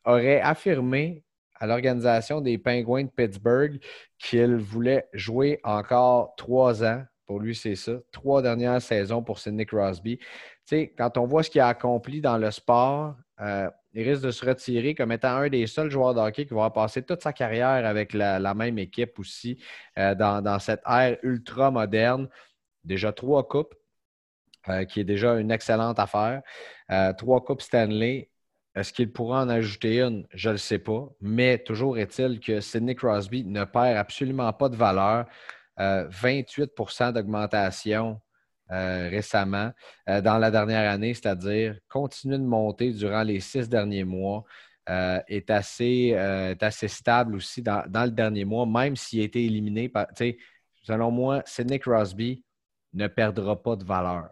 aurait 0.05 0.41
affirmé 0.41 1.25
à 1.55 1.67
l'organisation 1.67 2.41
des 2.41 2.59
Penguins 2.59 3.05
de 3.05 3.11
Pittsburgh 3.11 3.79
qu'il 4.19 4.57
voulait 4.57 5.09
jouer 5.13 5.61
encore 5.63 6.35
trois 6.37 6.83
ans. 6.83 7.03
Pour 7.27 7.39
lui, 7.39 7.55
c'est 7.55 7.77
ça. 7.77 7.93
Trois 8.11 8.43
dernières 8.43 8.83
saisons 8.83 9.23
pour 9.23 9.39
Sidney 9.39 9.67
Crosby. 9.67 10.19
Tu 10.19 10.27
sais, 10.65 10.95
quand 10.97 11.17
on 11.19 11.27
voit 11.27 11.43
ce 11.43 11.51
qu'il 11.51 11.61
a 11.61 11.69
accompli 11.69 12.21
dans 12.21 12.39
le 12.39 12.51
sport, 12.51 13.15
euh, 13.41 13.71
il 13.93 14.09
risque 14.09 14.23
de 14.23 14.31
se 14.31 14.45
retirer 14.45 14.95
comme 14.95 15.13
étant 15.13 15.37
un 15.37 15.49
des 15.49 15.67
seuls 15.67 15.91
joueurs 15.91 16.15
de 16.15 16.21
hockey 16.21 16.47
qui 16.47 16.55
va 16.55 16.71
passer 16.71 17.03
toute 17.03 17.23
sa 17.23 17.33
carrière 17.33 17.87
avec 17.87 18.15
la, 18.15 18.55
même 18.55 18.79
équipe 18.79 19.19
aussi 19.19 19.63
euh, 19.99 20.15
dans, 20.15 20.43
dans, 20.43 20.59
cette 20.59 20.83
ère 20.87 21.19
ultra 21.23 21.71
moderne 21.71 22.29
déjà 22.85 23.13
trois 23.13 23.47
coupes, 23.47 23.75
euh, 24.69 24.85
qui 24.85 25.01
est 25.01 25.05
déjà 25.05 25.37
une 25.37 25.51
excellente 25.51 25.99
affaire. 25.99 26.43
Euh, 26.91 27.13
trois 27.15 27.43
coupes 27.43 27.63
Stanley. 27.63 28.31
Est-ce 28.75 28.93
qu'il 28.93 29.11
pourra 29.11 29.43
en 29.43 29.49
ajouter 29.49 30.01
une? 30.01 30.27
Je 30.35 30.49
ne 30.49 30.55
le 30.55 30.59
sais 30.59 30.79
pas. 30.79 31.09
Mais 31.21 31.59
toujours 31.59 31.99
est-il 31.99 32.41
que 32.41 32.61
Sidney 32.61 32.95
Crosby 32.95 33.45
ne 33.45 33.65
perd 33.65 33.97
absolument 33.97 34.53
pas 34.53 34.69
de 34.69 34.77
valeur. 34.77 35.27
28% 35.79 37.09
euh, 37.09 37.13
d'augmentation 37.13 38.21
récemment 38.69 39.73
dans 40.07 40.39
la 40.39 40.51
dernière 40.53 40.89
année, 40.89 41.13
c'est-à-dire 41.13 41.77
continue 41.89 42.39
de 42.39 42.45
monter 42.45 42.93
durant 42.93 43.25
les 43.25 43.41
six 43.41 43.69
derniers 43.69 44.05
mois. 44.05 44.45
est, 44.87 45.51
assez, 45.51 46.15
stable 46.87 47.35
aussi 47.35 47.63
dans, 47.63 47.83
dans, 47.89 48.05
le 48.05 48.11
dernier 48.13 48.45
mois, 48.45 48.67
même 48.67 48.95
s'il 48.95 49.23
a 49.23 49.25
été 49.25 49.45
éliminé 49.45 49.89
par. 49.89 50.07
Selon 50.83 51.11
moi, 51.11 51.43
Sidney 51.47 51.81
Crosby 51.81 52.45
ne 52.93 53.07
perdra 53.07 53.63
pas 53.63 53.77
de 53.77 53.85
valeur. 53.85 54.31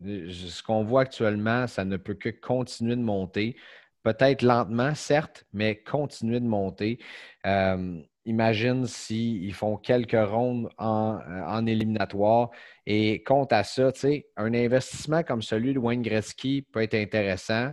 Ce 0.00 0.62
qu'on 0.62 0.84
voit 0.84 1.02
actuellement, 1.02 1.66
ça 1.66 1.84
ne 1.84 1.96
peut 1.96 2.14
que 2.14 2.28
continuer 2.28 2.96
de 2.96 3.02
monter. 3.02 3.56
Peut-être 4.04 4.42
lentement, 4.42 4.94
certes, 4.94 5.44
mais 5.52 5.82
continuer 5.82 6.40
de 6.40 6.46
monter. 6.46 6.98
Euh, 7.46 8.00
imagine 8.24 8.86
s'ils 8.86 9.54
font 9.54 9.76
quelques 9.76 10.12
rondes 10.12 10.68
en, 10.78 11.18
euh, 11.18 11.42
en, 11.46 11.66
éliminatoire 11.66 12.50
et 12.86 13.22
compte 13.24 13.52
à 13.52 13.64
ça, 13.64 13.90
un 14.36 14.54
investissement 14.54 15.22
comme 15.22 15.42
celui 15.42 15.74
de 15.74 15.78
Wayne 15.78 16.02
Gretzky 16.02 16.62
peut 16.62 16.82
être 16.82 16.94
intéressant, 16.94 17.72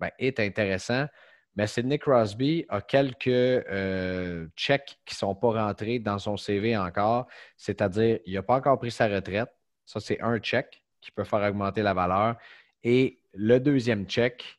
ben, 0.00 0.10
est 0.18 0.40
intéressant, 0.40 1.06
mais 1.54 1.66
Sidney 1.66 1.98
Crosby 1.98 2.64
a 2.68 2.80
quelques 2.80 3.26
euh, 3.28 4.46
checks 4.56 4.98
qui 5.04 5.14
ne 5.14 5.18
sont 5.18 5.34
pas 5.34 5.66
rentrés 5.66 5.98
dans 5.98 6.18
son 6.18 6.36
CV 6.36 6.76
encore, 6.76 7.26
c'est-à-dire 7.56 8.20
il 8.24 8.34
n'a 8.34 8.42
pas 8.42 8.56
encore 8.56 8.78
pris 8.78 8.90
sa 8.90 9.06
retraite. 9.06 9.50
Ça, 9.84 10.00
c'est 10.00 10.20
un 10.22 10.38
check 10.38 10.82
qui 11.00 11.10
peut 11.10 11.24
faire 11.24 11.42
augmenter 11.42 11.82
la 11.82 11.92
valeur. 11.92 12.36
Et 12.82 13.18
le 13.34 13.58
deuxième 13.58 14.06
check, 14.06 14.58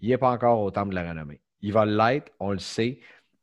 il 0.00 0.10
n'est 0.10 0.18
pas 0.18 0.30
encore 0.30 0.60
au 0.60 0.70
temps 0.70 0.86
de 0.86 0.94
la 0.94 1.08
renommée. 1.08 1.40
Il 1.62 1.72
va 1.72 1.86
l'être, 1.86 2.30
on 2.40 2.50
le 2.50 2.58
sait. 2.58 3.00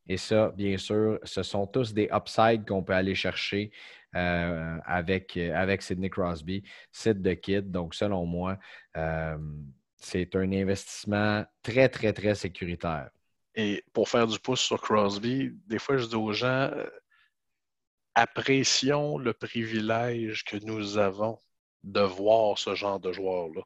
Et 0.07 0.17
ça, 0.17 0.49
bien 0.49 0.77
sûr, 0.77 1.19
ce 1.23 1.41
sont 1.41 1.65
tous 1.65 1.93
des 1.93 2.09
upsides 2.11 2.67
qu'on 2.67 2.83
peut 2.83 2.93
aller 2.93 3.15
chercher 3.15 3.71
euh, 4.15 4.77
avec, 4.85 5.37
avec 5.37 5.81
Sidney 5.81 6.09
Crosby, 6.09 6.63
Sid 6.91 7.21
de 7.21 7.33
Kid. 7.33 7.71
Donc, 7.71 7.95
selon 7.95 8.25
moi, 8.25 8.59
euh, 8.97 9.37
c'est 10.01 10.35
un 10.35 10.51
investissement 10.51 11.45
très, 11.61 11.87
très, 11.89 12.11
très 12.11 12.35
sécuritaire. 12.35 13.09
Et 13.55 13.83
pour 13.93 14.09
faire 14.09 14.27
du 14.27 14.39
pouce 14.39 14.61
sur 14.61 14.81
Crosby, 14.81 15.51
des 15.67 15.79
fois, 15.79 15.97
je 15.97 16.05
dis 16.05 16.15
aux 16.15 16.33
gens, 16.33 16.69
euh, 16.73 16.89
apprécions 18.15 19.17
le 19.17 19.33
privilège 19.33 20.43
que 20.43 20.57
nous 20.57 20.97
avons 20.97 21.39
de 21.83 22.01
voir 22.01 22.57
ce 22.57 22.75
genre 22.75 22.99
de 22.99 23.11
joueur-là. 23.11 23.61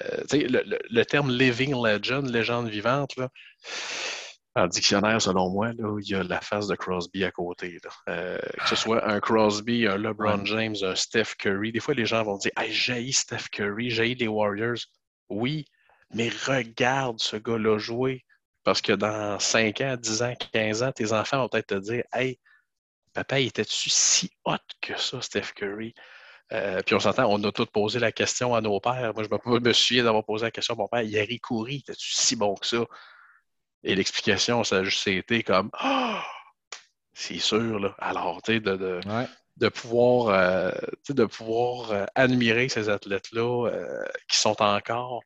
Euh, 0.00 0.22
le, 0.32 0.78
le, 0.90 1.04
terme 1.04 1.30
living 1.30 1.74
legend, 1.74 2.28
légende 2.28 2.68
vivante, 2.68 3.16
là, 3.16 3.28
en 4.54 4.66
dictionnaire, 4.66 5.20
selon 5.20 5.50
moi, 5.50 5.72
là, 5.72 5.96
il 5.98 6.08
y 6.10 6.14
a 6.14 6.22
la 6.22 6.40
face 6.40 6.66
de 6.66 6.74
Crosby 6.74 7.24
à 7.24 7.30
côté. 7.30 7.78
Euh, 8.08 8.38
que 8.38 8.68
ce 8.68 8.76
soit 8.76 9.06
un 9.08 9.18
Crosby, 9.18 9.86
un 9.86 9.96
LeBron 9.96 10.44
James, 10.44 10.76
un 10.82 10.94
Steph 10.94 11.36
Curry. 11.38 11.72
Des 11.72 11.80
fois, 11.80 11.94
les 11.94 12.04
gens 12.04 12.22
vont 12.22 12.36
dire 12.36 12.52
Hey, 12.58 12.70
j'ai 12.70 13.10
Steph 13.12 13.48
Curry, 13.50 13.90
j'ai 13.90 14.14
les 14.14 14.28
Warriors. 14.28 14.78
Oui, 15.30 15.64
mais 16.14 16.28
regarde 16.46 17.20
ce 17.20 17.36
gars-là 17.36 17.78
jouer. 17.78 18.24
Parce 18.64 18.80
que 18.80 18.92
dans 18.92 19.38
5 19.38 19.80
ans, 19.80 19.96
10 19.96 20.22
ans, 20.22 20.34
15 20.52 20.82
ans, 20.82 20.92
tes 20.92 21.12
enfants 21.12 21.38
vont 21.38 21.48
peut-être 21.48 21.68
te 21.68 21.74
dire 21.74 22.04
Hey, 22.12 22.38
papa, 23.12 23.40
il 23.40 23.48
était-tu 23.48 23.90
si 23.90 24.30
hot 24.44 24.56
que 24.80 24.98
ça, 24.98 25.20
Steph 25.20 25.52
Curry? 25.54 25.94
Euh, 26.52 26.80
puis 26.84 26.94
on 26.94 27.00
s'entend, 27.00 27.26
on 27.26 27.42
a 27.44 27.52
tous 27.52 27.66
posé 27.66 27.98
la 27.98 28.12
question 28.12 28.54
à 28.54 28.60
nos 28.60 28.78
pères. 28.78 29.12
Moi, 29.14 29.24
je 29.24 29.60
me, 29.60 29.72
souviens 29.72 30.04
d'avoir 30.04 30.24
posé 30.24 30.44
la 30.44 30.50
question 30.50 30.74
à 30.74 30.76
mon 30.76 30.88
père, 30.88 31.02
Yari 31.02 31.40
Kouri, 31.40 31.76
était-tu 31.76 32.12
si 32.12 32.36
bon 32.36 32.54
que 32.54 32.66
ça? 32.66 32.84
Et 33.84 33.94
l'explication, 33.94 34.62
ça 34.62 34.78
a 34.78 34.84
juste 34.84 35.06
été 35.08 35.42
comme 35.42 35.70
Ah! 35.74 36.24
c'est 37.14 37.38
sûr, 37.38 37.78
là. 37.78 37.94
Alors, 37.98 38.42
tu 38.42 38.54
sais, 38.54 38.60
de, 38.60 39.00
de, 39.56 39.68
pouvoir, 39.68 40.28
euh, 40.28 40.70
de 41.08 41.24
pouvoir 41.24 41.90
euh, 41.92 42.04
admirer 42.14 42.68
ces 42.68 42.88
athlètes-là 42.88 43.70
qui 44.28 44.38
sont 44.38 44.60
encore. 44.62 45.22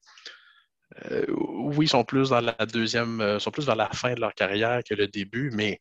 Oui, 1.29 1.87
ils 1.87 1.89
sont 1.89 2.05
plus 2.05 2.31
dans 2.31 2.41
la 2.41 2.67
deuxième, 2.67 3.39
sont 3.41 3.51
plus 3.51 3.67
dans 3.67 3.75
la 3.75 3.89
fin 3.91 4.15
de 4.15 4.21
leur 4.21 4.35
carrière 4.35 4.83
que 4.85 4.95
le 4.95 5.09
début, 5.09 5.51
mais 5.53 5.81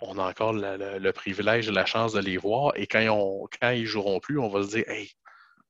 on 0.00 0.18
a 0.18 0.28
encore 0.28 0.52
le, 0.52 1.10
privilège 1.12 1.68
et 1.68 1.72
la 1.72 1.86
chance 1.86 2.12
de 2.12 2.20
les 2.20 2.36
voir. 2.36 2.72
Et 2.76 2.86
quand, 2.86 3.06
on, 3.08 3.48
quand 3.60 3.70
ils 3.70 3.86
joueront 3.86 4.20
plus, 4.20 4.38
on 4.38 4.48
va 4.48 4.62
se 4.62 4.68
dire 4.68 4.88
Hey, 4.88 5.10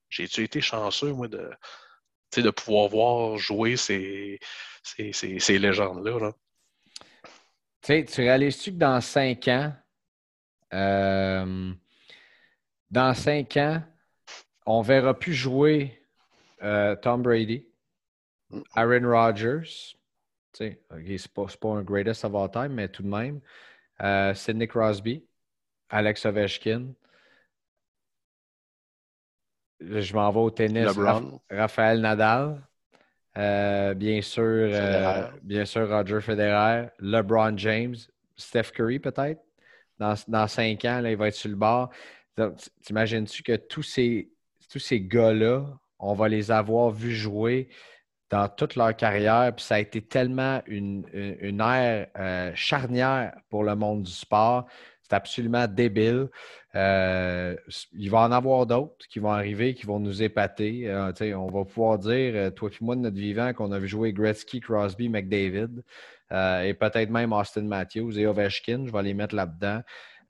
j'ai-tu 0.09 0.43
été 0.43 0.61
chanceux, 0.61 1.13
moi, 1.13 1.29
de, 1.29 2.51
pouvoir 2.51 2.89
voir 2.89 3.39
jouer 3.39 3.77
ces, 3.77 4.39
ces, 4.83 5.59
légendes-là? 5.59 6.33
Tu 7.83 8.05
réalises-tu 8.17 8.73
que 8.73 8.79
dans 8.79 9.01
cinq 9.01 9.49
ans, 9.49 9.73
euh, 10.75 11.73
dans 12.91 13.15
cinq 13.15 13.57
ans, 13.57 13.83
on 14.67 14.83
ne 14.83 14.87
verra 14.87 15.17
plus 15.17 15.35
jouer 15.35 16.03
euh, 16.63 16.97
Tom 16.97 17.23
Brady? 17.23 17.69
Aaron 18.75 19.07
Rodgers. 19.07 19.97
Okay, 20.61 21.19
c'est 21.19 21.33
pas, 21.33 21.47
pas 21.61 21.69
un 21.69 21.83
greatest 21.83 22.25
of 22.25 22.35
all 22.35 22.51
time, 22.51 22.73
mais 22.75 22.89
tout 22.89 23.03
de 23.03 23.09
même. 23.09 23.41
Euh, 24.03 24.35
Sidney 24.35 24.67
Crosby, 24.67 25.25
Alex 25.91 26.25
Ovechkin. 26.25 26.95
Je 29.81 30.15
m'en 30.15 30.31
vais 30.31 30.41
au 30.41 30.51
tennis. 30.51 30.89
Raphaël 31.51 32.01
Nadal. 32.01 32.63
Euh, 33.37 33.93
bien, 33.93 34.23
sûr, 34.23 34.43
euh, 34.43 35.29
bien 35.43 35.67
sûr, 35.67 35.89
Roger 35.89 36.21
Federer. 36.21 36.89
LeBron 36.99 37.57
James. 37.59 37.97
Steph 38.37 38.73
Curry, 38.75 38.99
peut-être. 38.99 39.43
Dans, 39.99 40.15
dans, 40.29 40.47
cinq 40.47 40.85
ans, 40.85 41.01
là, 41.01 41.11
il 41.11 41.17
va 41.17 41.29
être 41.29 41.35
sur 41.35 41.51
le 41.51 41.57
bord. 41.57 41.91
T'imagines-tu 42.83 43.43
que 43.43 43.57
tous 43.57 43.83
ces, 43.83 44.31
tous 44.71 44.79
ces 44.79 45.01
gars-là, 45.01 45.67
on 45.99 46.15
va 46.15 46.29
les 46.29 46.51
avoir 46.51 46.91
vus 46.91 47.15
jouer 47.15 47.69
dans 48.31 48.49
toute 48.49 48.77
leur 48.77 48.95
carrière. 48.97 49.53
Puis 49.55 49.65
ça 49.65 49.77
a 49.77 49.79
été 49.79 50.03
tellement 50.03 50.63
une, 50.67 51.05
ère 51.61 52.09
euh, 52.19 52.53
charnière 52.55 53.35
pour 53.51 53.65
le 53.65 53.75
monde 53.75 54.03
du 54.03 54.13
sport. 54.13 54.67
C'est 55.03 55.15
absolument 55.15 55.67
débile. 55.69 56.29
Euh, 56.75 57.57
il 57.93 58.11
va 58.11 58.21
en 58.23 58.33
avoir 58.33 58.67
d'autres 58.67 59.07
qui 59.09 59.21
vont 59.21 59.31
arriver, 59.31 59.75
qui 59.75 59.87
vont 59.87 60.01
nous 60.01 60.23
épater. 60.23 60.89
Euh, 60.89 61.13
on 61.37 61.51
va 61.51 61.65
pouvoir 61.65 61.99
dire, 61.99 62.53
toi 62.55 62.69
et 62.69 62.85
moi, 62.85 62.97
de 62.97 63.03
notre 63.03 63.17
vivant, 63.17 63.53
qu'on 63.53 63.71
a 63.73 63.85
joué 63.87 64.13
Gretzky, 64.13 64.61
Crosby, 64.61 65.09
McDavid 65.09 65.83
et 66.33 66.75
peut-être 66.75 67.09
même 67.11 67.33
Austin 67.33 67.63
Matthews 67.63 68.19
et 68.19 68.27
Ovechkin. 68.27 68.85
Je 68.87 68.93
vais 68.93 69.03
les 69.05 69.15
mettre 69.15 69.37
là-dedans. 69.37 69.81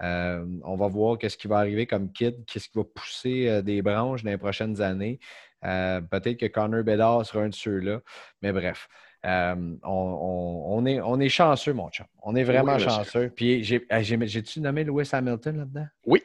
on 0.03 0.77
va 0.77 0.89
voir 0.89 1.17
qu'est-ce 1.17 1.39
qui 1.39 1.49
va 1.49 1.57
arriver 1.57 1.87
comme 1.87 2.13
kid, 2.13 2.45
qu'est-ce 2.45 2.69
qui 2.69 2.77
va 2.77 2.85
pousser 2.85 3.63
des 3.63 3.81
branches 3.81 4.23
dans 4.23 4.31
les 4.31 4.37
prochaines 4.37 4.83
années. 4.83 5.19
Peut-être 5.63 6.37
que 6.37 6.47
Connor 6.47 6.85
Bedard 6.85 7.25
sera 7.27 7.45
un 7.45 7.49
de 7.49 7.55
ceux-là. 7.55 8.01
Mais 8.43 8.53
bref, 8.53 8.89
euh, 9.27 9.77
on, 9.83 10.87
est, 10.87 11.01
on 11.01 11.19
est 11.19 11.29
chanceux, 11.29 11.73
mon 11.73 11.89
chum. 11.91 12.07
On 12.23 12.37
est 12.37 12.45
vraiment 12.45 12.79
chanceux. 12.79 13.33
Puis 13.35 13.61
euh, 13.93 14.03
j'ai-tu 14.03 14.61
nommé 14.61 14.85
Lewis 14.85 15.09
Hamilton 15.13 15.59
là-dedans? 15.59 15.87
Oui. 16.05 16.23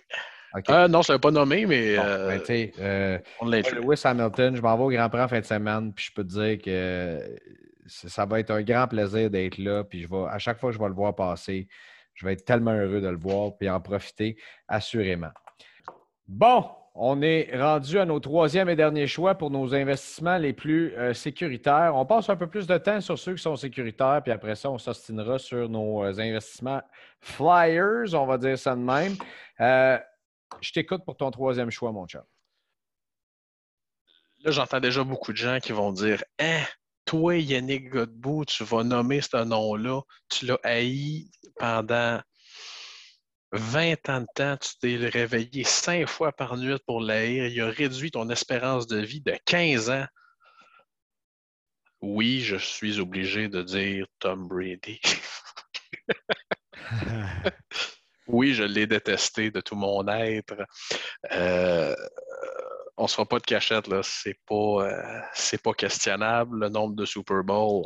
Euh, 0.70 0.88
non, 0.88 1.02
je 1.02 1.12
ne 1.12 1.14
l'avais 1.14 1.22
pas 1.22 1.32
nommé, 1.32 1.66
mais. 1.66 1.96
Ben, 1.96 3.22
on 3.40 3.46
Lewis 3.48 4.02
Hamilton, 4.04 4.56
je 4.56 4.62
m'en 4.62 4.78
vais 4.78 4.84
au 4.84 4.90
Grand 4.90 5.10
Prix 5.10 5.22
en 5.22 5.28
fin 5.28 5.40
de 5.40 5.46
semaine, 5.46 5.94
puis 5.94 6.06
je 6.06 6.14
peux 6.14 6.24
te 6.24 6.30
dire 6.30 6.62
que 6.62 7.40
ça 7.88 8.26
va 8.26 8.40
être 8.40 8.52
un 8.52 8.62
grand 8.62 8.88
plaisir 8.88 9.30
d'être 9.30 9.58
là. 9.58 9.84
Puis 9.84 10.04
je 10.04 10.10
vais, 10.10 10.26
à 10.30 10.38
chaque 10.38 10.60
fois 10.60 10.70
que 10.70 10.76
je 10.76 10.82
vais 10.82 10.90
le 10.90 10.94
voir 10.94 11.16
passer, 11.16 11.68
je 12.14 12.26
vais 12.26 12.34
être 12.34 12.46
tellement 12.46 12.74
heureux 12.74 13.02
de 13.02 13.08
le 13.08 13.18
voir, 13.18 13.58
puis 13.58 13.70
en 13.70 13.80
profiter 13.80 14.38
assurément. 14.68 15.32
Bon, 16.28 16.70
on 16.94 17.22
est 17.22 17.50
rendu 17.58 18.00
à 18.00 18.06
nos 18.06 18.20
troisième 18.20 18.68
et 18.68 18.76
dernier 18.76 19.08
choix 19.08 19.36
pour 19.36 19.50
nos 19.50 19.74
investissements 19.74 20.38
les 20.38 20.52
plus 20.52 20.94
euh, 20.98 21.14
sécuritaires. 21.14 21.94
On 21.96 22.06
passe 22.06 22.30
un 22.30 22.36
peu 22.36 22.48
plus 22.48 22.68
de 22.68 22.78
temps 22.78 23.00
sur 23.00 23.18
ceux 23.18 23.36
qui 23.36 23.42
sont 23.42 23.56
sécuritaires, 23.56 24.22
puis 24.22 24.32
après 24.32 24.56
ça, 24.56 24.70
on 24.70 24.78
s'ostinera 24.78 25.40
sur 25.40 25.70
nos 25.70 26.04
euh, 26.04 26.20
investissements 26.20 26.82
flyers, 27.22 28.14
on 28.14 28.26
va 28.26 28.38
dire 28.38 28.58
ça 28.58 28.76
de 28.76 28.82
même. 28.82 29.16
Euh, 29.62 29.98
je 30.60 30.72
t'écoute 30.74 31.04
pour 31.06 31.16
ton 31.16 31.32
troisième 31.32 31.72
choix, 31.72 31.94
mon 31.94 32.06
chat. 32.08 32.26
Là, 34.44 34.52
j'entends 34.52 34.80
déjà 34.80 35.04
beaucoup 35.04 35.32
de 35.32 35.38
gens 35.38 35.60
qui 35.60 35.72
vont 35.72 35.94
dire 35.94 36.24
Hein, 36.40 36.64
toi, 37.06 37.38
Yannick 37.38 37.90
Godbout, 37.90 38.46
tu 38.46 38.64
vas 38.66 38.84
nommer 38.84 39.22
ce 39.22 39.44
nom-là, 39.44 40.02
tu 40.30 40.46
l'as 40.46 40.60
haï 40.64 41.30
pendant 41.58 42.20
20 43.52 44.10
ans 44.10 44.22
de 44.22 44.28
temps, 44.34 44.58
tu 44.58 44.78
t'es 44.80 44.96
réveillé 44.96 45.64
cinq 45.64 46.08
fois 46.08 46.32
par 46.32 46.58
nuit 46.58 46.78
pour 46.86 47.02
l'air. 47.02 47.48
Il 47.48 47.62
a 47.62 47.70
réduit 47.70 48.12
ton 48.12 48.30
espérance 48.30 48.88
de 48.88 48.98
vie 48.98 49.22
de 49.22 49.36
15 49.46 49.90
ans. 49.90 50.06
Oui, 52.02 52.42
je 52.42 52.56
suis 52.56 53.00
obligé 53.00 53.48
de 53.50 53.62
dire 53.62 54.08
Tom 54.20 54.48
Brady. 54.48 55.00
oui, 58.28 58.54
je 58.54 58.64
l'ai 58.64 58.88
détesté 58.88 59.52
de 59.52 59.62
tout 59.62 59.76
mon 59.76 60.08
être. 60.08 60.56
Euh, 61.32 61.96
on 62.98 63.04
ne 63.04 63.08
se 63.08 63.16
fera 63.16 63.28
pas 63.28 63.40
de 63.40 63.46
cachette, 63.46 63.88
là. 63.88 64.02
C'est 64.04 64.40
pas, 64.48 64.88
euh, 64.88 65.58
pas 65.64 65.74
questionnable 65.74 66.60
le 66.60 66.70
nombre 66.70 66.96
de 66.96 67.06
Super 67.06 67.44
Bowl. 67.44 67.84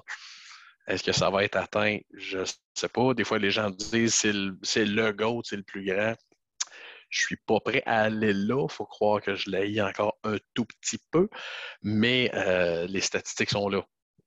Est-ce 0.87 1.03
que 1.03 1.11
ça 1.11 1.29
va 1.29 1.43
être 1.43 1.55
atteint? 1.55 1.97
Je 2.13 2.39
ne 2.39 2.45
sais 2.73 2.89
pas. 2.89 3.13
Des 3.13 3.23
fois, 3.23 3.39
les 3.39 3.51
gens 3.51 3.69
disent 3.69 4.15
c'est 4.15 4.33
le, 4.33 4.57
c'est 4.61 4.85
le 4.85 5.11
GOAT, 5.11 5.41
c'est 5.43 5.57
le 5.57 5.63
plus 5.63 5.83
grand. 5.85 6.15
Je 7.09 7.21
ne 7.21 7.25
suis 7.25 7.37
pas 7.37 7.59
prêt 7.59 7.83
à 7.85 8.03
aller 8.03 8.33
là. 8.33 8.65
Il 8.69 8.71
faut 8.71 8.85
croire 8.85 9.21
que 9.21 9.35
je 9.35 9.49
l'ai 9.49 9.81
encore 9.81 10.17
un 10.23 10.37
tout 10.53 10.65
petit 10.65 10.99
peu. 11.11 11.27
Mais 11.81 12.29
euh, 12.33 12.87
les 12.87 13.01
statistiques 13.01 13.49
sont 13.51 13.69
là. 13.69 13.83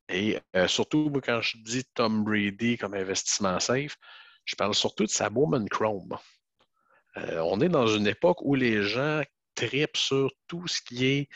Et 0.09 0.39
euh, 0.57 0.67
surtout, 0.69 1.13
quand 1.23 1.41
je 1.43 1.59
dis 1.59 1.85
Tom 1.95 2.25
Brady 2.25 2.79
comme 2.79 2.95
investissement 2.95 3.61
safe, 3.61 3.97
je 4.45 4.57
parle 4.57 4.75
surtout 4.75 5.05
de 5.05 5.11
sa 5.11 5.29
Bowman 5.29 5.69
Chrome. 5.69 6.17
Euh, 7.19 7.41
on 7.41 7.61
est 7.61 7.69
dans 7.69 7.87
une 7.87 8.07
époque 8.07 8.39
où 8.43 8.55
les 8.55 8.83
gens 8.83 9.23
tripent 9.55 9.97
sur 9.97 10.31
tout 10.47 10.67
ce 10.67 10.81
qui 10.81 11.07
est 11.07 11.29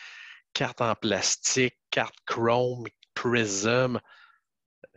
carte 0.54 0.80
en 0.80 0.94
plastique, 0.94 1.76
carte 1.90 2.14
chrome, 2.26 2.86
prism. 3.14 4.00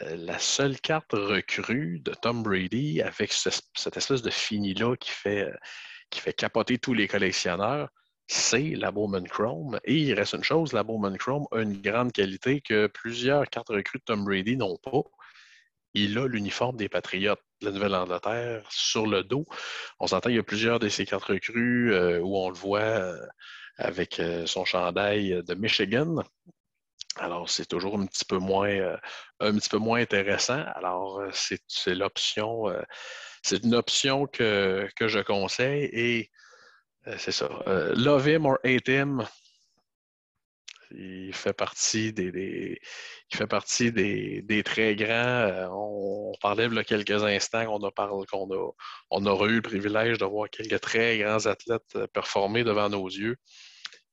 Euh, 0.01 0.15
la 0.17 0.39
seule 0.39 0.79
carte 0.79 1.13
recrue 1.13 1.99
de 1.99 2.13
Tom 2.13 2.43
Brady 2.43 3.01
avec 3.01 3.31
cette 3.31 3.97
espèce 3.97 4.21
de 4.21 4.29
fini-là 4.29 4.95
qui 4.97 5.11
fait, 5.11 5.43
euh, 5.45 5.55
qui 6.09 6.19
fait 6.19 6.33
capoter 6.33 6.77
tous 6.77 6.93
les 6.93 7.07
collectionneurs, 7.07 7.89
c'est 8.27 8.75
la 8.75 8.91
Bowman 8.91 9.27
Chrome. 9.27 9.79
Et 9.85 9.95
il 9.95 10.13
reste 10.13 10.33
une 10.33 10.43
chose, 10.43 10.73
la 10.73 10.83
Bowman 10.83 11.17
Chrome 11.17 11.45
a 11.51 11.61
une 11.61 11.81
grande 11.81 12.11
qualité 12.11 12.61
que 12.61 12.87
plusieurs 12.87 13.47
cartes 13.49 13.69
recrues 13.69 13.99
de 13.99 14.03
Tom 14.05 14.25
Brady 14.25 14.57
n'ont 14.57 14.77
pas. 14.77 15.01
Il 15.93 16.17
a 16.17 16.27
l'uniforme 16.27 16.75
des 16.75 16.89
Patriotes 16.89 17.39
de 17.61 17.67
la 17.67 17.71
Nouvelle-Angleterre 17.71 18.67
sur 18.69 19.07
le 19.07 19.23
dos. 19.23 19.45
On 19.99 20.07
s'entend, 20.07 20.29
il 20.29 20.35
y 20.35 20.39
a 20.39 20.43
plusieurs 20.43 20.79
de 20.79 20.89
ces 20.89 21.05
cartes 21.05 21.25
recrues 21.25 21.93
euh, 21.93 22.19
où 22.19 22.37
on 22.37 22.49
le 22.49 22.55
voit 22.55 23.15
avec 23.77 24.21
son 24.45 24.65
chandail 24.65 25.41
de 25.45 25.53
Michigan. 25.53 26.23
Alors, 27.17 27.49
c'est 27.49 27.65
toujours 27.65 27.97
un 27.97 28.05
petit 28.05 28.25
peu 28.25 28.37
moins, 28.37 28.69
euh, 28.69 28.97
un 29.39 29.53
petit 29.55 29.69
peu 29.69 29.77
moins 29.77 30.01
intéressant. 30.01 30.63
Alors, 30.75 31.19
euh, 31.19 31.29
c'est 31.33 31.95
l'option, 31.95 32.69
euh, 32.69 32.81
c'est 33.41 33.63
une 33.63 33.75
option 33.75 34.27
que, 34.27 34.87
je 34.99 35.19
conseille 35.19 35.89
et 35.93 36.31
c'est 37.17 37.31
ça. 37.31 37.47
love 37.95 38.27
him 38.27 38.45
or 38.45 38.57
hate 38.63 38.87
him, 38.87 39.23
il 40.91 41.33
fait 41.33 41.53
partie 41.53 42.13
des, 42.13 42.79
il 43.31 43.37
fait 43.37 43.47
partie 43.47 43.91
des, 43.91 44.63
très 44.63 44.95
grands. 44.95 45.69
on, 45.71 46.33
parlait 46.41 46.65
il 46.65 46.73
y 46.73 46.79
a 46.79 46.83
quelques 46.83 47.23
instants 47.23 47.65
qu'on 47.65 47.83
a 47.87 47.91
parlé, 47.91 48.25
qu'on 48.27 48.51
a, 48.51 48.71
on 49.11 49.25
aurait 49.25 49.49
eu 49.49 49.55
le 49.57 49.61
privilège 49.61 50.17
de 50.17 50.25
voir 50.25 50.49
quelques 50.49 50.81
très 50.81 51.19
grands 51.19 51.45
athlètes 51.45 51.97
performer 52.13 52.63
devant 52.63 52.89
nos 52.89 53.07
yeux. 53.07 53.37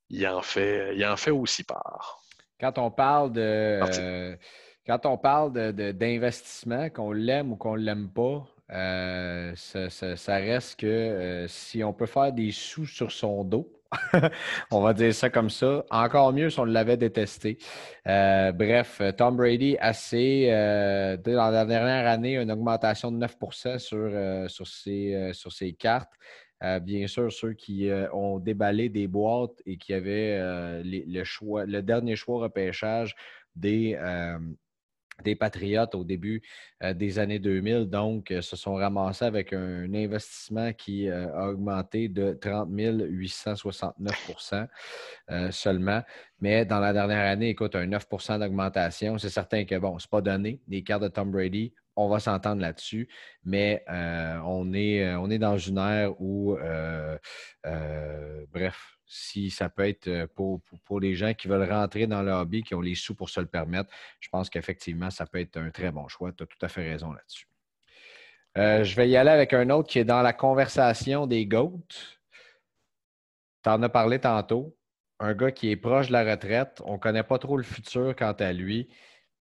Il 0.09 0.27
en 0.27 0.41
fait, 0.41 0.95
il 0.95 1.05
en 1.05 1.17
fait 1.17 1.31
aussi 1.31 1.63
part. 1.63 2.22
Quand 2.63 2.77
on 2.77 2.91
parle 2.91 3.33
de. 3.33 3.41
Euh, 3.41 4.37
quand 4.87 5.05
on 5.05 5.17
parle 5.17 5.51
d'investissement, 5.51 6.89
qu'on 6.89 7.11
l'aime 7.11 7.51
ou 7.51 7.55
qu'on 7.57 7.75
ne 7.75 7.81
l'aime 7.81 8.07
pas, 8.07 8.47
euh, 8.71 9.51
ça, 9.55 10.35
reste 10.37 10.79
que 10.79 10.87
euh, 10.87 11.47
si 11.49 11.83
on 11.83 11.91
peut 11.91 12.05
faire 12.05 12.31
des 12.31 12.51
sous 12.51 12.85
sur 12.85 13.11
son 13.11 13.43
dos, 13.43 13.69
on 14.71 14.79
va 14.79 14.93
dire 14.93 15.13
ça 15.13 15.29
comme 15.29 15.49
ça, 15.49 15.83
encore 15.91 16.31
mieux 16.31 16.49
si 16.49 16.57
on 16.57 16.63
l'avait 16.63 16.95
détesté. 16.95 17.57
bref, 18.05 19.01
Tom 19.17 19.35
Brady, 19.35 19.75
assez, 19.81 20.47
dans 20.47 21.51
la 21.51 21.65
dernière 21.65 22.07
année, 22.07 22.37
une 22.37 22.51
augmentation 22.51 23.11
de 23.11 23.17
9 23.17 23.35
sur, 23.77 24.09
sur, 24.47 24.67
ses, 24.67 25.31
sur 25.33 25.51
ses 25.51 25.73
cartes. 25.73 26.13
Euh, 26.63 26.79
bien 26.79 27.07
sûr, 27.07 27.31
ceux 27.31 27.53
qui 27.53 27.89
euh, 27.89 28.11
ont 28.13 28.39
déballé 28.39 28.89
des 28.89 29.07
boîtes 29.07 29.61
et 29.65 29.77
qui 29.77 29.93
avaient 29.93 30.37
euh, 30.39 30.81
le, 30.83 31.81
dernier 31.81 32.15
choix 32.15 32.41
repêchage 32.43 33.15
des, 33.55 33.99
des 35.23 35.35
Patriotes 35.35 35.93
au 35.93 36.03
début 36.03 36.41
des 36.81 37.19
années 37.19 37.37
2000. 37.37 37.85
Donc, 37.85 38.33
se 38.41 38.55
sont 38.55 38.73
ramassés 38.73 39.25
avec 39.25 39.53
un, 39.53 39.93
investissement 39.93 40.73
qui 40.73 41.07
a 41.07 41.49
augmenté 41.49 42.07
de 42.07 42.33
30 42.33 42.67
869% 42.71 44.67
seulement. 45.51 46.01
Mais 46.39 46.65
dans 46.65 46.79
la 46.79 46.93
dernière 46.93 47.29
année, 47.29 47.49
écoute, 47.49 47.75
un 47.75 47.85
9% 47.85 48.39
d'augmentation. 48.39 49.19
C'est 49.19 49.29
certain 49.29 49.65
que, 49.65 49.77
bon, 49.77 49.99
ce 49.99 50.07
n'est 50.07 50.09
pas 50.09 50.21
donné. 50.21 50.59
Les 50.67 50.81
cartes 50.81 51.03
de 51.03 51.09
Tom 51.09 51.29
Brady 51.29 51.75
on 51.95 52.07
va 52.07 52.19
s'entendre 52.19 52.61
là-dessus, 52.61 53.07
mais 53.43 53.83
euh, 53.89 54.39
on, 54.45 54.73
est, 54.73 55.03
euh, 55.03 55.19
on 55.19 55.29
est 55.29 55.37
dans 55.37 55.57
une 55.57 55.77
ère 55.77 56.19
où, 56.19 56.55
euh, 56.55 57.17
bref, 58.51 58.97
si 59.05 59.51
ça 59.51 59.69
peut 59.69 59.87
être 59.87 60.25
pour, 60.33 60.61
pour, 60.85 60.99
les 60.99 61.13
gens 61.13 61.33
qui 61.33 61.47
veulent 61.47 61.69
rentrer 61.69 62.07
dans 62.07 62.23
le 62.23 62.31
hobby, 62.31 62.63
qui 62.63 62.73
ont 62.73 62.81
les 62.81 62.95
sous 62.95 63.13
pour 63.13 63.29
se 63.29 63.39
le 63.39 63.45
permettre, 63.45 63.91
je 64.19 64.29
pense 64.29 64.49
qu'effectivement, 64.49 65.11
ça 65.11 65.25
peut 65.25 65.39
être 65.39 65.57
un 65.57 65.69
très 65.69 65.91
bon 65.91 66.07
choix. 66.07 66.31
Tu 66.31 66.43
as 66.43 66.47
tout 66.47 66.57
à 66.65 66.67
fait 66.67 66.89
raison 66.89 67.11
là-dessus. 67.11 67.47
je 68.55 68.95
vais 68.95 69.09
y 69.09 69.15
aller 69.15 69.29
avec 69.29 69.53
un 69.53 69.69
autre 69.69 69.89
qui 69.89 69.99
est 69.99 70.05
dans 70.05 70.23
la 70.23 70.33
conversation 70.33 71.27
des 71.27 71.45
GOAT. 71.45 71.83
Tu 73.63 73.69
en 73.69 73.83
as 73.83 73.89
parlé 73.89 74.19
tantôt. 74.19 74.75
Un 75.19 75.35
gars 75.35 75.51
qui 75.51 75.69
est 75.69 75.77
proche 75.77 76.07
de 76.07 76.13
la 76.13 76.23
retraite. 76.23 76.81
On 76.85 76.93
ne 76.93 76.97
connaît 76.97 77.23
pas 77.23 77.37
trop 77.37 77.55
le 77.55 77.63
futur 77.63 78.15
quant 78.15 78.33
à 78.33 78.51
lui, 78.51 78.89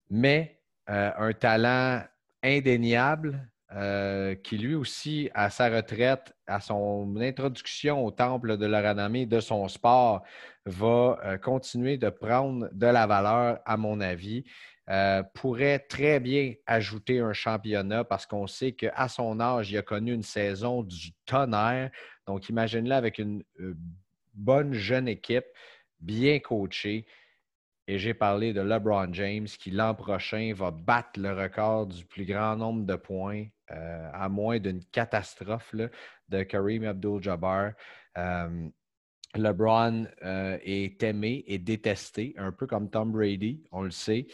mais 0.10 0.62
un 0.88 1.34
talent 1.34 2.02
indéniable 2.44 3.50
euh, 3.72 4.34
qui 4.34 4.58
lui 4.58 4.74
aussi, 4.74 5.30
à 5.36 5.52
sa 5.52 5.70
retraite, 5.70 6.34
à 6.48 6.60
son 6.60 7.16
introduction 7.18 8.04
au 8.04 8.10
temple 8.10 8.58
de 8.58 8.66
la 8.66 8.82
renommée 8.82 9.28
de 9.28 9.40
son 9.40 9.68
sport, 9.68 10.24
va 10.66 11.20
euh, 11.24 11.38
continuer 11.38 11.98
de 11.98 12.10
prendre 12.10 12.68
de 12.72 12.88
la 12.88 13.06
valeur, 13.06 13.60
à 13.66 13.78
mon 13.78 14.02
avis. 14.02 14.44
Euh, 14.90 15.22
pourrait 15.36 15.78
très 15.78 16.20
bien 16.20 16.56
ajouter 16.66 17.20
un 17.20 17.32
championnat 17.34 18.04
parce 18.04 18.26
qu'on 18.26 18.48
sait 18.48 18.72
qu'à 18.72 19.08
son 19.08 19.40
âge, 19.40 19.70
il 19.70 19.78
a 19.78 19.84
connu 19.84 20.14
une 20.16 20.24
saison 20.24 20.82
du 20.82 21.12
tonnerre. 21.28 21.92
Donc, 22.26 22.50
imagine-le 22.50 22.96
avec 22.96 23.20
une 23.20 23.44
bonne 24.34 24.74
jeune 24.74 25.08
équipe, 25.08 25.46
bien 26.00 26.40
coachée. 26.40 27.06
Et 27.92 27.98
j'ai 27.98 28.14
parlé 28.14 28.54
de 28.54 28.62
LeBron 28.62 29.12
James 29.14 29.48
qui 29.48 29.72
l'an 29.72 29.96
prochain 29.96 30.54
va 30.56 30.70
battre 30.70 31.20
le 31.20 31.34
record 31.34 31.88
du 31.88 32.06
plus 32.06 32.24
grand 32.24 32.56
nombre 32.56 32.86
de 32.86 32.96
points 32.96 33.48
à 33.68 34.30
moins 34.30 34.60
d'une 34.60 34.86
catastrophe 34.92 35.74
de 35.74 36.44
Kareem 36.44 36.84
Abdul-Jabbar. 36.84 37.72
LeBron 39.36 40.08
euh, 40.24 40.58
est 40.64 41.04
aimé 41.04 41.44
et 41.48 41.60
détesté, 41.60 42.34
un 42.38 42.52
peu 42.52 42.66
comme 42.66 42.90
Tom 42.90 43.12
Brady, 43.12 43.64
on 43.72 43.84
le 43.84 43.92
sait. 43.92 44.26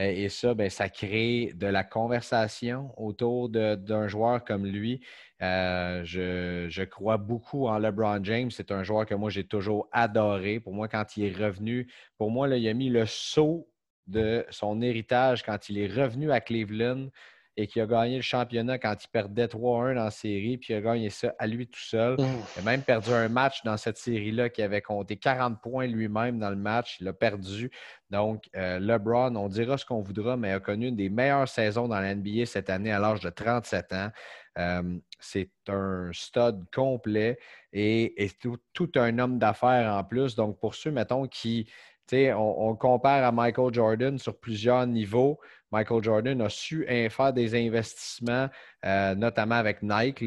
Euh, 0.00 0.04
et 0.04 0.28
ça, 0.28 0.54
ben, 0.54 0.70
ça 0.70 0.88
crée 0.88 1.52
de 1.54 1.66
la 1.66 1.82
conversation 1.82 2.92
autour 2.96 3.48
d'un 3.48 4.06
joueur 4.06 4.44
comme 4.44 4.64
lui. 4.66 5.00
Euh, 5.42 6.02
je, 6.04 6.84
crois 6.84 7.16
beaucoup 7.16 7.66
en 7.66 7.78
LeBron 7.78 8.22
James. 8.22 8.50
C'est 8.50 8.70
un 8.70 8.84
joueur 8.84 9.06
que 9.06 9.14
moi, 9.14 9.30
j'ai 9.30 9.44
toujours 9.44 9.88
adoré. 9.90 10.60
Pour 10.60 10.72
moi, 10.72 10.86
quand 10.86 11.16
il 11.16 11.24
est 11.24 11.36
revenu, 11.36 11.88
pour 12.16 12.30
moi, 12.30 12.48
il 12.48 12.68
a 12.68 12.74
mis 12.74 12.90
le 12.90 13.06
saut 13.06 13.68
de 14.06 14.46
son 14.50 14.82
héritage 14.82 15.42
quand 15.42 15.68
il 15.68 15.78
est 15.78 15.92
revenu 15.92 16.30
à 16.30 16.40
Cleveland 16.40 17.08
et 17.56 17.66
qui 17.68 17.80
a 17.80 17.86
gagné 17.86 18.16
le 18.16 18.22
championnat 18.22 18.78
quand 18.78 18.96
il 19.02 19.08
perdait 19.08 19.46
3-1 19.46 19.94
dans 19.94 20.04
la 20.04 20.10
série, 20.10 20.58
puis 20.58 20.74
il 20.74 20.76
a 20.76 20.80
gagné 20.80 21.10
ça 21.10 21.34
à 21.38 21.46
lui 21.46 21.68
tout 21.68 21.80
seul. 21.80 22.16
Il 22.18 22.60
a 22.60 22.62
même 22.62 22.82
perdu 22.82 23.12
un 23.12 23.28
match 23.28 23.62
dans 23.64 23.76
cette 23.76 23.96
série-là 23.96 24.48
qui 24.48 24.60
avait 24.60 24.82
compté 24.82 25.16
40 25.16 25.60
points 25.62 25.86
lui-même 25.86 26.38
dans 26.40 26.50
le 26.50 26.56
match. 26.56 26.96
Il 27.00 27.06
a 27.06 27.12
perdu. 27.12 27.70
Donc, 28.10 28.48
euh, 28.56 28.80
LeBron, 28.80 29.36
on 29.36 29.48
dira 29.48 29.78
ce 29.78 29.84
qu'on 29.86 30.00
voudra, 30.00 30.36
mais 30.36 30.52
a 30.52 30.58
connu 30.58 30.88
une 30.88 30.96
des 30.96 31.10
meilleures 31.10 31.48
saisons 31.48 31.86
dans 31.86 32.00
la 32.00 32.14
NBA 32.14 32.46
cette 32.46 32.70
année 32.70 32.90
à 32.92 32.98
l'âge 32.98 33.20
de 33.20 33.30
37 33.30 33.92
ans. 33.92 34.10
Euh, 34.58 34.98
c'est 35.20 35.50
un 35.68 36.10
stud 36.12 36.64
complet 36.72 37.38
et, 37.72 38.30
tout, 38.72 38.90
un 38.96 39.18
homme 39.18 39.38
d'affaires 39.38 39.94
en 39.94 40.02
plus. 40.02 40.34
Donc, 40.34 40.58
pour 40.58 40.74
ceux, 40.74 40.90
mettons, 40.90 41.26
qui 41.28 41.68
on, 42.12 42.54
on, 42.68 42.76
compare 42.76 43.24
à 43.24 43.32
Michael 43.32 43.72
Jordan 43.72 44.18
sur 44.18 44.38
plusieurs 44.38 44.86
niveaux. 44.86 45.38
Michael 45.74 46.04
Jordan 46.04 46.40
a 46.40 46.48
su 46.48 46.86
faire 47.10 47.32
des 47.32 47.54
investissements, 47.66 48.48
euh, 48.84 49.16
notamment 49.16 49.56
avec 49.56 49.82
Nike, 49.82 50.24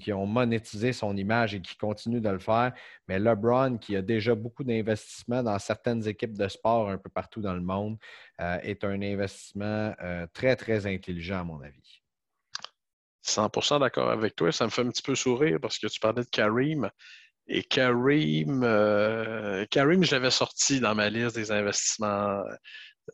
qui 0.00 0.12
ont 0.12 0.24
monétisé 0.24 0.92
son 0.92 1.16
image 1.16 1.52
et 1.56 1.60
qui 1.60 1.76
continuent 1.76 2.20
de 2.20 2.28
le 2.28 2.38
faire. 2.38 2.72
Mais 3.08 3.18
LeBron, 3.18 3.78
qui 3.78 3.96
a 3.96 4.02
déjà 4.02 4.36
beaucoup 4.36 4.62
d'investissements 4.62 5.42
dans 5.42 5.58
certaines 5.58 6.06
équipes 6.06 6.38
de 6.38 6.46
sport 6.46 6.90
un 6.90 6.98
peu 6.98 7.10
partout 7.10 7.40
dans 7.40 7.54
le 7.54 7.60
monde, 7.60 7.96
euh, 8.40 8.58
est 8.62 8.84
un 8.84 9.02
investissement 9.02 9.94
euh, 10.00 10.28
très, 10.32 10.54
très 10.54 10.86
intelligent, 10.86 11.40
à 11.40 11.44
mon 11.44 11.60
avis. 11.60 12.00
100% 13.26 13.80
d'accord 13.80 14.10
avec 14.10 14.36
toi. 14.36 14.52
Ça 14.52 14.64
me 14.64 14.70
fait 14.70 14.82
un 14.82 14.90
petit 14.90 15.02
peu 15.02 15.16
sourire 15.16 15.58
parce 15.60 15.76
que 15.78 15.88
tu 15.88 15.98
parlais 15.98 16.22
de 16.22 16.28
Kareem. 16.28 16.88
Et 17.48 17.64
Kareem, 17.64 18.62
euh, 18.62 19.66
Kareem, 19.70 20.04
je 20.04 20.12
l'avais 20.12 20.30
sorti 20.30 20.78
dans 20.78 20.94
ma 20.94 21.10
liste 21.10 21.34
des 21.34 21.50
investissements, 21.50 22.42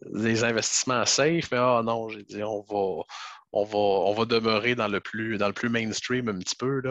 des 0.07 0.45
investissements 0.45 1.05
safe, 1.05 1.51
mais 1.51 1.59
ah 1.59 1.83
non, 1.85 2.09
j'ai 2.09 2.23
dit 2.23 2.43
on 2.43 2.63
va, 3.65 4.25
demeurer 4.25 4.75
dans 4.75 4.89
le 4.89 5.01
plus, 5.01 5.39
dans 5.39 5.49
le 5.49 5.53
plus 5.53 5.69
mainstream 5.69 6.29
un 6.29 6.39
petit 6.39 6.57
peu. 6.57 6.83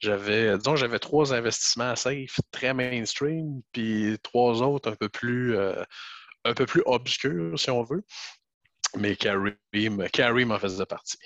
J'avais, 0.00 0.56
disons, 0.56 0.76
j'avais 0.76 0.98
trois 0.98 1.34
investissements 1.34 1.96
safe, 1.96 2.40
très 2.50 2.72
mainstream, 2.74 3.62
puis 3.72 4.16
trois 4.22 4.62
autres 4.62 4.90
un 4.90 4.96
peu 4.96 5.08
plus, 5.08 5.56
euh, 5.56 5.82
obscurs, 6.86 7.58
si 7.58 7.70
on 7.70 7.82
veut. 7.82 8.04
Mais 8.96 9.16
Kareem, 9.16 10.08
Kareem 10.12 10.50
en 10.50 10.58
faisait 10.58 10.86
partie 10.86 11.18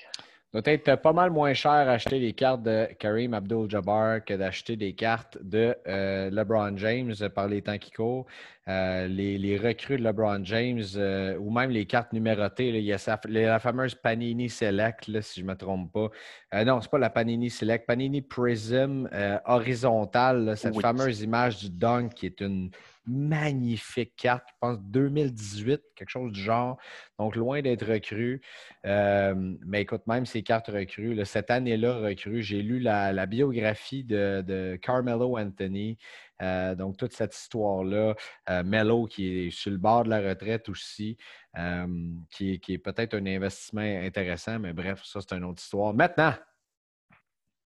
doit 0.52 0.62
être 0.66 0.96
pas 0.96 1.12
mal 1.14 1.30
moins 1.30 1.54
cher 1.54 1.88
acheter 1.88 2.18
les 2.18 2.34
cartes 2.34 2.62
de 2.62 2.86
Kareem 2.98 3.32
Abdul-Jabbar 3.32 4.22
que 4.24 4.34
d'acheter 4.34 4.76
des 4.76 4.92
cartes 4.92 5.38
de 5.40 5.74
euh, 5.88 6.30
LeBron 6.30 6.76
James 6.76 7.14
par 7.34 7.48
les 7.48 7.62
temps 7.62 7.78
qui 7.78 7.90
courent. 7.90 8.26
Euh, 8.68 9.08
les, 9.08 9.56
recrues 9.56 9.96
de 9.96 10.04
LeBron 10.04 10.44
James 10.44 10.84
euh, 10.96 11.36
ou 11.38 11.50
même 11.50 11.70
les 11.70 11.86
cartes 11.86 12.12
numérotées, 12.12 12.68
il 12.68 12.84
y 12.84 12.92
a 12.92 13.18
la 13.26 13.58
fameuse 13.58 13.94
Panini 13.94 14.48
Select, 14.50 15.20
si 15.22 15.40
je 15.40 15.46
ne 15.46 15.50
me 15.50 15.56
trompe 15.56 15.90
pas. 15.90 16.64
non, 16.64 16.80
ce 16.80 16.86
n'est 16.86 16.90
pas 16.90 16.98
la 16.98 17.10
Panini 17.10 17.48
Select. 17.48 17.86
Panini 17.86 18.20
Prism 18.20 19.08
horizontale, 19.46 20.54
cette 20.56 20.78
fameuse 20.80 21.22
image 21.22 21.60
du 21.60 21.70
dunk 21.70 22.12
qui 22.14 22.26
est 22.26 22.40
une 22.40 22.70
magnifique 23.06 24.14
carte, 24.16 24.44
je 24.48 24.54
pense 24.60 24.78
2018, 24.80 25.80
quelque 25.94 26.08
chose 26.08 26.32
du 26.32 26.40
genre. 26.40 26.78
Donc, 27.18 27.36
loin 27.36 27.60
d'être 27.62 27.86
recru. 27.86 28.40
Euh, 28.86 29.34
mais 29.66 29.82
écoute, 29.82 30.02
même 30.06 30.26
ces 30.26 30.42
cartes 30.42 30.68
recrues, 30.68 31.24
cette 31.24 31.50
année-là 31.50 31.98
recrue, 31.98 32.42
j'ai 32.42 32.62
lu 32.62 32.78
la, 32.78 33.26
biographie 33.26 34.04
de, 34.04 34.78
Carmelo 34.82 35.38
Anthony. 35.38 35.98
Euh, 36.40 36.74
donc, 36.74 36.96
toute 36.96 37.12
cette 37.12 37.34
histoire-là. 37.34 38.14
Euh, 38.50 38.62
Melo, 38.64 39.06
qui 39.06 39.46
est 39.46 39.50
sur 39.50 39.70
le 39.70 39.78
bord 39.78 40.04
de 40.04 40.10
la 40.10 40.20
retraite 40.20 40.68
aussi, 40.68 41.16
qui, 42.30 42.60
qui 42.60 42.72
est 42.72 42.78
peut-être 42.78 43.14
un 43.14 43.26
investissement 43.26 43.82
intéressant, 43.82 44.58
mais 44.58 44.72
bref, 44.72 45.02
ça, 45.04 45.20
c'est 45.20 45.36
une 45.36 45.44
autre 45.44 45.62
histoire. 45.62 45.92
Maintenant, 45.92 46.34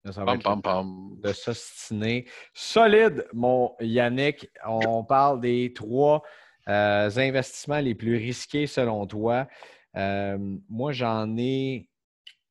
de 0.06 1.32
s'ostiner. 1.32 2.26
Solide, 2.54 3.26
mon 3.32 3.74
Yannick. 3.80 4.48
On 4.66 5.04
parle 5.04 5.40
des 5.40 5.72
trois 5.74 6.22
euh, 6.68 7.10
investissements 7.16 7.80
les 7.80 7.94
plus 7.94 8.16
risqués 8.16 8.66
selon 8.66 9.06
toi. 9.06 9.48
Euh, 9.96 10.38
moi, 10.68 10.92
j'en 10.92 11.36
ai 11.36 11.90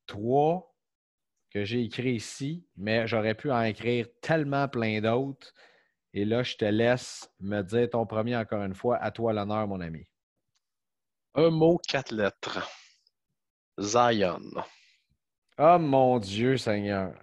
trois 0.07 0.73
que 1.51 1.63
j'ai 1.63 1.83
écrits 1.83 2.15
ici, 2.15 2.65
mais 2.75 3.07
j'aurais 3.07 3.35
pu 3.35 3.51
en 3.51 3.61
écrire 3.61 4.07
tellement 4.21 4.67
plein 4.67 4.99
d'autres. 4.99 5.53
Et 6.13 6.25
là, 6.25 6.43
je 6.43 6.55
te 6.55 6.65
laisse 6.65 7.29
me 7.39 7.61
dire 7.61 7.89
ton 7.89 8.05
premier 8.05 8.35
encore 8.35 8.63
une 8.63 8.75
fois. 8.75 8.97
À 8.97 9.11
toi 9.11 9.33
l'honneur, 9.33 9.67
mon 9.67 9.79
ami. 9.81 10.05
Un 11.35 11.49
mot, 11.49 11.79
quatre 11.87 12.13
lettres. 12.13 12.69
Zion. 13.79 14.39
Oh 15.57 15.77
mon 15.79 16.19
Dieu, 16.19 16.57
Seigneur 16.57 17.13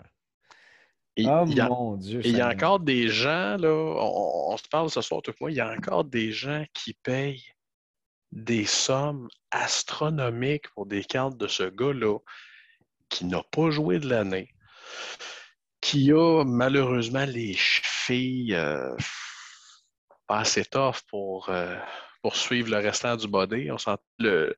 oh 1.18 1.46
mon 1.46 1.96
Dieu. 1.96 2.20
il 2.24 2.36
y 2.36 2.40
a 2.40 2.48
encore 2.48 2.80
des 2.80 3.08
gens, 3.08 3.56
là, 3.58 3.68
on, 3.68 4.56
se 4.56 4.68
parle 4.68 4.90
ce 4.90 5.00
soir, 5.00 5.22
tout 5.22 5.32
moi, 5.40 5.50
il 5.50 5.56
y 5.56 5.60
a 5.60 5.70
encore 5.70 6.04
des 6.04 6.32
gens 6.32 6.64
qui 6.72 6.94
payent 6.94 7.44
des 8.30 8.64
sommes 8.64 9.28
astronomiques 9.50 10.70
pour 10.74 10.86
des 10.86 11.04
cartes 11.04 11.36
de 11.36 11.48
ce 11.48 11.64
gars-là 11.64 12.18
qui 13.10 13.26
n'a 13.26 13.42
pas 13.42 13.70
joué 13.70 13.98
de 13.98 14.08
l'année, 14.08 14.48
qui 15.82 16.12
a 16.12 16.44
malheureusement 16.44 17.26
les 17.26 17.52
chevilles 17.52 18.54
euh, 18.54 18.96
pas 20.26 20.38
assez 20.38 20.64
tough 20.64 21.02
pour, 21.08 21.50
euh, 21.50 21.78
pour 22.22 22.36
suivre 22.36 22.70
le 22.70 22.78
restant 22.78 23.16
du 23.16 23.28
body. 23.28 23.70
On 23.70 23.76
sent 23.76 23.96
le... 24.18 24.56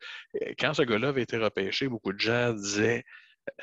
Quand 0.58 0.74
ce 0.74 0.82
gars-là 0.82 1.08
avait 1.08 1.22
été 1.22 1.36
repêché, 1.36 1.88
beaucoup 1.88 2.12
de 2.12 2.20
gens 2.20 2.52
disaient 2.52 3.04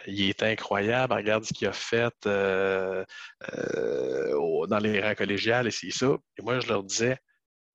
il 0.08 0.30
est 0.30 0.44
incroyable, 0.44 1.14
regarde 1.14 1.44
ce 1.44 1.54
qu'il 1.54 1.68
a 1.68 1.74
fait 1.74 2.14
euh, 2.26 3.06
euh, 3.54 4.68
dans 4.68 4.80
les 4.80 5.02
rangs 5.02 5.16
collégiales 5.16 5.68
et 5.68 5.72
c'est 5.72 5.92
ça. 5.92 6.18
Et 6.38 6.42
moi, 6.42 6.60
je 6.60 6.68
leur 6.68 6.84
disais, 6.84 7.18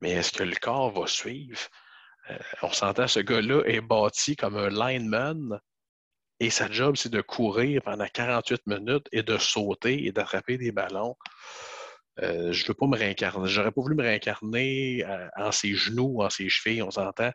mais 0.00 0.12
est-ce 0.12 0.32
que 0.32 0.42
le 0.42 0.56
corps 0.56 0.90
va 0.92 1.06
suivre? 1.06 1.60
Euh, 2.30 2.38
on 2.62 2.72
s'entend, 2.72 3.06
ce 3.08 3.20
gars-là 3.20 3.62
est 3.66 3.80
bâti 3.80 4.36
comme 4.36 4.56
un 4.56 4.68
lineman 4.68 5.60
et 6.40 6.50
sa 6.50 6.70
job, 6.70 6.96
c'est 6.96 7.12
de 7.12 7.20
courir 7.20 7.82
pendant 7.82 8.06
48 8.06 8.66
minutes 8.66 9.08
et 9.12 9.22
de 9.22 9.38
sauter 9.38 10.06
et 10.06 10.12
d'attraper 10.12 10.58
des 10.58 10.72
ballons. 10.72 11.16
je 12.18 12.26
ne 12.26 12.68
veux 12.68 12.74
pas 12.74 12.86
me 12.86 12.96
réincarner. 12.96 13.48
J'aurais 13.48 13.72
pas 13.72 13.80
voulu 13.80 13.94
me 13.94 14.02
réincarner 14.02 15.04
en 15.36 15.50
ses 15.50 15.74
genoux, 15.74 16.22
en 16.22 16.28
ses 16.28 16.50
chevilles, 16.50 16.82
on 16.82 16.90
s'entend. 16.90 17.30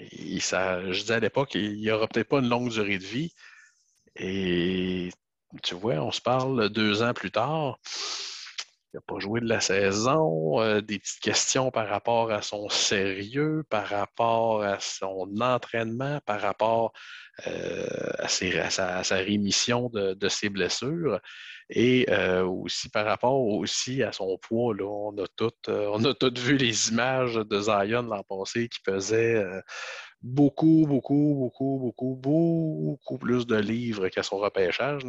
je 0.00 0.90
disais 0.90 1.14
à 1.14 1.20
l'époque, 1.20 1.54
il 1.54 1.76
n'y 1.76 1.92
aura 1.92 2.08
peut-être 2.08 2.28
pas 2.28 2.40
une 2.40 2.48
longue 2.48 2.70
durée 2.70 2.98
de 2.98 3.04
vie, 3.04 3.32
et 4.16 5.10
tu 5.62 5.74
vois, 5.74 5.94
on 5.94 6.12
se 6.12 6.20
parle 6.20 6.68
deux 6.68 7.02
ans 7.02 7.14
plus 7.14 7.30
tard. 7.30 7.78
Il 8.92 8.98
n'a 8.98 9.00
pas 9.00 9.18
joué 9.18 9.40
de 9.40 9.48
la 9.48 9.60
saison, 9.60 10.60
euh, 10.60 10.80
des 10.80 11.00
petites 11.00 11.20
questions 11.20 11.72
par 11.72 11.88
rapport 11.88 12.30
à 12.30 12.42
son 12.42 12.68
sérieux, 12.68 13.64
par 13.68 13.88
rapport 13.88 14.62
à 14.62 14.78
son 14.78 15.28
entraînement, 15.40 16.20
par 16.24 16.40
rapport 16.40 16.92
euh, 17.48 18.12
à, 18.18 18.28
sa, 18.28 19.16
rémission 19.16 19.90
de, 19.90 20.28
ses 20.28 20.48
blessures 20.48 21.18
et 21.70 22.06
euh, 22.10 22.44
aussi 22.44 22.88
par 22.88 23.04
rapport 23.04 23.40
aussi 23.40 24.04
à 24.04 24.12
son 24.12 24.38
poids. 24.38 24.72
Là. 24.76 24.84
On, 24.84 25.18
a 25.18 25.26
tout, 25.34 25.50
on 25.66 26.04
a 26.04 26.14
toutes 26.14 26.38
vu 26.38 26.56
les 26.56 26.90
images 26.90 27.34
de 27.34 27.60
Zion 27.60 28.02
l'an 28.02 28.22
passé 28.22 28.68
qui 28.68 28.78
pesait 28.78 29.44
beaucoup, 30.24 30.86
beaucoup, 30.88 31.34
beaucoup, 31.38 31.78
beaucoup, 31.78 32.18
beaucoup 32.24 33.18
plus 33.18 33.46
de 33.46 33.56
livres 33.56 34.08
qu'à 34.08 34.22
son 34.22 34.38
repêchage. 34.38 35.02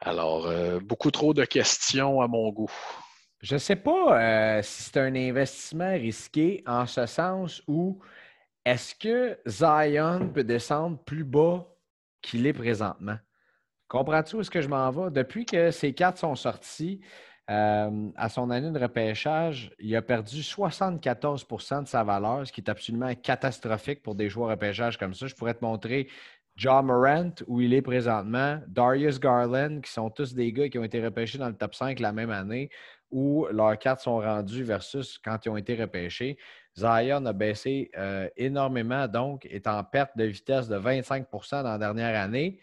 Alors, 0.00 0.46
euh, 0.46 0.78
beaucoup 0.80 1.10
trop 1.10 1.32
de 1.32 1.44
questions 1.46 2.20
à 2.20 2.28
mon 2.28 2.50
goût. 2.50 2.70
Je 3.40 3.54
ne 3.54 3.58
sais 3.58 3.76
pas 3.76 4.20
euh, 4.20 4.62
si 4.62 4.82
c'est 4.82 4.98
un 4.98 5.14
investissement 5.14 5.92
risqué 5.92 6.62
en 6.66 6.86
ce 6.86 7.06
sens 7.06 7.62
où 7.66 8.00
est-ce 8.66 8.94
que 8.94 9.38
Zion 9.46 10.28
peut 10.28 10.44
descendre 10.44 11.02
plus 11.02 11.24
bas 11.24 11.66
qu'il 12.20 12.46
est 12.46 12.52
présentement? 12.52 13.16
Comprends-tu 13.88 14.36
où 14.36 14.40
est-ce 14.40 14.50
que 14.50 14.60
je 14.60 14.68
m'en 14.68 14.90
vais? 14.90 15.10
Depuis 15.10 15.46
que 15.46 15.70
ces 15.70 15.94
cartes 15.94 16.18
sont 16.18 16.36
sorties, 16.36 17.00
euh, 17.50 18.10
à 18.14 18.28
son 18.28 18.48
année 18.50 18.70
de 18.70 18.78
repêchage, 18.78 19.72
il 19.80 19.94
a 19.96 20.02
perdu 20.02 20.40
74% 20.40 21.82
de 21.82 21.88
sa 21.88 22.04
valeur, 22.04 22.46
ce 22.46 22.52
qui 22.52 22.60
est 22.60 22.70
absolument 22.70 23.12
catastrophique 23.16 24.02
pour 24.02 24.14
des 24.14 24.28
joueurs 24.28 24.50
repêchage 24.50 24.96
comme 24.96 25.14
ça. 25.14 25.26
Je 25.26 25.34
pourrais 25.34 25.54
te 25.54 25.64
montrer 25.64 26.08
John 26.54 26.86
Morant, 26.86 27.32
où 27.48 27.60
il 27.60 27.74
est 27.74 27.82
présentement, 27.82 28.60
Darius 28.68 29.18
Garland, 29.18 29.80
qui 29.80 29.90
sont 29.90 30.10
tous 30.10 30.32
des 30.32 30.52
gars 30.52 30.68
qui 30.68 30.78
ont 30.78 30.84
été 30.84 31.02
repêchés 31.02 31.38
dans 31.38 31.48
le 31.48 31.56
top 31.56 31.74
5 31.74 31.98
la 31.98 32.12
même 32.12 32.30
année, 32.30 32.70
où 33.10 33.46
leurs 33.50 33.76
cartes 33.78 34.02
sont 34.02 34.18
rendues 34.18 34.62
versus 34.62 35.18
quand 35.18 35.44
ils 35.44 35.48
ont 35.48 35.56
été 35.56 35.74
repêchés. 35.74 36.38
Zion 36.78 37.26
a 37.26 37.32
baissé 37.32 37.90
euh, 37.98 38.28
énormément, 38.36 39.08
donc 39.08 39.44
est 39.46 39.66
en 39.66 39.82
perte 39.82 40.16
de 40.16 40.24
vitesse 40.24 40.68
de 40.68 40.78
25% 40.78 41.62
dans 41.62 41.70
la 41.70 41.78
dernière 41.78 42.20
année. 42.20 42.60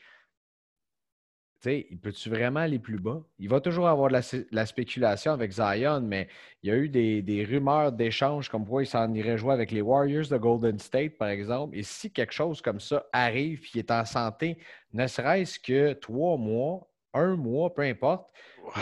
Sais, 1.61 1.87
il 1.89 1.99
peut-tu 1.99 2.29
vraiment 2.29 2.59
aller 2.61 2.79
plus 2.79 2.99
bas? 2.99 3.21
Il 3.39 3.49
va 3.49 3.59
toujours 3.61 3.87
avoir 3.87 4.09
de 4.09 4.45
la, 4.51 4.65
spéculation 4.65 5.31
avec 5.31 5.51
Zion, 5.51 6.01
mais 6.01 6.27
il 6.63 6.69
y 6.69 6.71
a 6.71 6.75
eu 6.75 6.89
des, 6.89 7.45
rumeurs 7.49 7.91
d'échanges 7.91 8.49
comme 8.49 8.65
quoi 8.65 8.83
il 8.83 8.87
s'en 8.87 9.13
irait 9.13 9.37
jouer 9.37 9.53
avec 9.53 9.71
les 9.71 9.81
Warriors 9.81 10.27
de 10.27 10.37
Golden 10.37 10.79
State, 10.79 11.17
par 11.17 11.29
exemple. 11.29 11.77
Et 11.77 11.83
si 11.83 12.11
quelque 12.11 12.33
chose 12.33 12.61
comme 12.61 12.79
ça 12.79 13.05
arrive, 13.11 13.65
il 13.73 13.79
est 13.79 13.91
en 13.91 14.05
santé, 14.05 14.57
ne 14.93 15.07
serait-ce 15.07 15.59
que 15.59 15.93
trois 15.93 16.37
mois, 16.37 16.87
un 17.13 17.35
mois, 17.35 17.73
peu 17.73 17.83
importe, 17.83 18.29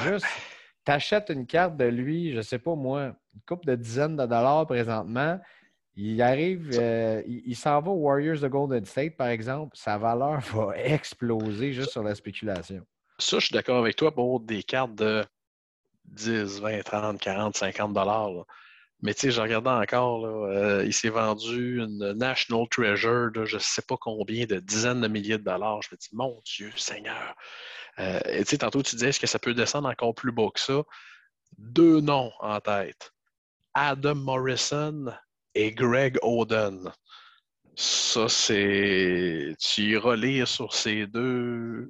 juste 0.04 0.26
tu 0.86 0.92
achètes 0.92 1.30
une 1.30 1.46
carte 1.48 1.78
de 1.78 1.86
lui, 1.86 2.32
je 2.32 2.38
ne 2.38 2.42
sais 2.42 2.60
pas 2.60 2.76
moi, 2.76 3.16
une 3.34 3.42
coupe 3.48 3.66
de 3.66 3.76
dizaines 3.76 4.16
de 4.16 4.26
dollars 4.26 4.68
présentement. 4.68 5.40
Il 5.98 6.22
arrive, 6.22 6.72
euh, 6.74 7.24
il, 7.26 7.56
s'en 7.56 7.80
va 7.82 7.90
aux 7.90 8.02
Warriors 8.02 8.40
de 8.40 8.48
Golden 8.50 8.86
State, 8.86 9.16
par 9.16 9.28
exemple. 9.28 9.76
Sa 9.78 9.98
valeur 9.98 10.40
va 10.54 10.78
exploser 10.78 11.72
juste 11.72 11.92
sur 11.92 12.04
la 12.04 12.16
spéculation. 12.16 12.86
Ça, 13.18 13.40
je 13.40 13.46
suis 13.46 13.54
d'accord 13.54 13.78
avec 13.78 13.96
toi 13.96 14.14
pour 14.14 14.42
des 14.42 14.62
cartes 14.62 14.96
de 14.96 15.24
10, 16.06 16.60
20, 16.60 16.84
30, 16.84 17.20
40, 17.20 17.56
50 17.56 17.94
dollars. 17.94 18.46
Mais 19.02 19.14
tu 19.14 19.22
sais, 19.22 19.32
je 19.32 19.42
regardais 19.42 19.70
encore, 19.70 20.26
euh, 20.26 20.84
il 20.86 20.94
s'est 20.94 21.10
vendu 21.10 21.80
une 21.80 22.14
National 22.14 22.68
Treasure 22.70 23.32
de 23.32 23.46
je 23.46 23.56
ne 23.56 23.62
sais 23.62 23.82
pas 23.82 23.98
combien, 23.98 24.46
de 24.46 24.60
dizaines 24.60 25.02
de 25.02 25.08
milliers 25.08 25.38
de 25.38 25.44
dollars. 25.44 25.82
Je 25.82 25.90
me 25.92 25.98
dis, 25.98 26.10
mon 26.12 26.42
Dieu, 26.44 26.72
Seigneur. 26.76 27.36
Euh, 28.00 28.20
tu 28.40 28.46
sais, 28.46 28.58
tantôt, 28.58 28.84
tu 28.84 28.96
disais, 28.96 29.10
est-ce 29.10 29.20
que 29.20 29.28
ça 29.28 29.40
peut 29.40 29.54
descendre 29.54 29.88
encore 29.88 30.14
plus 30.14 30.34
bas 30.34 30.50
que 30.54 30.60
ça? 30.60 30.84
Deux 31.58 32.02
noms 32.02 32.32
en 32.40 32.60
tête. 32.60 33.14
Adam 33.74 34.16
Morrison 34.16 35.14
et 35.56 35.72
Greg 35.72 36.18
Oden. 36.22 36.92
Ça, 37.76 38.30
c'est. 38.30 39.56
Tu 39.60 39.82
iras 39.82 40.16
lire 40.16 40.48
sur 40.48 40.74
ces 40.74 41.08
deux 41.08 41.90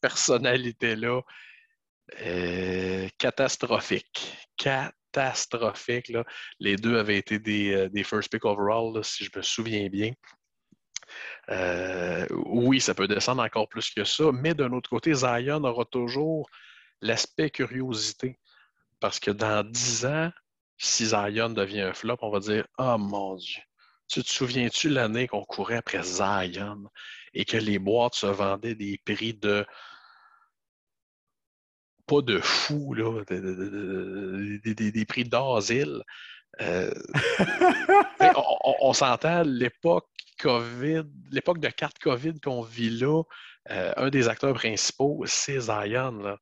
personnalités-là. 0.00 1.22
Euh, 2.20 3.08
catastrophique. 3.18 4.36
Catastrophique. 4.56 6.12
Les 6.60 6.76
deux 6.76 6.98
avaient 6.98 7.18
été 7.18 7.38
des, 7.38 7.72
euh, 7.72 8.04
first 8.04 8.30
pick 8.30 8.44
overall, 8.44 9.02
si 9.04 9.24
je 9.24 9.30
me 9.34 9.42
souviens 9.42 9.88
bien. 9.88 10.12
Euh, 11.50 12.26
oui, 12.30 12.80
ça 12.80 12.94
peut 12.94 13.08
descendre 13.08 13.42
encore 13.42 13.68
plus 13.68 13.90
que 13.90 14.04
ça, 14.04 14.30
mais 14.32 14.54
d'un 14.54 14.72
autre 14.72 14.90
côté, 14.90 15.14
Zion 15.14 15.64
aura 15.64 15.84
toujours 15.84 16.48
l'aspect 17.00 17.50
curiosité. 17.50 18.38
Parce 19.00 19.18
que 19.18 19.30
dans 19.30 19.64
10 19.68 20.06
ans, 20.06 20.32
si 20.78 21.06
Zion 21.06 21.50
devient 21.50 21.82
un 21.82 21.92
flop, 21.92 22.18
on 22.22 22.30
va 22.30 22.40
dire 22.40 22.66
Oh 22.78 22.96
mon 22.98 23.36
Dieu, 23.36 23.62
tu 24.08 24.22
te 24.22 24.28
souviens-tu 24.30 24.88
l'année 24.88 25.28
qu'on 25.28 25.44
courait 25.44 25.76
après 25.76 26.02
Zion 26.02 26.84
et 27.32 27.44
que 27.44 27.56
les 27.56 27.78
boîtes 27.78 28.14
se 28.14 28.26
vendaient 28.26 28.74
des 28.74 29.00
prix 29.04 29.34
de 29.34 29.64
pas 32.06 32.20
de 32.20 32.38
fou, 32.38 32.94
là, 32.94 33.22
des 33.24 35.04
prix 35.06 35.24
d'asile? 35.24 36.02
Euh, 36.60 36.92
on 38.80 38.92
s'entend, 38.92 39.42
l'époque 39.42 40.08
COVID, 40.38 41.04
l'époque 41.30 41.58
de 41.58 41.68
carte 41.68 41.98
COVID 41.98 42.40
qu'on 42.40 42.62
vit 42.62 42.90
là, 42.90 43.22
euh, 43.70 43.92
un 43.96 44.10
des 44.10 44.28
acteurs 44.28 44.54
principaux, 44.54 45.22
c'est 45.26 45.60
Zion. 45.60 46.36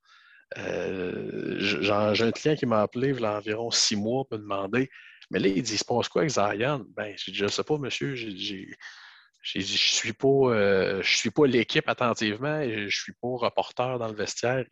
Euh, 0.59 1.57
j'ai 1.59 1.91
un 2.25 2.33
client 2.33 2.57
qui 2.57 2.67
m'a 2.67 2.83
appelé 2.83 3.11
il 3.11 3.21
y 3.21 3.25
a 3.25 3.37
environ 3.37 3.71
six 3.71 3.97
mois 3.97 4.25
pour 4.25 4.39
me 4.39 4.43
demander 4.43 4.91
Mais 5.31 5.39
là, 5.39 5.49
il 5.49 5.63
dit 5.63 5.75
Il 5.75 5.79
se 5.79 5.85
passe 5.85 6.09
quoi 6.09 6.23
avec 6.23 6.33
Zion? 6.33 6.87
Ben, 6.97 7.15
j'ai 7.17 7.33
dit 7.33 7.39
Je 7.39 7.45
ne 7.45 7.51
sais 7.51 7.65
pas, 7.65 7.79
monsieur. 7.79 8.15
J'ai 8.15 8.33
dit 8.33 8.75
Je 9.43 9.59
ne 9.59 9.63
suis 9.65 10.13
pas, 10.13 10.29
euh, 10.29 11.03
je 11.03 11.17
suis 11.17 11.31
pas 11.31 11.47
l'équipe 11.47 11.89
attentivement 11.89 12.61
et 12.61 12.73
je 12.73 12.85
ne 12.85 12.91
suis 12.91 13.13
pas 13.13 13.29
reporter 13.29 13.99
dans 13.99 14.09
le 14.09 14.15
vestiaire. 14.15 14.65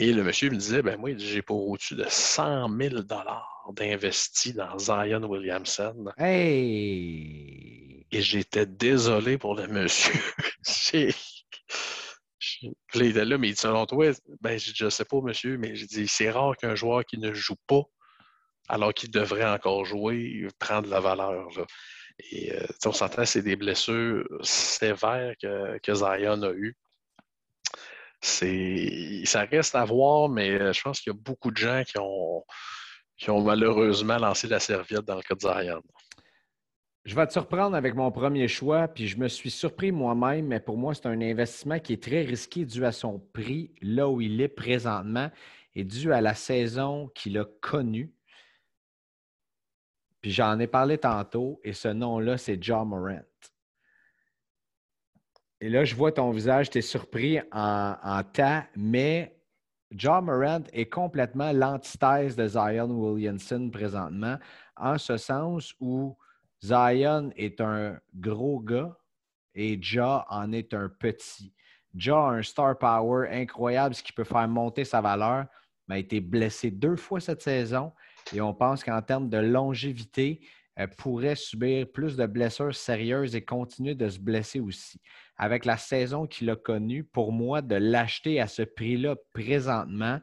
Et 0.00 0.12
le 0.12 0.22
monsieur 0.22 0.50
me 0.50 0.56
disait 0.56 0.82
Ben, 0.82 0.96
moi, 0.96 1.10
j'ai 1.16 1.42
pas 1.42 1.54
au-dessus 1.54 1.96
de 1.96 2.06
100 2.08 2.68
000 2.78 3.02
d'investis 3.72 4.54
dans 4.54 4.78
Zion 4.78 5.24
Williamson. 5.24 6.12
Hey 6.16 7.78
et 8.10 8.22
j'étais 8.22 8.66
désolé 8.66 9.38
pour 9.38 9.54
le 9.54 9.66
monsieur. 9.66 10.20
il 12.62 13.02
était 13.02 13.24
là, 13.24 13.38
mais 13.38 13.48
il 13.48 13.54
dit 13.54 13.60
selon 13.60 13.86
toi, 13.86 14.10
ben, 14.40 14.58
je 14.58 14.84
ne 14.84 14.90
sais 14.90 15.04
pas, 15.04 15.20
monsieur, 15.20 15.56
mais 15.58 15.76
je 15.76 15.86
dis 15.86 16.08
c'est 16.08 16.30
rare 16.30 16.56
qu'un 16.56 16.74
joueur 16.74 17.04
qui 17.04 17.18
ne 17.18 17.32
joue 17.32 17.56
pas, 17.66 17.82
alors 18.68 18.92
qu'il 18.92 19.10
devrait 19.10 19.48
encore 19.48 19.84
jouer, 19.84 20.46
prenne 20.58 20.82
de 20.82 20.90
la 20.90 21.00
valeur. 21.00 21.48
Et 22.30 22.52
euh, 22.52 22.66
on 22.84 22.92
s'entend, 22.92 23.24
c'est 23.24 23.42
des 23.42 23.56
blessures 23.56 24.24
sévères 24.42 25.34
que, 25.40 25.78
que 25.78 25.94
Zion 25.94 26.42
a 26.42 26.50
eues. 26.50 26.76
Ça 28.20 29.44
reste 29.44 29.76
à 29.76 29.84
voir, 29.84 30.28
mais 30.28 30.50
euh, 30.50 30.72
je 30.72 30.82
pense 30.82 31.00
qu'il 31.00 31.12
y 31.12 31.16
a 31.16 31.18
beaucoup 31.18 31.52
de 31.52 31.56
gens 31.56 31.82
qui 31.86 31.98
ont, 31.98 32.44
qui 33.16 33.30
ont 33.30 33.42
malheureusement 33.42 34.18
lancé 34.18 34.48
la 34.48 34.58
serviette 34.58 35.04
dans 35.04 35.16
le 35.16 35.22
cas 35.22 35.34
de 35.34 35.40
Zion. 35.40 35.82
Je 37.08 37.14
vais 37.14 37.26
te 37.26 37.32
surprendre 37.32 37.74
avec 37.74 37.94
mon 37.94 38.10
premier 38.10 38.48
choix, 38.48 38.86
puis 38.86 39.08
je 39.08 39.16
me 39.16 39.28
suis 39.28 39.50
surpris 39.50 39.92
moi-même, 39.92 40.48
mais 40.48 40.60
pour 40.60 40.76
moi, 40.76 40.92
c'est 40.92 41.06
un 41.06 41.22
investissement 41.22 41.78
qui 41.78 41.94
est 41.94 42.02
très 42.02 42.20
risqué 42.20 42.66
dû 42.66 42.84
à 42.84 42.92
son 42.92 43.18
prix, 43.32 43.72
là 43.80 44.10
où 44.10 44.20
il 44.20 44.38
est 44.42 44.48
présentement, 44.48 45.30
et 45.74 45.84
dû 45.84 46.12
à 46.12 46.20
la 46.20 46.34
saison 46.34 47.08
qu'il 47.14 47.38
a 47.38 47.46
connue. 47.62 48.12
Puis 50.20 50.32
j'en 50.32 50.58
ai 50.58 50.66
parlé 50.66 50.98
tantôt, 50.98 51.62
et 51.64 51.72
ce 51.72 51.88
nom-là, 51.88 52.36
c'est 52.36 52.62
John 52.62 52.88
Morant. 52.88 53.24
Et 55.62 55.70
là, 55.70 55.86
je 55.86 55.94
vois 55.94 56.12
ton 56.12 56.30
visage, 56.30 56.68
tu 56.68 56.76
es 56.76 56.82
surpris 56.82 57.40
en, 57.52 58.22
tas, 58.34 58.66
mais 58.76 59.34
John 59.92 60.26
Morant 60.26 60.64
est 60.74 60.90
complètement 60.90 61.52
l'antithèse 61.52 62.36
de 62.36 62.46
Zion 62.46 62.90
Williamson 62.90 63.70
présentement, 63.70 64.36
en 64.76 64.98
ce 64.98 65.16
sens 65.16 65.74
où 65.80 66.14
Zion 66.62 67.30
est 67.36 67.60
un 67.60 67.98
gros 68.14 68.60
gars 68.60 68.96
et 69.54 69.78
Ja 69.80 70.26
en 70.28 70.52
est 70.52 70.74
un 70.74 70.88
petit. 70.88 71.52
Ja 71.94 72.16
a 72.16 72.30
un 72.30 72.42
star 72.42 72.78
power 72.78 73.28
incroyable, 73.30 73.94
ce 73.94 74.02
qui 74.02 74.12
peut 74.12 74.24
faire 74.24 74.48
monter 74.48 74.84
sa 74.84 75.00
valeur, 75.00 75.46
mais 75.86 75.96
a 75.96 75.98
été 75.98 76.20
blessé 76.20 76.70
deux 76.70 76.96
fois 76.96 77.20
cette 77.20 77.42
saison 77.42 77.92
et 78.32 78.40
on 78.40 78.54
pense 78.54 78.84
qu'en 78.84 79.02
termes 79.02 79.28
de 79.28 79.38
longévité, 79.38 80.40
elle 80.74 80.90
pourrait 80.90 81.34
subir 81.34 81.90
plus 81.90 82.16
de 82.16 82.26
blessures 82.26 82.74
sérieuses 82.74 83.34
et 83.34 83.44
continuer 83.44 83.94
de 83.94 84.08
se 84.08 84.18
blesser 84.18 84.60
aussi. 84.60 85.00
Avec 85.36 85.64
la 85.64 85.76
saison 85.76 86.26
qu'il 86.26 86.50
a 86.50 86.56
connue, 86.56 87.04
pour 87.04 87.32
moi, 87.32 87.62
de 87.62 87.74
l'acheter 87.74 88.40
à 88.40 88.46
ce 88.46 88.62
prix-là 88.62 89.16
présentement, 89.32 90.20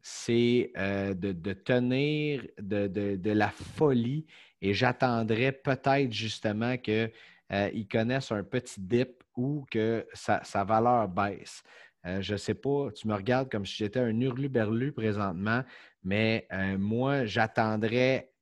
c'est 0.00 0.72
euh, 0.76 1.14
de, 1.14 1.52
tenir 1.52 2.46
de, 2.58 3.30
la 3.30 3.48
folie 3.50 4.26
et 4.62 4.72
j'attendrais 4.72 5.52
peut-être 5.52 6.12
justement 6.12 6.78
qu'ils 6.78 7.10
euh, 7.52 7.84
connaissent 7.90 8.32
un 8.32 8.42
petit 8.42 8.80
dip 8.80 9.22
ou 9.36 9.66
que 9.70 10.06
sa, 10.14 10.64
valeur 10.64 11.08
baisse. 11.08 11.62
Euh, 12.06 12.22
je 12.22 12.32
ne 12.32 12.38
sais 12.38 12.54
pas, 12.54 12.90
tu 12.94 13.06
me 13.06 13.14
regardes 13.14 13.50
comme 13.50 13.66
si 13.66 13.76
j'étais 13.76 14.00
un 14.00 14.18
hurluberlu 14.20 14.92
présentement, 14.92 15.62
mais 16.02 16.48
moi, 16.78 17.26
j'attendrais 17.26 18.32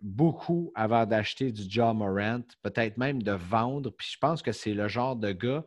beaucoup 0.00 0.70
avant 0.74 1.06
d'acheter 1.06 1.50
du 1.50 1.62
John 1.66 1.96
Morant, 1.96 2.42
peut-être 2.62 2.96
même 2.98 3.22
de 3.22 3.32
vendre. 3.32 3.90
Puis 3.90 4.10
je 4.12 4.18
pense 4.18 4.42
que 4.42 4.52
c'est 4.52 4.74
le 4.74 4.86
genre 4.86 5.16
de 5.16 5.32
gars 5.32 5.64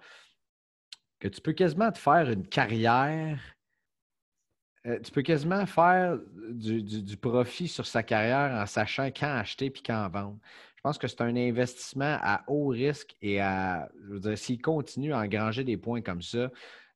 que 1.20 1.28
tu 1.28 1.42
peux 1.42 1.54
quasiment 1.54 1.92
te 1.92 1.98
faire 1.98 2.30
une 2.30 2.48
carrière 2.48 3.40
euh, 4.88 5.00
tu 5.00 5.12
peux 5.12 5.22
quasiment 5.22 5.66
faire 5.66 6.18
du, 6.50 7.18
profit 7.18 7.68
sur 7.68 7.86
sa 7.86 8.04
carrière 8.04 8.52
en 8.62 8.66
sachant 8.66 9.08
quand 9.08 9.28
acheter 9.28 9.66
et 9.66 9.74
quand 9.74 10.08
vendre. 10.10 10.38
Je 10.78 10.82
pense 10.82 10.98
que 10.98 11.08
c'est 11.08 11.22
un 11.22 11.36
investissement 11.36 12.18
à 12.22 12.44
haut 12.48 12.68
risque 12.68 13.16
et 13.22 13.42
à, 13.42 13.90
je 14.06 14.14
veux 14.14 14.20
dire, 14.20 14.38
s'il 14.38 14.62
continue 14.62 15.14
à 15.14 15.20
engranger 15.20 15.64
des 15.64 15.76
points 15.76 16.02
comme 16.02 16.22
ça, 16.22 16.50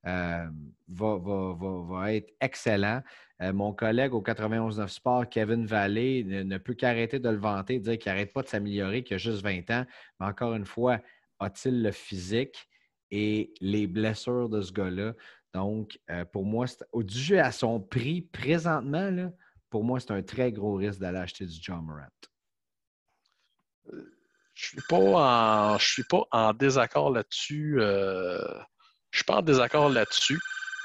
euh, 0.07 0.47
va, 0.87 2.13
être 2.13 2.33
excellent. 2.39 3.01
Euh, 3.41 3.51
mon 3.53 3.73
collègue 3.73 4.13
au 4.13 4.21
91.9 4.21 4.87
Sport, 4.87 5.29
Kevin 5.29 5.65
Vallée, 5.65 6.23
ne, 6.23 6.57
peut 6.57 6.73
qu'arrêter 6.73 7.19
de 7.19 7.29
le 7.29 7.37
vanter, 7.37 7.79
de 7.79 7.83
dire 7.83 7.99
qu'il 7.99 8.11
n'arrête 8.11 8.31
pas 8.33 8.43
de 8.43 8.47
s'améliorer, 8.47 9.03
qu'il 9.03 9.15
a 9.15 9.17
juste 9.17 9.43
20 9.43 9.69
ans. 9.71 9.85
Mais 10.19 10.25
encore 10.25 10.53
une 10.53 10.65
fois, 10.65 10.99
a-t-il 11.39 11.81
le 11.81 11.91
physique 11.91 12.67
et 13.09 13.53
les 13.59 13.87
blessures 13.87 14.47
de 14.47 14.61
ce 14.61 14.71
gars-là? 14.71 15.13
Donc, 15.53 15.99
euh, 16.09 16.23
pour 16.25 16.45
moi, 16.45 16.65
dû 16.95 17.37
à 17.37 17.51
son 17.51 17.79
prix 17.79 18.21
présentement, 18.21 19.31
pour 19.69 19.83
moi, 19.83 19.99
c'est 19.99 20.11
un 20.11 20.21
très 20.21 20.51
gros 20.51 20.75
risque 20.75 20.99
d'aller 20.99 21.17
acheter 21.17 21.45
du 21.45 21.57
John 21.61 21.83
Morant. 21.83 22.05
Euh, 23.93 24.17
je 24.53 24.67
suis 24.67 24.81
pas 24.87 24.97
en, 24.97 25.77
je 25.77 25.87
suis 25.87 26.03
pas 26.03 26.23
en 26.31 26.53
désaccord 26.53 27.11
là-dessus. 27.11 27.77
Euh, 27.79 28.37
je 29.11 29.19
suis 29.19 29.25
pas 29.25 29.37
en 29.37 29.41
désaccord 29.41 29.89
là-dessus. 29.89 30.39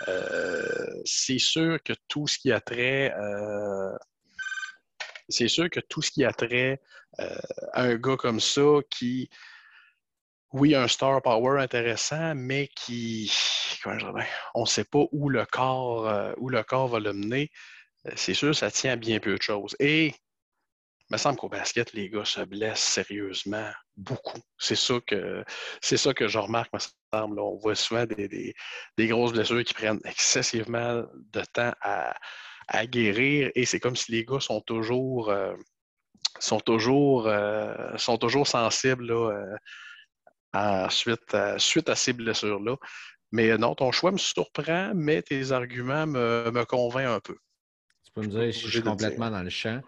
Euh, 0.08 1.02
c'est 1.04 1.38
sûr 1.38 1.82
que 1.82 1.92
tout 2.08 2.26
ce 2.26 2.38
qui 2.38 2.52
a 2.52 2.60
trait, 2.60 3.14
c'est 5.28 5.48
sûr 5.48 5.70
que 5.70 5.80
tout 5.80 6.02
ce 6.02 6.10
qui 6.10 6.24
a 6.24 6.32
trait 6.32 6.80
à 7.18 7.82
un 7.82 7.96
gars 7.96 8.16
comme 8.16 8.40
ça 8.40 8.80
qui, 8.90 9.30
oui, 10.52 10.74
un 10.74 10.88
star 10.88 11.20
power 11.22 11.60
intéressant, 11.60 12.34
mais 12.34 12.68
qui, 12.68 13.32
on 14.54 14.62
ne 14.62 14.66
sait 14.66 14.84
pas 14.84 15.04
où 15.12 15.28
le 15.28 15.44
corps, 15.44 16.34
où 16.38 16.48
le 16.48 16.62
corps 16.62 16.88
va 16.88 17.00
le 17.00 17.12
mener. 17.12 17.50
C'est 18.14 18.34
sûr, 18.34 18.54
ça 18.54 18.70
tient 18.70 18.92
à 18.92 18.96
bien 18.96 19.18
peu 19.18 19.36
de 19.36 19.42
choses. 19.42 19.74
Et 19.80 20.14
il 21.08 21.12
me 21.12 21.18
semble 21.18 21.38
qu'au 21.38 21.48
basket, 21.48 21.92
les 21.92 22.10
gars 22.10 22.24
se 22.24 22.40
blessent 22.40 22.80
sérieusement 22.80 23.70
beaucoup. 23.96 24.40
C'est 24.58 24.76
ça 24.76 24.94
que 25.06 25.44
c'est 25.80 25.96
ça 25.96 26.12
que 26.12 26.26
je 26.26 26.38
remarque, 26.38 26.72
me 26.72 26.80
semble. 27.14 27.38
On 27.38 27.56
voit 27.56 27.76
souvent 27.76 28.06
des, 28.06 28.54
grosses 28.98 29.32
blessures 29.32 29.62
qui 29.62 29.74
prennent 29.74 30.00
excessivement 30.04 31.04
de 31.32 31.42
temps 31.52 31.72
à, 31.80 32.14
guérir 32.86 33.52
et 33.54 33.64
c'est 33.64 33.78
comme 33.78 33.94
si 33.94 34.10
les 34.10 34.24
gars 34.24 34.40
sont 34.40 34.60
toujours 34.60 35.30
euh, 35.30 35.54
sont 36.40 36.58
toujours 36.58 37.28
euh, 37.28 37.96
sont 37.96 38.18
toujours 38.18 38.48
sensibles 38.48 39.12
euh, 39.12 39.56
suite, 40.90 41.34
à, 41.34 41.58
suite 41.58 41.88
à 41.88 41.94
ces 41.94 42.12
blessures-là. 42.12 42.76
Mais 43.32 43.56
non, 43.58 43.74
ton 43.74 43.92
choix 43.92 44.12
me 44.12 44.18
surprend, 44.18 44.92
mais 44.94 45.22
tes 45.22 45.52
arguments 45.52 46.06
me, 46.06 46.50
me 46.52 46.64
convainquent 46.64 47.16
un 47.16 47.20
peu. 47.20 47.36
Tu 48.04 48.12
peux 48.12 48.22
me 48.22 48.28
dire 48.28 48.54
si 48.54 48.60
je 48.60 48.68
suis 48.68 48.82
complètement 48.82 49.30
dans 49.30 49.42
le 49.42 49.50
champ. 49.50 49.80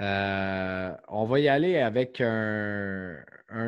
Euh, 0.00 0.90
on 1.08 1.24
va 1.24 1.38
y 1.38 1.48
aller 1.48 1.78
avec 1.78 2.20
un, 2.20 3.16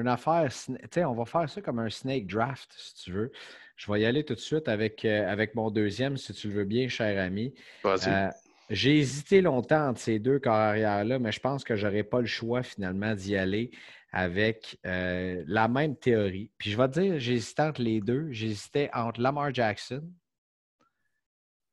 affaire. 0.06 0.50
On 0.96 1.14
va 1.14 1.24
faire 1.24 1.48
ça 1.48 1.60
comme 1.60 1.78
un 1.78 1.90
snake 1.90 2.26
draft, 2.26 2.74
si 2.76 2.94
tu 3.04 3.12
veux. 3.12 3.32
Je 3.76 3.90
vais 3.90 4.00
y 4.00 4.06
aller 4.06 4.24
tout 4.24 4.34
de 4.34 4.40
suite 4.40 4.68
avec, 4.68 5.04
euh, 5.04 5.30
avec 5.30 5.54
mon 5.54 5.70
deuxième, 5.70 6.16
si 6.16 6.32
tu 6.32 6.48
le 6.48 6.54
veux 6.54 6.64
bien, 6.64 6.88
cher 6.88 7.22
ami. 7.22 7.54
Euh, 7.84 8.28
j'ai 8.70 8.98
hésité 8.98 9.42
longtemps 9.42 9.88
entre 9.88 10.00
ces 10.00 10.18
deux 10.18 10.38
carrières-là, 10.38 11.18
mais 11.18 11.32
je 11.32 11.40
pense 11.40 11.64
que 11.64 11.76
je 11.76 11.86
n'aurai 11.86 12.02
pas 12.02 12.20
le 12.20 12.26
choix 12.26 12.62
finalement 12.62 13.14
d'y 13.14 13.36
aller 13.36 13.70
avec 14.16 14.78
la 14.84 15.66
même 15.66 15.96
théorie. 15.96 16.48
Puis 16.56 16.70
je 16.70 16.76
vais 16.76 16.88
te 16.88 17.00
dire, 17.00 17.18
j'hésitais 17.18 17.62
entre 17.62 17.82
les 17.82 18.00
deux. 18.00 18.30
J'hésitais 18.30 18.88
entre 18.94 19.20
Lamar 19.20 19.52
Jackson 19.52 20.08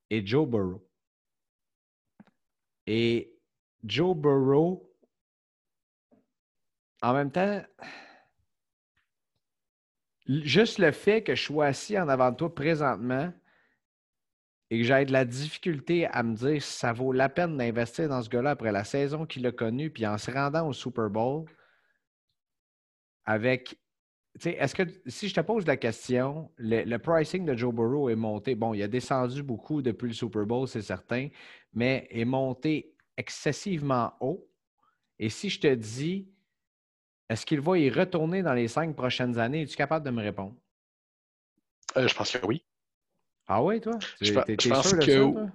et 0.09 0.25
Joe 0.25 0.49
Burrow. 0.49 0.83
Et 2.87 3.31
Joe 3.83 4.17
Burrow, 4.17 4.91
en 7.03 7.13
même 7.13 7.31
temps, 7.31 7.61
juste 10.25 10.79
le 10.79 10.91
fait 10.91 11.21
que 11.21 11.35
je 11.35 11.43
sois 11.43 11.67
assis 11.67 11.97
en 11.99 12.09
avant 12.09 12.31
de 12.31 12.37
toi 12.37 12.53
présentement 12.55 13.31
et 14.71 14.79
que 14.79 14.83
j'aie 14.83 15.05
de 15.05 15.11
la 15.11 15.25
difficulté 15.25 16.07
à 16.07 16.23
me 16.23 16.35
dire 16.35 16.59
si 16.59 16.73
ça 16.73 16.91
vaut 16.91 17.11
la 17.11 17.29
peine 17.29 17.55
d'investir 17.55 18.09
dans 18.09 18.23
ce 18.23 18.29
gars-là 18.29 18.51
après 18.51 18.71
la 18.71 18.83
saison 18.83 19.27
qu'il 19.27 19.45
a 19.45 19.51
connue, 19.51 19.91
puis 19.91 20.07
en 20.07 20.17
se 20.17 20.31
rendant 20.31 20.67
au 20.67 20.73
Super 20.73 21.07
Bowl, 21.09 21.45
avec. 23.32 23.77
Est-ce 24.45 24.75
que 24.75 24.84
si 25.07 25.27
je 25.27 25.34
te 25.34 25.41
pose 25.41 25.65
la 25.67 25.75
question, 25.75 26.51
le, 26.57 26.84
le, 26.84 26.99
pricing 26.99 27.45
de 27.45 27.55
Joe 27.55 27.73
Burrow 27.73 28.09
est 28.09 28.15
monté, 28.15 28.55
bon, 28.55 28.73
il 28.73 28.82
a 28.82 28.88
descendu 28.88 29.43
beaucoup 29.43 29.82
depuis 29.82 30.07
le 30.07 30.13
Super 30.13 30.45
Bowl, 30.45 30.67
c'est 30.69 30.82
certain, 30.82 31.27
mais 31.73 32.07
est 32.09 32.23
monté 32.23 32.95
excessivement 33.17 34.13
haut. 34.21 34.47
Et 35.19 35.29
si 35.29 35.49
je 35.49 35.59
te 35.59 35.73
dis, 35.73 36.29
est-ce 37.29 37.45
qu'il 37.45 37.59
va 37.59 37.77
y 37.77 37.89
retourner 37.89 38.41
dans 38.41 38.53
les 38.53 38.67
cinq 38.69 38.95
prochaines 38.95 39.38
années, 39.38 39.63
es-tu 39.63 39.75
capable 39.75 40.05
de 40.05 40.11
me 40.11 40.21
répondre? 40.21 40.55
Euh, 41.97 42.07
je 42.07 42.15
pense 42.15 42.32
que 42.32 42.45
oui. 42.45 42.63
Ah 43.47 43.61
oui, 43.61 43.82
toi? 43.82 43.99
Je, 44.21 44.34
pense 44.34 44.88
sûr 44.88 44.99
que. 44.99 45.47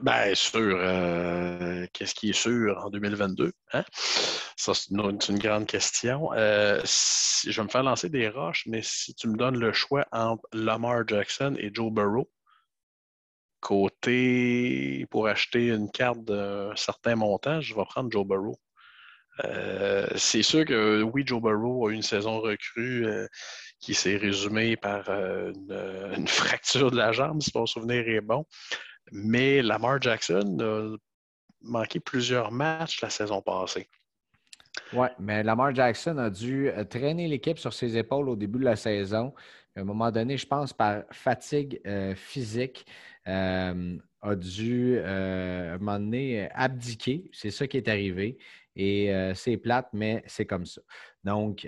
Bien 0.00 0.34
sûr. 0.34 0.76
Euh, 0.80 1.86
qu'est-ce 1.92 2.14
qui 2.14 2.30
est 2.30 2.32
sûr 2.32 2.82
en 2.84 2.90
2022? 2.90 3.52
Hein? 3.72 3.84
Ça, 4.56 4.74
c'est 4.74 4.90
une, 4.90 5.38
grande 5.38 5.66
question. 5.66 6.32
Euh, 6.32 6.80
je 6.84 7.52
vais 7.52 7.62
me 7.62 7.68
faire 7.68 7.82
lancer 7.82 8.08
des 8.08 8.28
roches, 8.28 8.64
mais 8.66 8.82
si 8.82 9.14
tu 9.14 9.28
me 9.28 9.36
donnes 9.36 9.58
le 9.58 9.72
choix 9.72 10.06
entre 10.12 10.42
Lamar 10.52 11.06
Jackson 11.06 11.54
et 11.58 11.70
Joe 11.72 11.92
Burrow, 11.92 12.28
Côté, 13.60 15.06
pour 15.10 15.26
acheter 15.26 15.68
une 15.68 15.90
carte 15.90 16.22
d'un 16.24 16.76
certain 16.76 17.16
montant, 17.16 17.62
je 17.62 17.74
vais 17.74 17.84
prendre 17.86 18.10
Joe 18.12 18.26
Burrow. 18.26 18.58
Euh, 19.44 20.06
c'est 20.16 20.42
sûr 20.42 20.66
que 20.66 21.02
oui, 21.02 21.22
Joe 21.26 21.40
Burrow 21.40 21.88
a 21.88 21.90
eu 21.90 21.94
une 21.94 22.02
saison 22.02 22.40
recrue 22.40 23.06
qui 23.84 23.94
s'est 23.94 24.16
résumée 24.16 24.76
par 24.76 25.04
euh, 25.08 25.52
une, 26.16 26.26
fracture 26.28 26.90
de 26.90 26.96
la 26.96 27.12
jambe, 27.12 27.42
si 27.42 27.50
mon 27.54 27.66
souvenir 27.66 28.08
est 28.08 28.20
bon. 28.20 28.46
Mais 29.14 29.62
Lamar 29.62 30.02
Jackson 30.02 30.58
a 30.60 30.96
manqué 31.62 32.00
plusieurs 32.00 32.52
matchs 32.52 33.00
la 33.00 33.08
saison 33.08 33.40
passée. 33.40 33.88
Oui, 34.92 35.06
mais 35.18 35.42
Lamar 35.42 35.74
Jackson 35.74 36.18
a 36.18 36.28
dû 36.28 36.70
traîner 36.90 37.28
l'équipe 37.28 37.58
sur 37.58 37.72
ses 37.72 37.96
épaules 37.96 38.28
au 38.28 38.36
début 38.36 38.58
de 38.58 38.64
la 38.64 38.76
saison. 38.76 39.32
À 39.76 39.80
un 39.80 39.84
moment 39.84 40.10
donné, 40.10 40.36
je 40.36 40.46
pense 40.46 40.72
par 40.72 41.04
fatigue 41.10 41.80
physique. 42.16 42.84
Euh, 43.26 43.96
a 44.20 44.34
dû, 44.34 44.96
euh, 44.96 45.72
à 45.72 45.74
un 45.74 45.78
moment 45.78 45.98
donné, 45.98 46.48
abdiquer. 46.52 47.30
C'est 47.32 47.50
ça 47.50 47.66
qui 47.66 47.76
est 47.76 47.88
arrivé. 47.88 48.38
Et 48.76 49.14
euh, 49.14 49.34
c'est 49.34 49.56
plate, 49.56 49.88
mais 49.92 50.22
c'est 50.26 50.46
comme 50.46 50.66
ça. 50.66 50.80
Donc, 51.22 51.66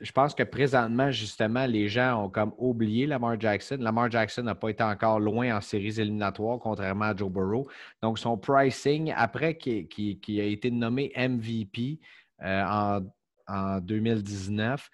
je 0.00 0.12
pense 0.12 0.34
que 0.34 0.42
présentement, 0.42 1.10
justement, 1.10 1.66
les 1.66 1.88
gens 1.88 2.24
ont 2.24 2.28
comme 2.28 2.52
oublié 2.58 3.06
Lamar 3.06 3.40
Jackson. 3.40 3.78
Lamar 3.80 4.10
Jackson 4.10 4.42
n'a 4.42 4.54
pas 4.54 4.68
été 4.68 4.82
encore 4.82 5.20
loin 5.20 5.56
en 5.56 5.60
séries 5.60 6.00
éliminatoires, 6.00 6.58
contrairement 6.58 7.06
à 7.06 7.16
Joe 7.16 7.30
Burrow. 7.30 7.66
Donc, 8.02 8.18
son 8.18 8.36
pricing, 8.36 9.12
après 9.16 9.56
qui, 9.56 10.40
a 10.40 10.44
été 10.44 10.70
nommé 10.70 11.12
MVP 11.16 11.98
en, 12.42 13.00
en, 13.48 13.80
2019, 13.80 14.90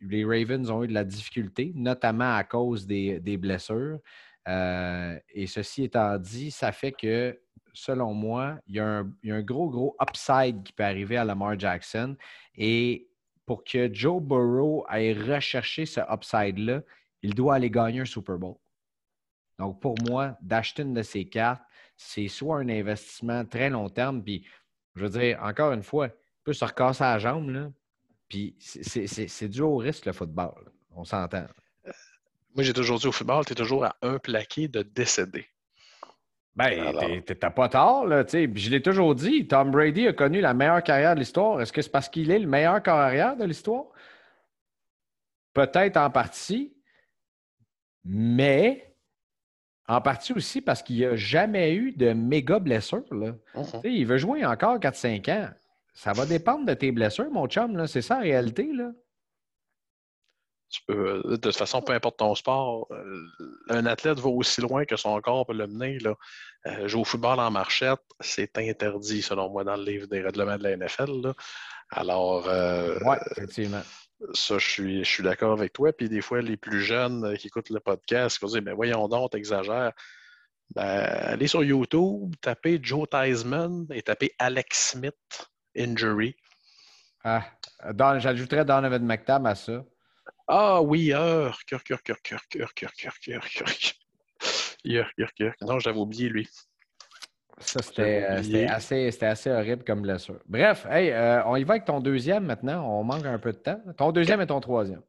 les 0.00 0.24
Ravens 0.24 0.70
ont 0.70 0.84
eu 0.84 0.88
de 0.88 0.94
la 0.94 1.04
difficulté, 1.04 1.72
notamment 1.74 2.34
à 2.34 2.44
cause 2.44 2.86
des, 2.86 3.36
blessures. 3.36 3.98
Euh, 4.48 5.18
et 5.34 5.46
ceci 5.46 5.84
étant 5.84 6.18
dit, 6.18 6.50
ça 6.50 6.72
fait 6.72 6.92
que, 6.92 7.38
selon 7.72 8.14
moi, 8.14 8.58
il 8.66 8.76
y, 8.76 8.80
a 8.80 9.04
un, 9.24 9.42
gros, 9.42 9.68
gros 9.68 9.96
upside 10.00 10.62
qui 10.62 10.72
peut 10.72 10.84
arriver 10.84 11.16
à 11.16 11.24
Lamar 11.24 11.58
Jackson. 11.58 12.16
Et 12.56 13.09
pour 13.50 13.64
que 13.64 13.92
Joe 13.92 14.22
Burrow 14.22 14.84
aille 14.88 15.12
rechercher 15.12 15.84
ce 15.84 15.98
upside-là, 16.08 16.82
il 17.20 17.34
doit 17.34 17.56
aller 17.56 17.68
gagner 17.68 17.98
un 17.98 18.04
Super 18.04 18.38
Bowl. 18.38 18.54
Donc, 19.58 19.80
pour 19.80 19.96
moi, 20.08 20.38
d'acheter 20.40 20.82
une 20.82 20.94
de 20.94 21.02
ces 21.02 21.28
cartes, 21.28 21.60
c'est 21.96 22.28
soit 22.28 22.58
un 22.58 22.68
investissement 22.68 23.44
très 23.44 23.68
long 23.68 23.88
terme, 23.88 24.22
puis 24.22 24.46
je 24.94 25.04
veux 25.04 25.10
dire, 25.10 25.42
encore 25.42 25.72
une 25.72 25.82
fois, 25.82 26.06
il 26.06 26.44
peut 26.44 26.52
se 26.52 26.64
recasser 26.64 27.02
la 27.02 27.18
jambe, 27.18 27.50
là, 27.50 27.72
puis 28.28 28.54
c'est 28.60 29.48
dû 29.48 29.62
au 29.62 29.78
risque, 29.78 30.06
le 30.06 30.12
football. 30.12 30.70
On 30.92 31.02
s'entend. 31.02 31.48
Moi, 32.54 32.62
j'ai 32.62 32.72
toujours 32.72 33.00
dit 33.00 33.08
au 33.08 33.12
football, 33.12 33.44
tu 33.44 33.54
es 33.54 33.56
toujours 33.56 33.84
à 33.84 33.96
un 34.02 34.20
plaqué 34.20 34.68
de 34.68 34.82
décéder. 34.82 35.48
Ben, 36.56 37.22
t'as 37.22 37.50
pas 37.50 37.68
tort, 37.68 38.06
là, 38.06 38.24
tu 38.24 38.30
sais. 38.30 38.50
Je 38.54 38.70
l'ai 38.70 38.82
toujours 38.82 39.14
dit, 39.14 39.46
Tom 39.46 39.70
Brady 39.70 40.08
a 40.08 40.12
connu 40.12 40.40
la 40.40 40.52
meilleure 40.52 40.82
carrière 40.82 41.14
de 41.14 41.20
l'histoire. 41.20 41.60
Est-ce 41.60 41.72
que 41.72 41.80
c'est 41.80 41.90
parce 41.90 42.08
qu'il 42.08 42.30
est 42.30 42.38
le 42.38 42.48
meilleur 42.48 42.82
carrière 42.82 43.36
de 43.36 43.44
l'histoire? 43.44 43.84
Peut-être 45.54 45.96
en 45.96 46.10
partie, 46.10 46.76
mais 48.04 48.94
en 49.88 50.00
partie 50.00 50.32
aussi 50.32 50.60
parce 50.60 50.82
qu'il 50.82 51.00
n'a 51.00 51.16
jamais 51.16 51.74
eu 51.74 51.92
de 51.92 52.12
méga 52.12 52.58
blessure. 52.58 53.12
Là. 53.12 53.34
Uh-huh. 53.54 53.80
Il 53.84 54.06
veut 54.06 54.18
jouer 54.18 54.44
encore 54.44 54.78
4-5 54.78 55.30
ans. 55.32 55.50
Ça 55.92 56.12
va 56.12 56.26
dépendre 56.26 56.64
de 56.64 56.74
tes 56.74 56.92
blessures, 56.92 57.30
mon 57.30 57.46
chum. 57.48 57.86
C'est 57.86 58.02
ça 58.02 58.16
la 58.16 58.20
réalité. 58.22 58.72
Là. 58.72 58.92
Euh, 60.90 61.22
de 61.24 61.36
toute 61.36 61.56
façon, 61.56 61.82
peu 61.82 61.92
importe 61.92 62.18
ton 62.18 62.34
sport, 62.34 62.86
euh, 62.90 63.26
un 63.68 63.86
athlète 63.86 64.18
va 64.18 64.28
aussi 64.28 64.60
loin 64.60 64.84
que 64.84 64.96
son 64.96 65.20
corps 65.20 65.46
peut 65.46 65.54
le 65.54 65.66
mener. 65.66 65.98
Là. 65.98 66.14
Euh, 66.66 66.88
jouer 66.88 67.00
au 67.00 67.04
football 67.04 67.40
en 67.40 67.50
marchette, 67.50 68.00
c'est 68.20 68.56
interdit, 68.58 69.22
selon 69.22 69.50
moi, 69.50 69.64
dans 69.64 69.76
le 69.76 69.84
livre 69.84 70.06
des 70.06 70.20
règlements 70.20 70.58
de 70.58 70.62
la 70.62 70.76
NFL. 70.76 71.32
Alors, 71.90 72.46
oui, 72.46 73.16
effectivement. 73.32 73.82
Ça, 74.34 74.58
je 74.58 74.68
suis, 74.68 75.04
je 75.04 75.10
suis 75.10 75.22
d'accord 75.22 75.52
avec 75.52 75.72
toi. 75.72 75.92
Puis 75.92 76.08
des 76.08 76.20
fois, 76.20 76.42
les 76.42 76.56
plus 76.56 76.82
jeunes 76.82 77.36
qui 77.38 77.46
écoutent 77.46 77.70
le 77.70 77.80
podcast, 77.80 78.36
ils 78.36 78.44
vont 78.44 78.52
dire, 78.52 78.62
ben 78.62 78.74
voyons 78.74 79.08
donc, 79.08 79.32
t'exagères. 79.32 79.92
Ben, 80.74 80.82
allez 80.82 81.48
sur 81.48 81.64
YouTube, 81.64 82.34
tapez 82.40 82.78
Joe 82.80 83.08
Theismann 83.08 83.86
et 83.90 84.02
tapez 84.02 84.34
Alex 84.38 84.90
Smith 84.90 85.50
injury. 85.76 86.36
Ah, 87.24 87.44
j'ajouterais 88.18 88.64
Donovan 88.64 89.04
McTab 89.04 89.46
à 89.46 89.54
ça. 89.54 89.84
Ah 90.52 90.82
oui, 90.82 91.12
heure, 91.12 91.60
cœur, 91.64 91.84
cœur, 91.84 92.02
cœur, 92.02 92.20
cœur, 92.22 92.42
cœur, 92.48 92.72
cœur, 92.74 92.92
cœur, 92.92 93.48
cœur, 95.14 95.32
cœur. 95.36 95.54
Non, 95.60 95.78
j'avais 95.78 96.00
oublié 96.00 96.28
lui. 96.28 96.48
ça, 97.60 97.80
c'était 97.82 98.24
assez, 98.24 99.12
assez, 99.22 99.50
horrible 99.52 99.84
comme 99.84 100.02
blessure. 100.02 100.40
Bref, 100.46 100.86
hey, 100.90 101.12
on 101.46 101.54
y 101.54 101.62
va 101.62 101.74
avec 101.74 101.84
ton 101.84 102.00
deuxième 102.00 102.46
maintenant. 102.46 102.84
On 102.84 103.04
manque 103.04 103.26
un 103.26 103.38
peu 103.38 103.52
de 103.52 103.58
temps. 103.58 103.80
Ton 103.96 104.10
deuxième 104.10 104.40
et 104.40 104.48
ton 104.48 104.58
troisième. 104.58 105.02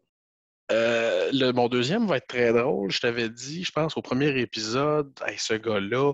le, 0.70 1.52
mon 1.54 1.70
deuxième 1.70 2.06
va 2.06 2.18
être 2.18 2.28
très 2.28 2.54
drôle. 2.54 2.92
Je 2.92 3.00
t'avais 3.00 3.30
dit, 3.30 3.64
je 3.64 3.72
pense, 3.72 3.98
au 3.98 4.04
premier 4.04 4.40
épisode, 4.40 5.12
ce 5.38 5.56
gars-là, 5.56 6.14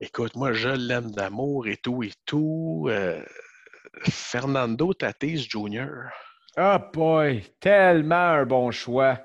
écoute, 0.00 0.34
moi, 0.34 0.52
je 0.52 0.70
l'aime 0.70 1.12
d'amour 1.12 1.68
et 1.68 1.76
tout 1.76 2.02
et 2.02 2.10
tout. 2.26 2.90
Fernando 4.02 4.92
Tatis 4.92 5.46
Jr. 5.48 6.08
Oh 6.58 6.76
boy, 6.92 7.42
tellement 7.60 8.14
un 8.14 8.44
bon 8.44 8.70
choix. 8.70 9.20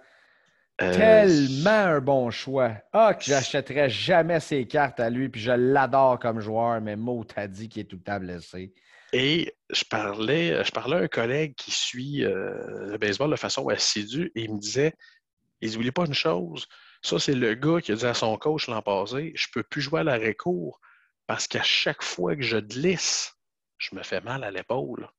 Euh, 0.81 0.93
tellement 0.93 1.69
un 1.69 1.99
bon 1.99 2.29
choix. 2.29 2.73
Ah, 2.93 3.13
que 3.13 3.23
j'achèterais 3.23 3.89
jamais 3.89 4.39
ses 4.39 4.67
cartes 4.67 4.99
à 4.99 5.09
lui, 5.09 5.27
puis 5.27 5.41
je 5.41 5.51
l'adore 5.51 6.19
comme 6.19 6.39
joueur, 6.39 6.79
mais 6.81 6.95
Mo 6.95 7.23
t'a 7.23 7.47
dit 7.47 7.67
qu'il 7.67 7.81
est 7.81 7.85
tout 7.85 7.97
le 7.97 8.03
temps 8.03 8.19
blessé. 8.19 8.73
Et 9.13 9.53
je 9.69 9.83
parlais, 9.85 10.63
je 10.63 10.71
parlais 10.71 10.97
à 10.97 10.99
un 10.99 11.07
collègue 11.07 11.55
qui 11.55 11.71
suit 11.71 12.23
euh, 12.23 12.91
le 12.91 12.97
baseball 12.97 13.31
de 13.31 13.35
façon 13.35 13.67
assidue 13.69 14.31
et 14.35 14.43
il 14.43 14.53
me 14.53 14.59
disait 14.59 14.93
il 15.61 15.71
dit, 15.71 15.91
pas 15.91 16.05
une 16.05 16.13
chose, 16.13 16.67
ça 17.01 17.17
c'est 17.17 17.33
le 17.33 17.55
gars 17.55 17.81
qui 17.81 17.91
a 17.93 17.95
dit 17.95 18.05
à 18.05 18.13
son 18.13 18.37
coach 18.37 18.67
l'an 18.67 18.81
passé 18.81 19.31
je 19.33 19.47
peux 19.51 19.63
plus 19.63 19.81
jouer 19.81 20.01
à 20.01 20.03
l'arrêt 20.03 20.35
court 20.35 20.79
parce 21.25 21.47
qu'à 21.47 21.63
chaque 21.63 22.03
fois 22.03 22.35
que 22.35 22.41
je 22.41 22.57
glisse, 22.57 23.35
je 23.77 23.95
me 23.95 24.03
fais 24.03 24.21
mal 24.21 24.43
à 24.43 24.51
l'épaule. 24.51 25.09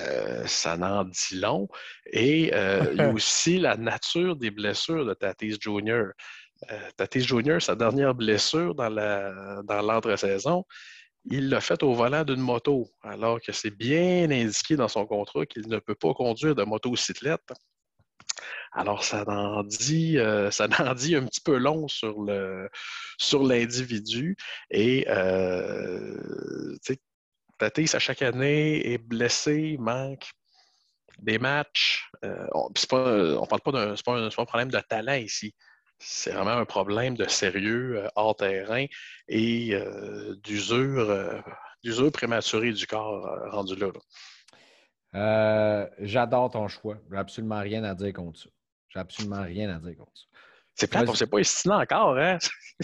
Euh, 0.00 0.46
ça 0.46 0.76
n'en 0.76 1.04
dit 1.04 1.38
long. 1.38 1.68
Et 2.12 2.50
euh, 2.54 2.86
il 2.92 2.98
y 2.98 3.00
a 3.02 3.10
aussi 3.12 3.58
la 3.58 3.76
nature 3.76 4.36
des 4.36 4.50
blessures 4.50 5.04
de 5.04 5.14
Tatis 5.14 5.58
Jr. 5.60 6.04
Euh, 6.70 6.90
Tatis 6.96 7.20
Jr., 7.20 7.58
sa 7.60 7.74
dernière 7.74 8.14
blessure 8.14 8.74
dans 8.74 9.82
l'entre-saison, 9.82 10.64
il 11.24 11.50
l'a 11.50 11.60
faite 11.60 11.82
au 11.82 11.92
volant 11.92 12.24
d'une 12.24 12.40
moto, 12.40 12.88
alors 13.02 13.40
que 13.40 13.52
c'est 13.52 13.70
bien 13.70 14.30
indiqué 14.30 14.76
dans 14.76 14.88
son 14.88 15.06
contrat 15.06 15.46
qu'il 15.46 15.68
ne 15.68 15.78
peut 15.78 15.94
pas 15.94 16.14
conduire 16.14 16.54
de 16.54 16.64
motocyclette. 16.64 17.52
Alors, 18.72 19.04
ça 19.04 19.24
en 19.28 19.62
dit, 19.62 20.16
ça 20.50 20.66
en 20.78 20.94
dit 20.94 21.14
un 21.14 21.26
petit 21.26 21.42
peu 21.42 21.58
long 21.58 21.86
sur 21.86 22.22
le 22.22 22.68
sur 23.18 23.42
l'individu. 23.44 24.36
Et 24.70 25.06
Tatis, 27.62 27.94
à 27.94 28.00
chaque 28.00 28.22
année, 28.22 28.92
est 28.92 28.98
blessé, 28.98 29.76
manque 29.78 30.32
des 31.20 31.38
matchs. 31.38 32.10
Euh, 32.24 32.48
on 32.54 32.70
ne 32.70 33.46
parle 33.46 33.60
pas 33.60 33.70
d'un 33.70 33.94
pas 34.04 34.18
un, 34.18 34.30
problème 34.30 34.68
de 34.68 34.80
talent 34.80 35.14
ici. 35.14 35.54
C'est 36.00 36.32
vraiment 36.32 36.60
un 36.60 36.64
problème 36.64 37.16
de 37.16 37.28
sérieux 37.28 37.98
euh, 37.98 38.08
hors 38.16 38.34
terrain 38.34 38.86
et 39.28 39.74
euh, 39.74 40.34
d'usure, 40.42 41.40
d'usure 41.84 42.10
prématurée 42.10 42.72
du 42.72 42.84
corps 42.88 43.28
rendu 43.52 43.76
là. 43.76 43.92
J'adore 46.00 46.50
ton 46.50 46.66
choix. 46.66 46.96
J'ai 47.12 47.16
absolument 47.16 47.60
rien 47.60 47.84
à 47.84 47.94
dire 47.94 48.12
contre 48.12 48.40
ça. 48.40 48.50
J'ai 48.88 48.98
absolument 48.98 49.44
rien 49.44 49.70
à 49.70 49.78
dire 49.78 49.96
contre 49.96 50.16
ça. 50.16 50.24
C'est 50.74 50.90
plate, 50.90 51.08
on 51.08 51.12
ne 51.12 51.16
sait 51.16 51.28
pas 51.28 51.38
estimer 51.38 51.76
encore, 51.76 52.18
hein? 52.18 52.38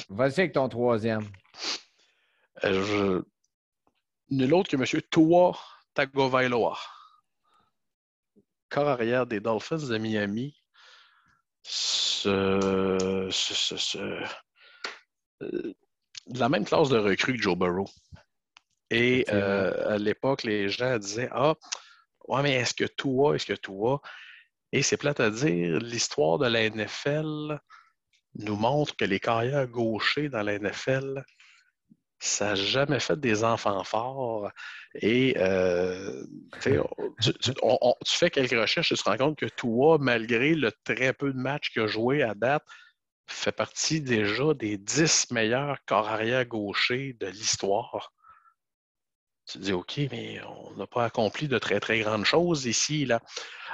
Vas-y 0.09 0.39
avec 0.39 0.53
ton 0.53 0.69
troisième. 0.69 1.27
je 2.63 3.25
nul 4.31 4.55
autre 4.55 4.71
que 4.71 4.77
M. 4.77 5.03
Tua 5.11 5.59
Tagovailoa. 5.95 6.79
Corps 8.69 8.89
arrière 8.89 9.27
des 9.27 9.41
Dolphins 9.41 9.89
de 9.89 9.99
Miami. 9.99 10.57
Ce, 11.63 13.29
ce, 13.31 13.99
euh, 13.99 15.75
la 16.27 16.49
même 16.49 16.65
classe 16.65 16.89
de 16.89 16.99
recrues 16.99 17.37
que 17.37 17.43
Joe 17.43 17.57
Burrow. 17.57 17.89
Et 18.91 19.27
euh, 19.29 19.95
à 19.95 19.99
l'époque, 19.99 20.45
les 20.45 20.69
gens 20.69 20.99
disaient 20.99 21.29
Ah, 21.33 21.55
ouais, 22.27 22.43
mais 22.43 22.55
est-ce 22.55 22.75
que 22.75 22.85
Tua, 22.85 23.35
est-ce 23.35 23.47
que 23.47 23.55
Tua? 23.55 24.01
Et 24.73 24.83
c'est 24.83 24.97
plate 24.97 25.21
à 25.21 25.31
dire, 25.31 25.79
l'histoire 25.79 26.39
de 26.39 26.47
la 26.47 26.69
NFL 26.69 27.59
nous 28.35 28.57
montre 28.57 28.95
que 28.97 29.05
les 29.05 29.21
carrières 29.21 29.67
gauchers 29.67 30.29
dans 30.29 30.43
la 30.43 30.59
NFL 30.59 31.25
ça 32.19 32.47
n'a 32.47 32.55
jamais 32.55 33.01
fait 33.01 33.19
des 33.19 33.45
enfants 33.45 33.85
forts. 33.85 34.51
Et 34.95 35.35
euh, 35.39 36.25
tu, 36.63 36.81
fais 38.07 38.31
quelques 38.31 38.61
recherches, 38.61 38.89
tu 38.89 38.97
te 38.97 39.09
rends 39.09 39.17
compte 39.17 39.39
que 39.39 39.47
toi, 39.47 39.99
malgré 40.01 40.55
le 40.55 40.73
très 40.85 41.13
peu 41.13 41.33
de 41.33 41.39
matchs 41.39 41.71
qu'il 41.71 41.83
a 41.83 41.87
joué 41.87 42.23
à 42.23 42.35
date, 42.35 42.65
fait 43.27 43.53
partie 43.53 44.01
déjà 44.01 44.55
des 44.55 44.79
dix 44.79 45.31
meilleurs 45.31 45.79
corps 45.87 46.09
arrière 46.09 46.45
gauchers 46.47 47.17
de 47.21 47.27
l'histoire. 47.27 48.13
Tu 49.47 49.59
te 49.59 49.65
dis, 49.65 49.73
OK, 49.73 50.01
mais 50.11 50.41
on 50.45 50.75
n'a 50.77 50.87
pas 50.87 51.05
accompli 51.05 51.49
de 51.49 51.59
très, 51.59 51.81
très 51.81 52.01
grandes 52.01 52.25
choses 52.25 52.67
ici. 52.67 53.07
Là. 53.07 53.21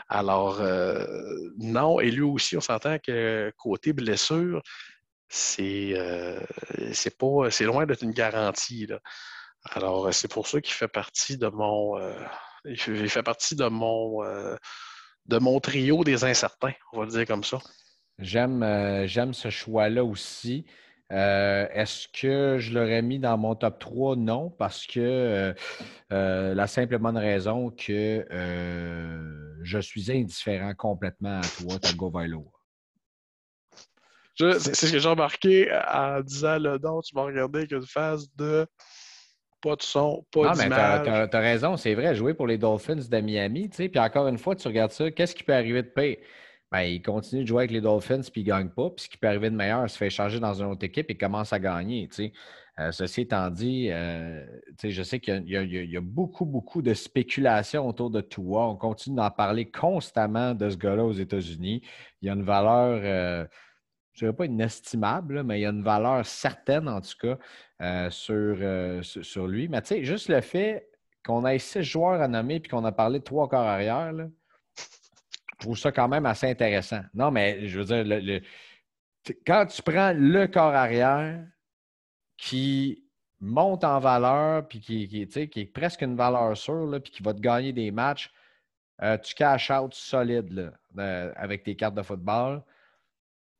Alors, 0.08 0.60
euh, 0.60 1.50
non, 1.58 1.98
et 1.98 2.10
lui 2.10 2.22
aussi, 2.22 2.56
on 2.56 2.60
s'entend 2.60 2.98
que 2.98 3.52
côté 3.56 3.92
blessure, 3.92 4.62
c'est 5.28 5.92
euh, 5.94 6.40
c'est 6.92 7.18
pas 7.18 7.50
c'est 7.50 7.64
loin 7.64 7.86
d'être 7.86 8.02
une 8.02 8.12
garantie. 8.12 8.88
Alors, 9.64 10.12
c'est 10.12 10.30
pour 10.30 10.46
ça 10.46 10.60
qu'il 10.60 10.74
fait 10.74 10.88
partie 10.88 11.38
de 11.38 11.48
mon 11.48 11.98
euh, 11.98 13.22
partie 13.24 13.56
de 13.56 13.66
mon 13.66 14.22
euh, 14.24 14.56
de 15.26 15.38
mon 15.38 15.58
trio 15.60 16.04
des 16.04 16.24
incertains, 16.24 16.72
on 16.92 16.98
va 16.98 17.04
le 17.06 17.10
dire 17.10 17.26
comme 17.26 17.44
ça. 17.44 17.58
J'aime 18.18 19.06
j'aime 19.06 19.34
ce 19.34 19.50
choix-là 19.50 20.04
aussi. 20.04 20.66
Est-ce 21.10 22.08
que 22.08 22.58
je 22.58 22.72
l'aurais 22.72 23.02
mis 23.02 23.18
dans 23.18 23.36
mon 23.38 23.54
top 23.54 23.78
3? 23.78 24.16
Non, 24.16 24.50
parce 24.50 24.86
que 24.86 25.54
la 26.10 26.66
simple 26.66 26.98
bonne 26.98 27.18
raison 27.18 27.70
que 27.70 28.24
je 29.62 29.78
suis 29.80 30.12
indifférent 30.12 30.74
complètement 30.74 31.40
à 31.40 31.42
toi, 31.42 31.78
Tago 31.80 32.10
Vailoa. 32.10 32.53
C'est 34.36 34.74
ce 34.74 34.92
que 34.92 34.98
j'ai 34.98 35.08
remarqué 35.08 35.70
en 35.92 36.20
disant 36.20 36.58
le 36.58 36.78
nom, 36.78 37.00
tu 37.00 37.14
m'as 37.14 37.22
regardé 37.22 37.60
avec 37.60 37.72
une 37.72 37.86
phase 37.86 38.28
de 38.36 38.66
pas 39.60 39.76
de 39.76 39.82
son, 39.82 40.26
pas 40.30 40.52
d'image. 40.52 40.68
mais 40.68 41.28
t'as 41.28 41.38
as, 41.38 41.40
raison, 41.40 41.76
c'est 41.76 41.94
vrai, 41.94 42.14
jouer 42.14 42.34
pour 42.34 42.46
les 42.46 42.58
Dolphins 42.58 42.96
de 42.96 43.20
Miami, 43.20 43.70
tu 43.70 43.76
sais, 43.76 43.88
puis 43.88 43.98
encore 43.98 44.28
une 44.28 44.36
fois, 44.36 44.54
tu 44.54 44.68
regardes 44.68 44.92
ça, 44.92 45.10
qu'est-ce 45.10 45.34
qui 45.34 45.42
peut 45.42 45.54
arriver 45.54 45.82
de 45.82 45.88
pire? 45.88 46.16
Ben, 46.74 46.82
il 46.82 47.02
continue 47.02 47.42
de 47.42 47.46
jouer 47.46 47.60
avec 47.60 47.70
les 47.70 47.80
Dolphins 47.80 48.22
puis 48.32 48.40
il 48.40 48.44
ne 48.44 48.48
gagne 48.48 48.68
pas. 48.68 48.90
Puis 48.90 49.04
ce 49.04 49.08
qui 49.08 49.16
peut 49.16 49.28
arriver 49.28 49.48
de 49.48 49.54
meilleur, 49.54 49.84
il 49.84 49.88
se 49.88 49.96
fait 49.96 50.10
changer 50.10 50.40
dans 50.40 50.54
une 50.54 50.66
autre 50.66 50.84
équipe 50.84 51.08
et 51.08 51.16
commence 51.16 51.52
à 51.52 51.60
gagner. 51.60 52.08
Tu 52.08 52.14
sais. 52.16 52.32
Euh, 52.80 52.90
ceci 52.90 53.20
étant 53.20 53.48
dit, 53.48 53.90
euh, 53.92 54.44
je 54.82 55.02
sais 55.04 55.20
qu'il 55.20 55.44
y, 55.46 55.52
y, 55.52 55.96
a 55.96 56.00
beaucoup, 56.00 56.44
beaucoup 56.44 56.82
de 56.82 56.92
spéculation 56.92 57.86
autour 57.86 58.10
de 58.10 58.20
Tua. 58.20 58.66
On 58.66 58.74
continue 58.74 59.14
d'en 59.14 59.30
parler 59.30 59.70
constamment 59.70 60.52
de 60.52 60.68
ce 60.68 60.76
gars-là 60.76 61.04
aux 61.04 61.12
États-Unis. 61.12 61.82
Il 62.20 62.26
y 62.26 62.30
a 62.30 62.34
une 62.34 62.42
valeur. 62.42 63.00
Euh, 63.04 63.46
je 64.14 64.24
ne 64.24 64.30
dirais 64.30 64.36
pas 64.36 64.46
inestimable, 64.46 65.42
mais 65.42 65.58
il 65.58 65.62
y 65.62 65.66
a 65.66 65.70
une 65.70 65.82
valeur 65.82 66.24
certaine, 66.24 66.88
en 66.88 67.00
tout 67.00 67.18
cas, 67.20 67.38
euh, 67.82 68.08
euh, 68.30 69.02
sur, 69.02 69.24
sur, 69.24 69.46
lui. 69.48 69.68
Mais 69.68 69.82
tu 69.82 69.88
sais, 69.88 70.04
juste 70.04 70.28
le 70.28 70.40
fait 70.40 70.88
qu'on 71.24 71.44
ait 71.46 71.58
six 71.58 71.82
joueurs 71.82 72.20
à 72.20 72.28
nommer 72.28 72.56
et 72.56 72.62
qu'on 72.62 72.84
a 72.84 72.92
parlé 72.92 73.18
de 73.18 73.24
trois 73.24 73.48
corps 73.48 73.66
arrière, 73.66 74.12
là, 74.12 74.28
je 74.76 75.58
trouve 75.58 75.76
ça 75.76 75.90
quand 75.90 76.08
même 76.08 76.26
assez 76.26 76.48
intéressant. 76.48 77.00
Non, 77.12 77.30
mais 77.30 77.66
je 77.66 77.80
veux 77.80 77.84
dire, 77.84 78.04
le, 78.06 78.40
quand 79.46 79.66
tu 79.66 79.82
prends 79.82 80.12
le 80.16 80.46
corps 80.46 80.74
arrière 80.74 81.44
qui 82.36 83.04
monte 83.40 83.82
en 83.82 83.98
valeur, 83.98 84.68
puis 84.68 84.80
qui, 84.80 85.08
qui, 85.08 85.48
qui 85.48 85.60
est 85.60 85.66
presque 85.66 86.02
une 86.02 86.16
valeur 86.16 86.56
sûre, 86.56 87.00
puis 87.02 87.12
qui 87.12 87.22
va 87.22 87.34
te 87.34 87.40
gagner 87.40 87.72
des 87.72 87.90
matchs, 87.90 88.32
euh, 89.02 89.18
tu 89.18 89.34
cash 89.34 89.72
out 89.72 89.92
solide 89.92 90.72
là, 90.94 91.32
avec 91.34 91.64
tes 91.64 91.74
cartes 91.74 91.96
de 91.96 92.02
football. 92.02 92.62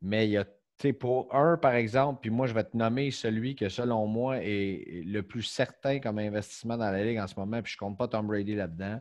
Mais 0.05 0.27
il 0.27 0.33
y 0.33 0.37
a, 0.37 0.45
tu 0.45 0.53
sais, 0.79 0.93
pour 0.93 1.35
un, 1.35 1.57
par 1.57 1.73
exemple, 1.73 2.21
puis 2.21 2.31
moi, 2.31 2.47
je 2.47 2.53
vais 2.53 2.65
te 2.65 2.77
nommer 2.77 3.11
celui 3.11 3.57
que, 3.57 3.71
selon 3.71 4.07
moi, 4.07 4.37
est 4.43 5.03
le 5.07 5.23
plus 5.23 5.43
certain 5.43 5.99
comme 5.99 6.19
investissement 6.19 6.77
dans 6.77 6.91
la 6.91 7.03
Ligue 7.03 7.19
en 7.19 7.27
ce 7.27 7.35
moment, 7.41 7.63
puis 7.63 7.73
je 7.73 7.77
ne 7.83 7.89
compte 7.89 7.99
pas 7.99 8.07
Tom 8.07 8.27
Brady 8.27 8.55
là-dedans. 8.55 9.01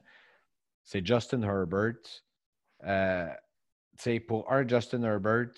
C'est 0.83 1.05
Justin 1.05 1.41
Herbert. 1.41 1.99
Euh, 2.85 3.27
tu 3.97 4.03
sais, 4.03 4.19
pour 4.21 4.49
un 4.51 4.65
Justin 4.65 5.03
Herbert, 5.03 5.51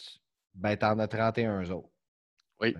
ben, 0.55 0.75
tu 0.75 0.85
en 0.85 0.97
as 0.97 1.07
31 1.07 1.69
autres. 1.69 1.89
Oui. 2.59 2.75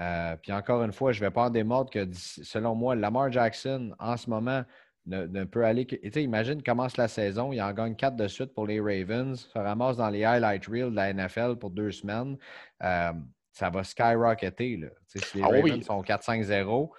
Euh, 0.00 0.36
puis 0.36 0.52
encore 0.52 0.84
une 0.84 0.92
fois, 0.92 1.12
je 1.12 1.20
ne 1.20 1.26
vais 1.26 1.30
pas 1.32 1.46
en 1.46 1.50
démordre 1.50 1.90
que, 1.90 2.06
selon 2.12 2.76
moi, 2.76 2.94
Lamar 2.94 3.30
Jackson, 3.32 3.94
en 3.98 4.16
ce 4.16 4.30
moment, 4.30 4.64
ne, 5.06 5.44
peut 5.44 5.64
aller 5.64 5.86
que. 5.86 5.96
Imagine, 6.18 6.62
commence 6.62 6.96
la 6.96 7.08
saison, 7.08 7.52
il 7.52 7.60
en 7.60 7.72
gagne 7.72 7.96
quatre 7.96 8.16
de 8.16 8.28
suite 8.28 8.54
pour 8.54 8.66
les 8.66 8.80
Ravens, 8.80 9.36
se 9.36 9.58
ramasse 9.58 9.96
dans 9.96 10.08
les 10.08 10.24
highlight 10.24 10.66
reels 10.66 10.90
de 10.90 10.96
la 10.96 11.12
NFL 11.12 11.56
pour 11.56 11.70
deux 11.70 11.90
semaines. 11.90 12.36
Euh, 12.82 13.12
ça 13.52 13.70
va 13.70 13.84
skyrocketer. 13.84 14.76
Là. 14.76 14.88
Si 15.06 15.38
les 15.38 15.42
ah 15.42 15.48
Ravens 15.48 15.82
sont 15.82 16.02
4-5-0, 16.02 16.90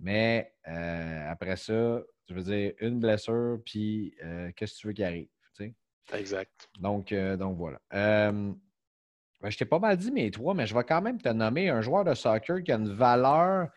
mais 0.00 0.52
euh, 0.68 1.30
après 1.30 1.56
ça, 1.56 2.00
je 2.28 2.34
veux 2.34 2.42
dire, 2.42 2.72
une 2.80 3.00
blessure, 3.00 3.58
puis 3.64 4.14
euh, 4.22 4.50
qu'est-ce 4.54 4.74
que 4.74 4.78
tu 4.80 4.86
veux 4.88 4.92
qu'il 4.92 5.04
arrive? 5.04 5.28
Exact. 6.14 6.70
Donc, 6.80 7.12
donc 7.12 7.58
voilà. 7.58 7.78
Ben, 9.40 9.50
je 9.50 9.58
t'ai 9.58 9.66
pas 9.66 9.78
mal 9.78 9.96
dit 9.96 10.10
mes 10.10 10.30
trois, 10.30 10.54
mais 10.54 10.66
je 10.66 10.74
vais 10.74 10.84
quand 10.84 11.02
même 11.02 11.20
te 11.20 11.28
nommer 11.28 11.68
un 11.68 11.80
joueur 11.80 12.04
de 12.04 12.14
soccer 12.14 12.62
qui 12.62 12.72
a 12.72 12.76
une 12.76 12.92
valeur 12.92 13.68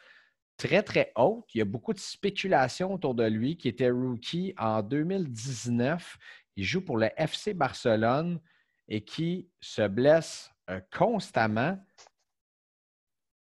très, 0.58 0.84
très 0.84 1.12
haute. 1.16 1.46
Il 1.54 1.60
y 1.60 1.62
a 1.62 1.66
beaucoup 1.66 1.94
de 1.94 2.00
spéculation 2.00 2.94
autour 2.94 3.16
de 3.16 3.26
lui, 3.26 3.58
qui 3.58 3.68
était 3.68 3.90
rookie 3.90 4.54
en 4.58 4.82
2019. 4.82 6.18
Il 6.56 6.64
joue 6.64 6.82
pour 6.82 6.98
le 6.98 7.10
FC 7.18 7.54
Barcelone 7.54 8.40
et 8.88 9.04
qui 9.04 9.50
se 9.60 9.88
blesse 9.88 10.52
euh, 10.70 10.80
constamment. 10.92 11.78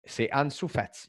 C'est 0.04 0.32
Ansu 0.32 0.68
Fati. 0.68 1.08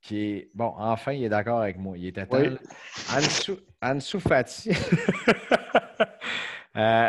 Qui 0.00 0.18
est, 0.18 0.50
bon, 0.54 0.74
enfin, 0.76 1.12
il 1.12 1.24
est 1.24 1.28
d'accord 1.30 1.60
avec 1.60 1.78
moi. 1.78 1.96
Il 1.96 2.06
était 2.06 2.26
temps. 2.26 2.38
Ansu, 3.82 4.20
Fati. 4.20 4.70
Euh, 6.76 7.08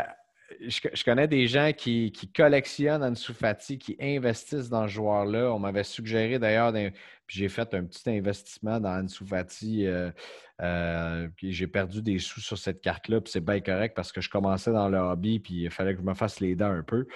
je, 0.67 1.03
connais 1.03 1.27
des 1.27 1.47
gens 1.47 1.71
qui, 1.75 2.11
collectionnent 2.35 3.03
Ansu 3.03 3.33
Fati, 3.33 3.77
qui 3.77 3.95
investissent 3.99 4.69
dans 4.69 4.87
ce 4.87 4.93
joueur-là. 4.93 5.51
On 5.53 5.59
m'avait 5.59 5.83
suggéré 5.83 6.39
d'ailleurs, 6.39 6.73
puis 6.73 7.39
j'ai 7.39 7.49
fait 7.49 7.73
un 7.73 7.83
petit 7.83 8.09
investissement 8.09 8.79
dans 8.79 9.03
Ansu 9.03 9.25
Fati. 9.25 9.85
Euh, 9.85 10.11
euh, 10.61 11.27
j'ai 11.41 11.67
perdu 11.67 12.01
des 12.01 12.19
sous 12.19 12.41
sur 12.41 12.57
cette 12.57 12.81
carte-là, 12.81 13.21
puis 13.21 13.31
c'est 13.31 13.43
bien 13.43 13.59
correct 13.59 13.95
parce 13.95 14.11
que 14.11 14.21
je 14.21 14.29
commençais 14.29 14.71
dans 14.71 14.89
le 14.89 14.97
hobby, 14.97 15.39
puis 15.39 15.63
il 15.63 15.69
fallait 15.69 15.93
que 15.93 16.01
je 16.01 16.05
me 16.05 16.13
fasse 16.13 16.39
les 16.39 16.55
dents 16.55 16.71
un 16.71 16.83
peu. 16.83 17.07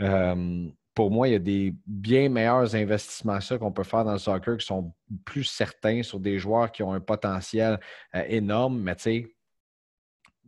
Euh, 0.00 0.68
pour 0.94 1.10
moi, 1.10 1.28
il 1.28 1.32
y 1.32 1.36
a 1.36 1.40
des 1.40 1.74
bien 1.86 2.28
meilleurs 2.28 2.74
investissements 2.74 3.40
ça 3.40 3.58
qu'on 3.58 3.72
peut 3.72 3.82
faire 3.82 4.04
dans 4.04 4.12
le 4.12 4.18
soccer 4.18 4.56
qui 4.56 4.66
sont 4.66 4.92
plus 5.24 5.44
certains 5.44 6.02
sur 6.02 6.20
des 6.20 6.38
joueurs 6.38 6.70
qui 6.70 6.84
ont 6.84 6.92
un 6.92 7.00
potentiel 7.00 7.80
énorme. 8.28 8.80
Mais 8.80 8.94
tu 8.94 9.02
sais, 9.02 9.26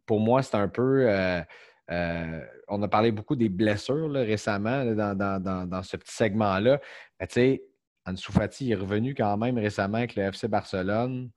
pour 0.04 0.20
moi, 0.20 0.44
c'est 0.44 0.54
un 0.54 0.68
peu 0.68 1.08
euh, 1.90 2.44
on 2.68 2.82
a 2.82 2.88
parlé 2.88 3.12
beaucoup 3.12 3.36
des 3.36 3.48
blessures 3.48 4.10
récemment 4.10 4.84
dans, 4.84 5.82
ce 5.82 5.96
petit 5.96 6.14
segment-là. 6.14 6.78
tu 7.20 7.26
sais, 7.30 7.62
Ansu 8.04 8.32
Fati 8.32 8.70
est 8.70 8.76
revenu 8.76 9.14
quand 9.14 9.36
même 9.36 9.58
récemment 9.58 9.98
avec 9.98 10.14
le 10.14 10.22
FC 10.24 10.48
Barcelone. 10.48 11.30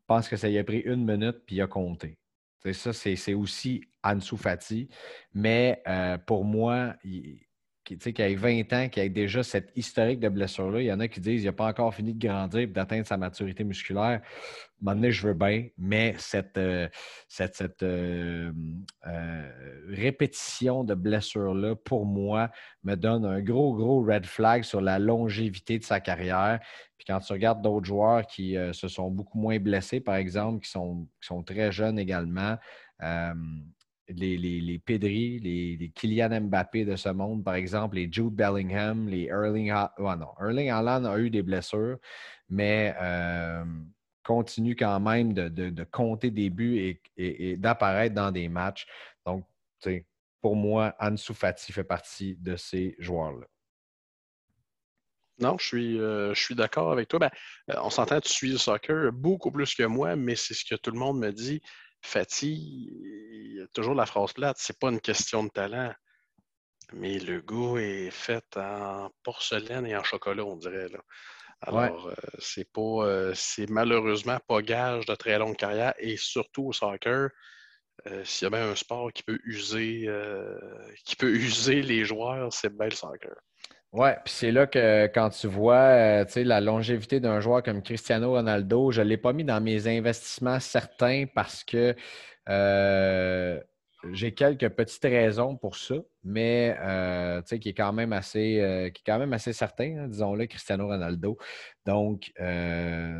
Je 0.00 0.06
pense 0.06 0.28
que 0.28 0.36
ça 0.36 0.48
y 0.48 0.58
a 0.58 0.64
pris 0.64 0.78
une 0.78 1.04
minute 1.04 1.42
puis 1.46 1.56
il 1.56 1.62
a 1.62 1.66
compté. 1.66 2.18
ça, 2.72 2.92
c'est 2.92 3.34
aussi 3.34 3.82
Ansu 4.02 4.36
Fati. 4.36 4.88
Mais 5.34 5.82
euh, 5.86 6.18
pour 6.18 6.44
moi, 6.44 6.94
il, 7.04 7.40
qui, 7.96 8.12
qui 8.12 8.22
a 8.22 8.34
20 8.34 8.72
ans, 8.72 8.88
qui 8.88 9.00
a 9.00 9.08
déjà 9.08 9.42
cette 9.42 9.70
historique 9.76 10.20
de 10.20 10.28
blessure-là, 10.28 10.80
il 10.80 10.86
y 10.86 10.92
en 10.92 11.00
a 11.00 11.08
qui 11.08 11.20
disent 11.20 11.40
qu'il 11.40 11.46
n'a 11.46 11.52
pas 11.52 11.66
encore 11.66 11.94
fini 11.94 12.14
de 12.14 12.26
grandir 12.26 12.60
et 12.60 12.66
d'atteindre 12.66 13.06
sa 13.06 13.16
maturité 13.16 13.64
musculaire. 13.64 14.20
Maintenant, 14.80 15.10
je 15.10 15.28
veux 15.28 15.34
bien, 15.34 15.68
mais 15.78 16.14
cette, 16.18 16.58
euh, 16.58 16.88
cette, 17.28 17.82
euh, 17.82 18.52
euh, 19.06 19.82
répétition 19.88 20.82
de 20.82 20.94
blessure-là, 20.94 21.76
pour 21.76 22.04
moi, 22.04 22.50
me 22.82 22.96
donne 22.96 23.24
un 23.24 23.40
gros, 23.40 23.74
gros 23.74 24.02
red 24.02 24.26
flag 24.26 24.64
sur 24.64 24.80
la 24.80 24.98
longévité 24.98 25.78
de 25.78 25.84
sa 25.84 26.00
carrière. 26.00 26.58
Puis 26.98 27.06
quand 27.06 27.20
tu 27.20 27.32
regardes 27.32 27.62
d'autres 27.62 27.86
joueurs 27.86 28.26
qui 28.26 28.56
se 28.72 28.88
sont 28.88 29.10
beaucoup 29.10 29.38
moins 29.38 29.58
blessés, 29.58 30.00
par 30.00 30.16
exemple, 30.16 30.64
qui 30.64 30.70
sont, 30.70 31.08
qui 31.20 31.26
sont 31.26 31.42
très 31.42 31.72
jeunes 31.72 31.98
également, 31.98 32.56
les, 34.16 34.36
les, 34.36 34.60
les 34.60 34.78
Pedri, 34.78 35.38
les, 35.40 35.90
Kylian 35.94 36.40
Mbappé 36.42 36.84
de 36.84 36.96
ce 36.96 37.08
monde, 37.08 37.44
par 37.44 37.54
exemple, 37.54 37.96
les 37.96 38.10
Jude 38.10 38.34
Bellingham, 38.34 39.08
les 39.08 39.24
Erling 39.24 39.70
Haaland. 39.70 40.16
non, 40.16 40.34
Erling 40.40 40.70
Haaland 40.70 41.04
a 41.04 41.18
eu 41.18 41.30
des 41.30 41.42
blessures, 41.42 41.98
mais 42.48 42.94
euh, 43.00 43.64
continue 44.24 44.76
quand 44.76 45.00
même 45.00 45.32
de, 45.32 45.84
compter 45.84 46.30
des 46.30 46.50
buts 46.50 47.00
et, 47.16 47.56
d'apparaître 47.56 48.14
dans 48.14 48.30
des 48.30 48.48
matchs. 48.48 48.86
Donc, 49.26 49.44
pour 50.40 50.56
moi, 50.56 50.94
Ansu 50.98 51.34
Fati 51.34 51.72
fait 51.72 51.84
partie 51.84 52.36
de 52.36 52.56
ces 52.56 52.96
joueurs-là. 52.98 53.46
Non, 55.38 55.56
je 55.58 55.66
suis, 55.66 55.98
euh, 55.98 56.34
d'accord 56.50 56.92
avec 56.92 57.08
toi. 57.08 57.18
Ben, 57.18 57.30
euh, 57.70 57.74
on 57.82 57.90
s'entend, 57.90 58.20
tu 58.20 58.28
suis 58.28 58.52
le 58.52 58.58
soccer 58.58 59.12
beaucoup 59.12 59.50
plus 59.50 59.74
que 59.74 59.82
moi, 59.84 60.14
mais 60.14 60.36
c'est 60.36 60.54
ce 60.54 60.64
que 60.64 60.74
tout 60.74 60.90
le 60.90 60.98
monde 60.98 61.18
me 61.18 61.32
dit. 61.32 61.60
Fatih, 62.02 62.90
il 63.32 63.56
y 63.56 63.60
a 63.60 63.66
toujours 63.68 63.94
la 63.94 64.06
phrase 64.06 64.32
plate, 64.32 64.56
c'est 64.58 64.78
pas 64.78 64.90
une 64.90 65.00
question 65.00 65.44
de 65.44 65.48
talent. 65.48 65.94
Mais 66.92 67.18
le 67.18 67.40
goût 67.40 67.78
est 67.78 68.10
fait 68.10 68.44
en 68.56 69.10
porcelaine 69.22 69.86
et 69.86 69.96
en 69.96 70.02
chocolat, 70.02 70.44
on 70.44 70.56
dirait. 70.56 70.88
Là. 70.88 70.98
Alors, 71.62 72.08
euh, 72.08 72.14
c'est 72.40 72.70
pas 72.70 73.06
euh, 73.06 73.32
c'est 73.34 73.70
malheureusement 73.70 74.38
pas 74.48 74.62
gage 74.62 75.06
de 75.06 75.14
très 75.14 75.38
longue 75.38 75.56
carrière 75.56 75.94
et 75.98 76.16
surtout 76.16 76.66
au 76.66 76.72
soccer, 76.72 77.30
euh, 78.08 78.24
s'il 78.24 78.46
y 78.46 78.48
a 78.48 78.50
bien 78.50 78.68
un 78.68 78.74
sport 78.74 79.12
qui 79.12 79.22
peut 79.22 79.38
user 79.44 80.08
qui 81.04 81.16
peut 81.16 81.32
user 81.34 81.82
les 81.82 82.04
joueurs, 82.04 82.52
c'est 82.52 82.76
bien 82.76 82.86
le 82.86 82.96
soccer. 82.96 83.36
Oui, 83.92 84.08
puis 84.24 84.32
c'est 84.32 84.52
là 84.52 84.66
que 84.66 85.06
quand 85.08 85.28
tu 85.28 85.46
vois 85.48 85.74
euh, 85.74 86.24
la 86.36 86.62
longévité 86.62 87.20
d'un 87.20 87.40
joueur 87.40 87.62
comme 87.62 87.82
Cristiano 87.82 88.30
Ronaldo, 88.32 88.90
je 88.90 89.02
ne 89.02 89.06
l'ai 89.06 89.18
pas 89.18 89.34
mis 89.34 89.44
dans 89.44 89.60
mes 89.60 89.86
investissements 89.86 90.60
certains 90.60 91.26
parce 91.34 91.62
que 91.62 91.94
euh, 92.48 93.60
j'ai 94.12 94.32
quelques 94.32 94.70
petites 94.70 95.04
raisons 95.04 95.56
pour 95.58 95.76
ça, 95.76 95.96
mais 96.24 96.74
euh, 96.80 97.42
qui 97.42 97.68
est 97.68 97.74
quand 97.74 97.92
même 97.92 98.14
assez, 98.14 98.90
qui 98.94 99.02
est 99.02 99.04
quand 99.04 99.18
même 99.18 99.34
assez 99.34 99.52
certain, 99.52 99.98
hein, 99.98 100.08
disons-le, 100.08 100.46
Cristiano 100.46 100.86
Ronaldo. 100.86 101.36
Donc, 101.84 102.32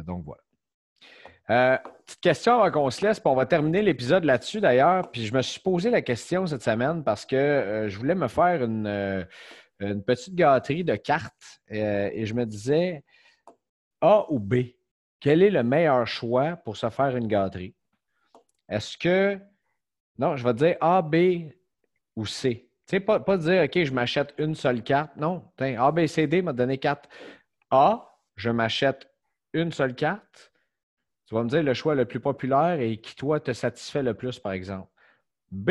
donc 0.07 0.25
voilà. 0.25 1.83
petite 2.07 2.20
question 2.23 2.55
avant 2.55 2.70
qu'on 2.70 2.91
se 2.91 3.07
laisse, 3.07 3.20
puis 3.20 3.31
on 3.31 3.37
va 3.37 3.45
terminer 3.45 3.83
l'épisode 3.83 4.25
là-dessus 4.25 4.62
d'ailleurs. 4.62 5.11
Puis 5.11 5.27
je 5.27 5.35
me 5.35 5.43
suis 5.43 5.61
posé 5.61 5.91
la 5.91 6.01
question 6.01 6.47
cette 6.47 6.62
semaine 6.62 7.05
parce 7.05 7.27
que 7.27 7.87
je 7.89 7.99
voulais 7.99 8.14
me 8.14 8.29
faire 8.29 8.64
une 8.64 9.27
une 9.81 10.03
petite 10.03 10.35
gâterie 10.35 10.85
de 10.85 10.97
cartes 10.97 11.61
euh, 11.73 12.11
et 12.12 12.27
je 12.27 12.35
me 12.35 12.47
disais 12.47 13.05
A 14.01 14.27
ou 14.31 14.39
B, 14.39 14.55
quel 15.20 15.43
est 15.43 15.51
le 15.51 15.62
meilleur 15.62 16.07
choix 16.07 16.57
pour 16.57 16.77
se 16.77 16.91
faire 16.91 17.16
une 17.16 17.29
gâterie? 17.29 17.75
Est-ce 18.68 18.99
que. 18.99 19.39
Non, 20.18 20.37
je 20.37 20.45
vais 20.45 20.55
dire 20.55 20.77
A, 20.81 21.03
B 21.03 21.51
ou 22.16 22.27
C. 22.27 22.68
Tu 22.87 22.97
sais, 22.97 23.01
pas, 23.01 23.20
pas 23.20 23.37
dire 23.37 23.62
OK, 23.62 23.85
je 23.85 23.93
m'achète 23.93 24.35
une 24.39 24.55
seule 24.55 24.83
carte. 24.83 25.16
Non, 25.16 25.45
A, 25.59 25.93
B, 25.93 26.07
C, 26.07 26.27
D 26.27 26.43
m'a 26.43 26.53
donné 26.53 26.79
quatre. 26.79 27.09
A, 27.70 28.18
je 28.37 28.51
m'achète 28.51 29.09
une 29.53 29.73
seule 29.73 29.95
carte. 29.95 30.53
Tu 31.27 31.35
vas 31.35 31.45
me 31.45 31.49
dire 31.49 31.62
le 31.62 31.75
choix 31.75 31.95
le 31.95 32.05
plus 32.05 32.20
populaire 32.20 32.81
et 32.81 33.01
qui, 33.01 33.14
toi, 33.14 33.41
te 33.41 33.53
satisfait 33.53 34.03
le 34.03 34.14
plus, 34.14 34.39
par 34.39 34.53
exemple. 34.53 34.91
B, 35.51 35.70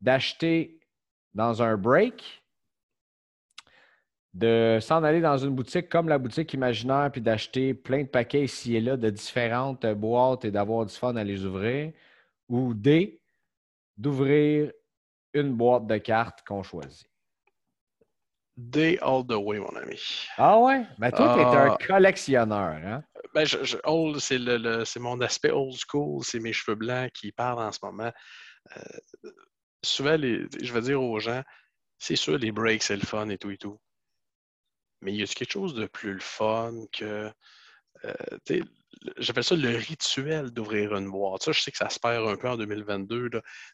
d'acheter 0.00 0.80
dans 1.34 1.62
un 1.62 1.76
break 1.76 2.41
de 4.34 4.78
s'en 4.80 5.02
aller 5.04 5.20
dans 5.20 5.36
une 5.36 5.54
boutique 5.54 5.88
comme 5.88 6.08
la 6.08 6.18
boutique 6.18 6.54
imaginaire 6.54 7.10
puis 7.12 7.20
d'acheter 7.20 7.74
plein 7.74 8.02
de 8.02 8.08
paquets 8.08 8.44
ici 8.44 8.76
et 8.76 8.80
là 8.80 8.96
de 8.96 9.10
différentes 9.10 9.86
boîtes 9.86 10.44
et 10.44 10.50
d'avoir 10.50 10.86
du 10.86 10.94
fun 10.94 11.16
à 11.16 11.24
les 11.24 11.44
ouvrir, 11.44 11.92
ou 12.48 12.72
D, 12.74 13.20
d'ouvrir 13.96 14.72
une 15.34 15.54
boîte 15.54 15.86
de 15.86 15.98
cartes 15.98 16.42
qu'on 16.46 16.62
choisit. 16.62 17.06
D 18.56 18.98
all 19.00 19.26
the 19.26 19.34
way, 19.34 19.58
mon 19.58 19.74
ami. 19.76 19.98
Ah 20.36 20.58
ouais? 20.58 20.84
Ben 20.98 21.10
toi, 21.10 21.34
tu 21.34 21.40
es 21.40 21.44
un 21.44 21.72
ah. 21.72 21.78
collectionneur, 21.86 22.76
hein? 22.84 23.02
Ben, 23.34 23.46
je, 23.46 23.76
old, 23.84 24.18
c'est, 24.18 24.38
le, 24.38 24.84
c'est 24.84 25.00
mon 25.00 25.18
aspect 25.22 25.50
old 25.50 25.74
school, 25.88 26.22
c'est 26.22 26.38
mes 26.38 26.52
cheveux 26.52 26.74
blancs 26.74 27.10
qui 27.12 27.32
parlent 27.32 27.62
en 27.62 27.72
ce 27.72 27.78
moment. 27.82 28.12
Euh, 28.76 29.30
souvent, 29.82 30.16
les, 30.16 30.46
je 30.60 30.72
vais 30.72 30.82
dire 30.82 31.02
aux 31.02 31.18
gens, 31.18 31.42
c'est 31.98 32.16
sûr, 32.16 32.36
les 32.36 32.52
breaks, 32.52 32.82
c'est 32.82 32.96
le 32.96 33.06
fun 33.06 33.28
et 33.30 33.38
tout 33.38 33.50
et 33.50 33.56
tout. 33.56 33.78
Mais 35.02 35.12
il 35.12 35.20
y 35.20 35.22
a 35.22 35.26
quelque 35.26 35.52
chose 35.52 35.74
de 35.74 35.86
plus 35.86 36.14
le 36.14 36.20
fun 36.20 36.72
que. 36.92 37.30
Euh, 38.04 38.14
j'appelle 39.18 39.44
ça 39.44 39.56
le 39.56 39.76
rituel 39.76 40.50
d'ouvrir 40.50 40.94
une 40.94 41.10
boîte? 41.10 41.42
Ça, 41.42 41.52
je 41.52 41.60
sais 41.60 41.70
que 41.70 41.76
ça 41.76 41.90
se 41.90 41.98
perd 41.98 42.26
un 42.26 42.36
peu 42.36 42.48
en 42.48 42.56
2022. 42.56 43.30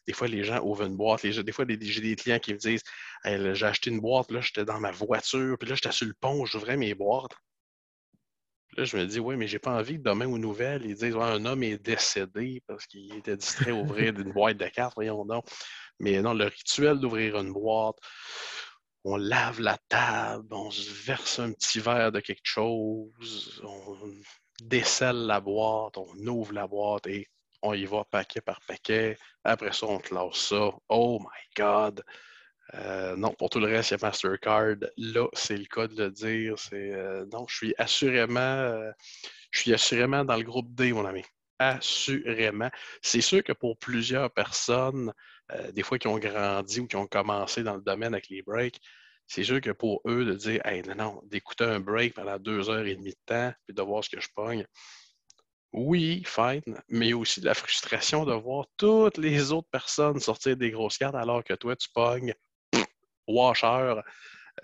Des 0.07 0.13
fois, 0.13 0.29
les 0.29 0.45
gens 0.45 0.61
ouvrent 0.63 0.85
une 0.85 0.97
boîte. 0.97 1.25
des 1.25 1.53
fois, 1.53 1.65
j'ai 1.69 2.01
des 2.01 2.17
clients 2.17 2.39
qui 2.39 2.55
me 2.55 2.59
disent 2.59 2.83
J'ai 3.25 3.67
acheté 3.67 3.91
une 3.91 4.01
boîte, 4.01 4.31
là, 4.31 4.41
j'étais 4.41 4.65
dans 4.65 4.81
ma 4.81 4.91
voiture, 4.91 5.57
puis 5.59 5.69
là, 5.69 5.75
j'étais 5.75 5.93
sur 5.93 6.07
le 6.07 6.15
pont, 6.15 6.45
j'ouvrais 6.47 6.77
mes 6.77 6.95
boîtes. 6.95 7.33
Là, 8.77 8.85
je 8.85 8.97
me 8.97 9.07
dis, 9.07 9.19
oui, 9.19 9.37
mais 9.37 9.49
j'ai 9.49 9.59
pas 9.59 9.73
envie 9.73 9.97
que 9.97 10.03
demain 10.03 10.27
aux 10.27 10.39
nouvelles, 10.39 10.85
ils 10.85 10.95
disent 10.95 11.17
un 11.17 11.45
homme 11.47 11.63
est 11.63 11.79
décédé 11.79 12.63
parce 12.67 12.87
qu'il 12.87 13.13
était 13.17 13.37
distrait 13.37 13.71
à 13.71 13.75
ouvrir 13.75 14.17
une 14.17 14.33
boîte 14.33 14.59
de 14.59 14.69
cartes, 14.69 14.95
voyons 14.95 15.25
donc. 15.25 15.45
Mais 15.99 16.21
non, 16.21 16.35
le 16.35 16.45
rituel 16.45 17.01
d'ouvrir 17.01 17.39
une 17.39 17.53
boîte, 17.53 17.97
on 19.05 19.17
lave 19.17 19.61
la 19.61 19.79
table, 19.89 20.53
on 20.53 20.71
se 20.71 20.91
verse 20.91 21.39
un 21.39 21.53
petit 21.53 21.81
verre 21.81 22.13
de 22.13 22.21
quelque 22.21 22.41
chose, 22.45 23.63
on 23.65 23.97
décèle 24.63 25.27
la 25.27 25.41
boîte, 25.41 25.97
on 25.99 26.15
ouvre 26.27 26.53
la 26.53 26.67
boîte 26.67 27.07
et 27.07 27.29
on 27.63 27.75
y 27.75 27.85
va 27.85 28.05
paquet 28.05 28.41
par 28.41 28.61
paquet. 28.67 29.17
Après 29.45 29.73
ça, 29.73 29.87
on 29.87 29.99
classe 29.99 30.37
ça. 30.37 30.71
Oh 30.89 31.19
my 31.21 31.55
God! 31.57 32.05
Euh, 32.75 33.17
non, 33.17 33.33
pour 33.33 33.51
tout 33.51 33.61
le 33.61 33.67
reste, 33.67 33.91
il 33.91 33.95
y 33.95 33.97
a 33.97 34.07
Mastercard. 34.07 34.77
Là, 34.97 35.27
c'est 35.33 35.57
le 35.57 35.65
cas 35.65 35.87
de 35.87 36.03
le 36.03 36.11
dire. 36.11 36.59
C'est, 36.59 36.93
euh, 36.93 37.25
non, 37.33 37.47
je 37.49 37.57
suis 37.57 37.75
assurément, 37.79 38.41
euh, 38.41 38.91
je 39.51 39.61
suis 39.61 39.75
assurément 39.75 40.25
dans 40.25 40.37
le 40.37 40.43
groupe 40.43 40.75
D, 40.75 40.93
mon 40.93 41.07
ami. 41.07 41.25
assurément. 41.59 42.71
C'est 43.03 43.21
sûr 43.21 43.43
que 43.43 43.53
pour 43.53 43.79
plusieurs 43.79 44.31
personnes, 44.33 45.13
euh, 45.53 45.73
des 45.73 45.83
fois 45.83 45.99
qui 45.99 46.09
ont 46.09 46.19
grandi 46.19 46.81
ou 46.81 46.87
qui 46.87 46.97
ont 46.97 47.07
commencé 47.07 47.63
dans 47.63 47.77
le 47.77 47.83
domaine 47.83 48.15
avec 48.15 48.29
les 48.29 48.43
breaks, 48.43 48.81
c'est 49.27 49.45
sûr 49.45 49.61
que 49.61 49.71
pour 49.71 50.01
eux, 50.07 50.25
de 50.25 50.35
dire, 50.35 50.65
hey, 50.65 50.83
non, 50.83 50.95
non, 50.95 51.23
d'écouter 51.27 51.65
un 51.65 51.81
break 51.81 52.15
pendant 52.15 52.39
deux 52.39 52.71
heures 52.71 52.87
et 52.87 52.97
demie 52.97 53.11
de 53.11 53.21
temps, 53.27 53.53
puis 53.67 53.75
de 53.75 53.83
voir 53.83 54.03
ce 54.03 54.11
que 54.11 54.21
je 54.21 54.29
pogne, 54.35 54.67
oui, 55.73 56.23
fine, 56.27 56.81
mais 56.89 57.13
aussi 57.13 57.41
de 57.41 57.47
la 57.47 57.55
frustration 57.55 58.25
de 58.25 58.33
voir 58.33 58.67
toutes 58.79 59.19
les 59.19 59.53
autres 59.53 59.69
personnes 59.71 60.19
sortir 60.19 60.57
des 60.57 60.71
grosses 60.71 60.97
cartes 60.97 61.15
alors 61.15 61.45
que 61.45 61.53
toi, 61.55 61.77
tu 61.77 61.89
pognes 61.93 62.35
washer. 63.27 64.01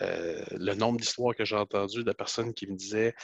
Euh, 0.01 0.45
le 0.51 0.75
nombre 0.75 0.99
d'histoires 0.99 1.37
que 1.37 1.45
j'ai 1.45 1.57
entendues 1.57 2.03
de 2.03 2.13
personnes 2.13 2.53
qui 2.53 2.67
me 2.67 2.75
disaient 2.75 3.15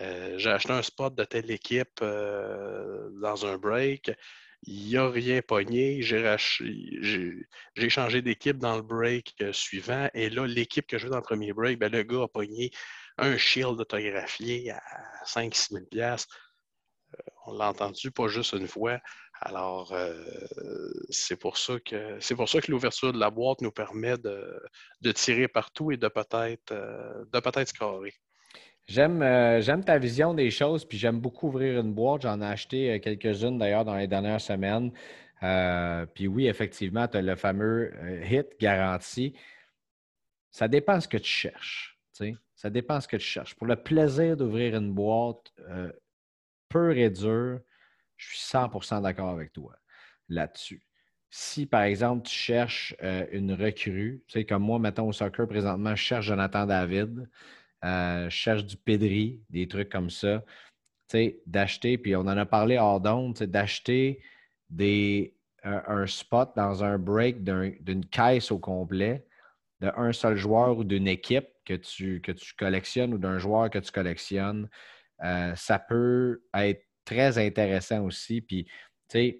euh, 0.00 0.36
j'ai 0.36 0.50
acheté 0.50 0.72
un 0.72 0.82
spot 0.82 1.14
de 1.14 1.24
telle 1.24 1.50
équipe 1.50 2.00
dans 2.00 3.46
un 3.46 3.56
break, 3.56 4.10
il 4.62 4.86
n'y 4.86 4.96
a 4.96 5.08
rien 5.08 5.40
pogné, 5.42 6.02
j'ai 6.02 7.88
changé 7.88 8.22
d'équipe 8.22 8.58
dans 8.58 8.76
le 8.76 8.82
break 8.82 9.42
suivant, 9.52 10.08
et 10.14 10.30
là, 10.30 10.46
l'équipe 10.46 10.86
que 10.86 10.98
je 10.98 11.04
veux 11.04 11.10
dans 11.10 11.18
le 11.18 11.22
premier 11.22 11.52
break, 11.52 11.78
ben, 11.78 11.90
le 11.90 12.02
gars 12.02 12.22
a 12.22 12.28
pogné 12.28 12.70
un 13.18 13.36
shield 13.36 13.80
autographié 13.80 14.70
à 14.70 14.80
5-6 15.24 15.86
000 15.92 16.16
on 17.46 17.52
l'a 17.52 17.68
entendu 17.70 18.10
pas 18.10 18.28
juste 18.28 18.52
une 18.52 18.68
fois. 18.68 18.98
Alors, 19.40 19.92
euh, 19.92 20.14
c'est 21.10 21.36
pour 21.36 21.56
ça 21.56 21.78
que 21.80 22.18
c'est 22.20 22.34
pour 22.34 22.48
ça 22.48 22.60
que 22.60 22.70
l'ouverture 22.70 23.12
de 23.12 23.18
la 23.18 23.30
boîte 23.30 23.60
nous 23.60 23.70
permet 23.70 24.18
de, 24.18 25.12
tirer 25.12 25.48
partout 25.48 25.92
et 25.92 25.96
de 25.96 26.08
peut-être 26.08 26.72
euh, 26.72 27.24
de 27.32 27.40
peut-être 27.40 27.68
scorer. 27.68 28.14
J'aime, 28.88 29.22
euh, 29.22 29.60
j'aime 29.60 29.84
ta 29.84 29.98
vision 29.98 30.34
des 30.34 30.50
choses, 30.50 30.84
puis 30.84 30.98
j'aime 30.98 31.20
beaucoup 31.20 31.48
ouvrir 31.48 31.80
une 31.80 31.92
boîte. 31.92 32.22
J'en 32.22 32.40
ai 32.40 32.46
acheté 32.46 33.00
quelques-unes 33.00 33.58
d'ailleurs 33.58 33.84
dans 33.84 33.96
les 33.96 34.06
dernières 34.06 34.40
semaines. 34.40 34.90
puis 36.14 36.26
oui, 36.26 36.48
effectivement, 36.48 37.06
tu 37.06 37.18
as 37.18 37.22
le 37.22 37.36
fameux 37.36 37.92
hit 38.30 38.48
garanti. 38.58 39.34
Ça 40.50 40.68
dépend 40.68 41.00
ce 41.00 41.08
que 41.08 41.18
tu 41.18 41.30
cherches. 41.30 41.98
Ça 42.56 42.70
dépend 42.70 43.00
ce 43.00 43.06
que 43.06 43.16
tu 43.16 43.26
cherches. 43.26 43.54
Pour 43.54 43.66
le 43.66 43.76
plaisir 43.76 44.36
d'ouvrir 44.36 44.74
une 44.76 44.92
boîte, 44.92 45.52
pur 46.68 46.92
et 46.92 47.10
dur, 47.10 47.60
je 48.16 48.26
suis 48.26 48.38
100% 48.38 49.02
d'accord 49.02 49.30
avec 49.30 49.52
toi 49.52 49.76
là-dessus. 50.28 50.82
Si, 51.30 51.66
par 51.66 51.82
exemple, 51.82 52.26
tu 52.26 52.34
cherches 52.34 52.94
euh, 53.02 53.26
une 53.32 53.52
recrue, 53.52 54.22
tu 54.26 54.32
sais, 54.32 54.44
comme 54.44 54.62
moi, 54.62 54.78
mettons 54.78 55.08
au 55.08 55.12
soccer 55.12 55.46
présentement, 55.46 55.94
je 55.94 56.02
cherche 56.02 56.26
Jonathan 56.26 56.66
David, 56.66 57.20
euh, 57.20 57.24
je 57.82 58.28
cherche 58.30 58.64
du 58.64 58.76
Pedri, 58.76 59.40
des 59.50 59.68
trucs 59.68 59.88
comme 59.88 60.10
ça, 60.10 60.42
d'acheter, 61.46 61.98
puis 61.98 62.16
on 62.16 62.20
en 62.20 62.36
a 62.36 62.46
parlé 62.46 62.78
hors 62.78 63.00
d'onde, 63.00 63.38
d'acheter 63.38 64.20
des, 64.68 65.34
un 65.62 66.06
spot 66.06 66.50
dans 66.56 66.84
un 66.84 66.98
break 66.98 67.42
d'une 67.44 68.04
caisse 68.06 68.50
au 68.50 68.58
complet, 68.58 69.24
d'un 69.80 70.12
seul 70.12 70.36
joueur 70.36 70.78
ou 70.78 70.84
d'une 70.84 71.08
équipe 71.08 71.48
que 71.64 71.74
tu, 71.74 72.22
collectionnes 72.58 73.14
ou 73.14 73.18
d'un 73.18 73.38
joueur 73.38 73.70
que 73.70 73.78
tu 73.78 73.92
collectionnes, 73.92 74.68
euh, 75.22 75.54
ça 75.54 75.78
peut 75.78 76.42
être 76.54 76.82
très 77.04 77.38
intéressant 77.38 78.04
aussi. 78.04 78.40
Puis, 78.40 78.66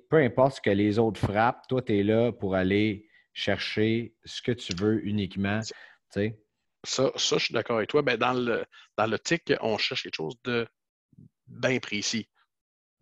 peu 0.09 0.17
importe 0.17 0.57
ce 0.57 0.61
que 0.61 0.71
les 0.71 0.99
autres 0.99 1.21
frappent, 1.21 1.67
toi, 1.69 1.83
tu 1.83 1.99
es 1.99 2.03
là 2.03 2.33
pour 2.33 2.55
aller 2.55 3.07
chercher 3.33 4.15
ce 4.25 4.43
que 4.43 4.53
tu 4.53 4.75
veux 4.75 5.05
uniquement. 5.07 5.61
Tu 5.61 5.75
sais. 6.11 6.39
Ça, 6.85 7.11
ça, 7.17 7.39
je 7.39 7.45
suis 7.45 7.55
d'accord 7.55 7.77
avec 7.79 7.91
toi. 7.91 8.03
Ben, 8.03 8.17
dans, 8.17 8.33
le, 8.33 8.65
dans 8.97 9.07
l'optique, 9.07 9.53
on 9.61 9.79
cherche 9.79 10.05
quelque 10.05 10.17
chose 10.17 10.37
de 10.45 10.67
bien 11.47 11.79
précis. 11.79 12.29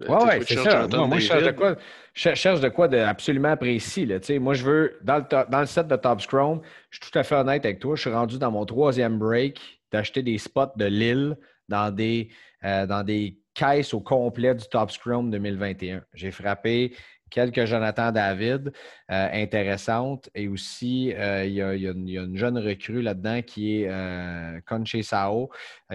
Oui, 0.01 0.07
euh, 0.11 0.27
ouais, 0.27 0.41
c'est 0.47 0.57
ça. 0.57 0.87
Moi, 0.89 1.18
je 1.18 1.27
cherche 1.27 1.45
de 1.45 1.51
quoi, 1.53 1.77
je 2.12 2.35
cherche 2.35 2.61
de 2.61 2.68
quoi 2.68 2.87
absolument 2.93 3.57
précis. 3.57 4.05
Là. 4.05 4.18
Moi, 4.39 4.55
je 4.55 4.64
veux, 4.64 4.99
dans 5.03 5.18
le, 5.18 5.51
dans 5.51 5.61
le 5.61 5.66
set 5.66 5.87
de 5.87 5.97
Top 5.97 6.20
Scrum, 6.20 6.61
je 6.91 6.99
suis 6.99 7.11
tout 7.11 7.18
à 7.18 7.22
fait 7.22 7.35
honnête 7.35 7.64
avec 7.64 7.81
toi, 7.81 7.97
je 7.97 8.03
suis 8.03 8.11
rendu 8.11 8.39
dans 8.39 8.51
mon 8.51 8.66
troisième 8.66 9.18
break 9.18 9.59
d'acheter 9.91 10.22
des 10.22 10.37
spots 10.37 10.72
de 10.77 10.85
Lille 10.85 11.37
dans 11.68 11.91
des, 11.91 12.31
euh, 12.64 12.87
dans 12.87 13.03
des 13.03 13.39
caisses 13.55 13.95
au 13.95 14.01
complet 14.01 14.55
du 14.55 14.66
Top 14.68 14.91
Scrum 14.91 15.31
2021. 15.31 16.03
J'ai 16.12 16.31
frappé 16.31 16.95
quelques 17.31 17.64
Jonathan 17.64 18.12
David 18.12 18.72
euh, 19.11 19.29
intéressantes 19.33 20.31
et 20.35 20.49
aussi 20.49 21.12
euh, 21.14 21.45
il, 21.45 21.53
y 21.55 21.62
a, 21.62 21.72
une 21.72 22.37
jeune 22.37 22.59
recrue 22.59 23.03
là-dedans 23.03 23.43
qui 23.43 23.83
est 23.83 23.89
euh, 23.89 24.61
Conche 24.66 25.01
Sao 25.03 25.51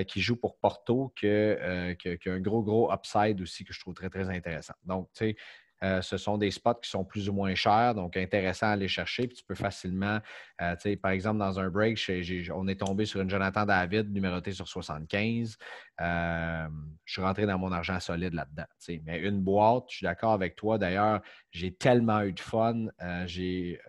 qui 0.08 0.22
joue 0.22 0.36
pour 0.36 0.58
Porto 0.58 1.14
qui, 1.16 1.28
a 1.28 1.96
un 2.28 2.40
gros 2.40 2.64
gros 2.64 2.92
upside 2.94 3.42
aussi 3.42 3.64
que 3.64 3.74
je 3.74 3.80
trouve 3.80 3.94
très 3.94 4.10
très 4.10 4.30
intéressant. 4.30 4.74
Donc 4.86 5.10
tu 5.14 5.26
sais 5.26 5.36
euh, 5.84 6.02
ce 6.02 6.18
sont 6.18 6.38
des 6.38 6.52
spots 6.52 6.76
qui 6.76 6.90
sont 6.90 7.04
plus 7.04 7.28
ou 7.28 7.34
moins 7.34 7.56
chers, 7.56 7.96
donc 7.96 8.16
intéressants 8.16 8.68
à 8.68 8.72
aller 8.72 8.88
chercher. 8.88 9.28
Puis 9.28 9.38
tu 9.38 9.44
peux 9.44 9.56
facilement, 9.56 10.20
euh, 10.62 10.76
par 11.02 11.12
exemple, 11.12 11.40
dans 11.40 11.60
un 11.60 11.70
break, 11.70 12.00
on 12.54 12.68
est 12.68 12.80
tombé 12.80 13.06
sur 13.06 13.22
une 13.22 13.30
Jonathan 13.30 13.66
David 13.66 14.12
numérotée 14.12 14.52
sur 14.52 14.68
75. 14.68 15.58
Euh, 16.00 16.68
je 17.06 17.14
suis 17.14 17.22
rentré 17.22 17.48
dans 17.48 17.58
mon 17.58 17.72
argent 17.72 18.00
solide 18.00 18.34
là-dedans. 18.34 18.66
Mais 19.06 19.20
une 19.20 19.42
boîte, 19.42 19.86
je 19.90 19.98
suis 19.98 20.04
d'accord 20.04 20.34
avec 20.34 20.56
toi. 20.56 20.78
D'ailleurs, 20.78 21.22
j'ai 21.52 21.74
tellement 21.74 22.22
eu 22.22 22.34
de 22.34 22.40
fun. 22.40 22.88
j'ai 23.26 23.80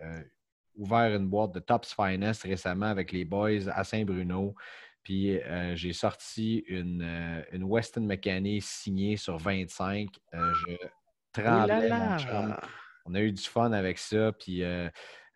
ouvert 0.75 1.15
une 1.15 1.27
boîte 1.27 1.53
de 1.53 1.59
Tops 1.59 1.93
Finest 1.93 2.43
récemment 2.43 2.87
avec 2.87 3.11
les 3.11 3.25
boys 3.25 3.69
à 3.71 3.83
Saint-Bruno. 3.83 4.55
Puis 5.03 5.37
j'ai 5.75 5.93
sorti 5.93 6.63
une, 6.67 7.43
une 7.51 7.63
Weston 7.63 8.01
McKinney 8.01 8.61
signée 8.61 9.17
sur 9.17 9.37
25. 9.37 10.09
je 10.33 10.77
on 13.05 13.15
a 13.15 13.19
eu 13.21 13.31
du 13.31 13.41
fun 13.41 13.71
avec 13.71 13.97
ça. 13.97 14.31
Puis 14.33 14.63
euh, 14.63 14.89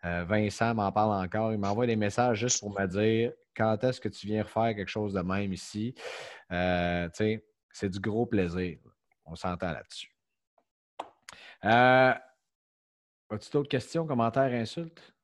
euh, 0.04 0.24
Vincent 0.24 0.74
m'en 0.74 0.92
parle 0.92 1.24
encore. 1.24 1.52
Il 1.52 1.58
m'envoie 1.58 1.86
des 1.86 1.96
messages 1.96 2.38
juste 2.38 2.60
pour 2.60 2.70
me 2.78 2.86
dire 2.86 3.32
quand 3.56 3.82
est-ce 3.84 4.00
que 4.00 4.08
tu 4.08 4.26
viens 4.26 4.42
refaire 4.42 4.74
quelque 4.74 4.88
chose 4.88 5.12
de 5.12 5.20
même 5.20 5.52
ici? 5.52 5.94
Euh, 6.52 7.08
c'est 7.72 7.88
du 7.88 8.00
gros 8.00 8.26
plaisir. 8.26 8.78
On 9.24 9.34
s'entend 9.34 9.72
là-dessus. 9.72 10.14
As-tu 11.62 13.50
d'autres 13.50 13.68
questions, 13.68 14.06
commentaires, 14.06 14.52
insultes? 14.52 15.14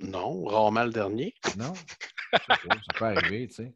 Non, 0.00 0.44
rarement 0.44 0.84
le 0.84 0.90
dernier. 0.90 1.34
Non? 1.58 1.74
ça 2.32 2.56
peut 2.94 3.04
arriver, 3.04 3.48
tu 3.48 3.54
sais. 3.54 3.74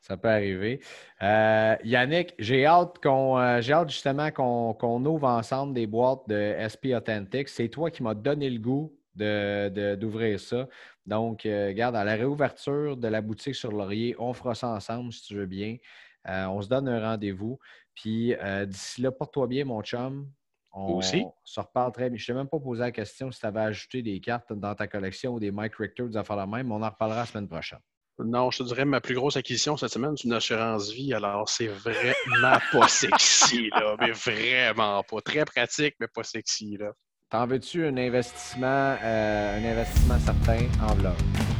Ça 0.00 0.16
peut 0.16 0.28
arriver. 0.28 0.80
Euh, 1.22 1.76
Yannick, 1.84 2.34
j'ai 2.38 2.64
hâte 2.66 2.98
qu'on 3.02 3.38
euh, 3.38 3.60
j'ai 3.60 3.72
hâte 3.72 3.90
justement 3.90 4.30
qu'on 4.30 5.04
ouvre 5.04 5.28
ensemble 5.28 5.74
des 5.74 5.86
boîtes 5.86 6.28
de 6.28 6.54
SP 6.58 6.94
Authentic. 6.96 7.48
C'est 7.48 7.68
toi 7.68 7.90
qui 7.90 8.02
m'as 8.02 8.14
donné 8.14 8.48
le 8.48 8.58
goût 8.58 8.94
d'ouvrir 9.14 10.38
ça. 10.38 10.68
Donc, 11.04 11.44
euh, 11.44 11.68
regarde, 11.68 11.96
à 11.96 12.04
la 12.04 12.14
réouverture 12.14 12.96
de 12.96 13.08
la 13.08 13.20
boutique 13.20 13.56
sur 13.56 13.72
Laurier, 13.72 14.14
on 14.18 14.32
fera 14.32 14.54
ça 14.54 14.68
ensemble 14.68 15.12
si 15.12 15.22
tu 15.22 15.34
veux 15.34 15.46
bien. 15.46 15.76
on 16.24 16.62
se 16.62 16.68
donne 16.68 16.88
un 16.88 17.00
rendez-vous. 17.00 17.58
Puis 17.94 18.34
d'ici 18.66 19.02
là, 19.02 19.10
porte-toi 19.10 19.48
bien, 19.48 19.64
mon 19.64 19.82
chum. 19.82 20.30
On, 20.70 20.98
Aussi. 20.98 21.24
se 21.44 21.60
reparle 21.60 21.92
très 21.92 22.08
bien. 22.08 22.18
Je 22.18 22.22
ne 22.24 22.26
t'ai 22.26 22.38
même 22.38 22.48
pas 22.48 22.60
posé 22.60 22.80
la 22.80 22.92
question 22.92 23.32
si 23.32 23.40
tu 23.40 23.46
avais 23.46 23.60
ajouté 23.60 24.02
des 24.02 24.20
cartes 24.20 24.52
dans 24.52 24.74
ta 24.74 24.86
collection 24.86 25.34
ou 25.34 25.40
des 25.40 25.50
Mike 25.50 25.74
Richter, 25.74 26.04
des 26.04 26.16
affaires 26.16 26.36
la 26.36 26.46
même. 26.46 26.70
On 26.70 26.82
en 26.82 26.90
reparlera 26.90 27.20
la 27.20 27.26
semaine 27.26 27.48
prochaine. 27.48 27.80
Non, 28.24 28.50
je 28.50 28.58
te 28.58 28.62
dirais 28.64 28.84
ma 28.84 29.00
plus 29.00 29.14
grosse 29.14 29.36
acquisition 29.36 29.76
cette 29.76 29.92
semaine, 29.92 30.16
c'est 30.16 30.24
une 30.24 30.32
assurance 30.32 30.90
vie. 30.90 31.14
Alors, 31.14 31.48
c'est 31.48 31.68
vraiment 31.68 32.58
pas 32.72 32.88
sexy, 32.88 33.70
là. 33.70 33.94
Mais 34.00 34.10
vraiment 34.10 35.02
pas. 35.04 35.20
Très 35.20 35.44
pratique, 35.44 35.94
mais 36.00 36.08
pas 36.08 36.24
sexy, 36.24 36.76
là. 36.78 36.90
T'en 37.30 37.46
veux-tu 37.46 37.86
un 37.86 37.96
investissement, 37.96 38.96
euh, 39.02 39.58
un 39.58 39.70
investissement 39.70 40.18
certain 40.18 40.66
en 40.82 40.94
vlog? 40.94 41.14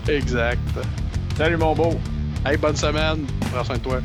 Exact. 0.08 0.58
Salut, 1.36 1.58
mon 1.58 1.74
beau. 1.74 1.94
Hey, 2.44 2.56
bonne 2.56 2.76
semaine. 2.76 3.26
Prends 3.52 3.64
soin 3.64 3.76
de 3.76 3.82
toi. 3.82 4.00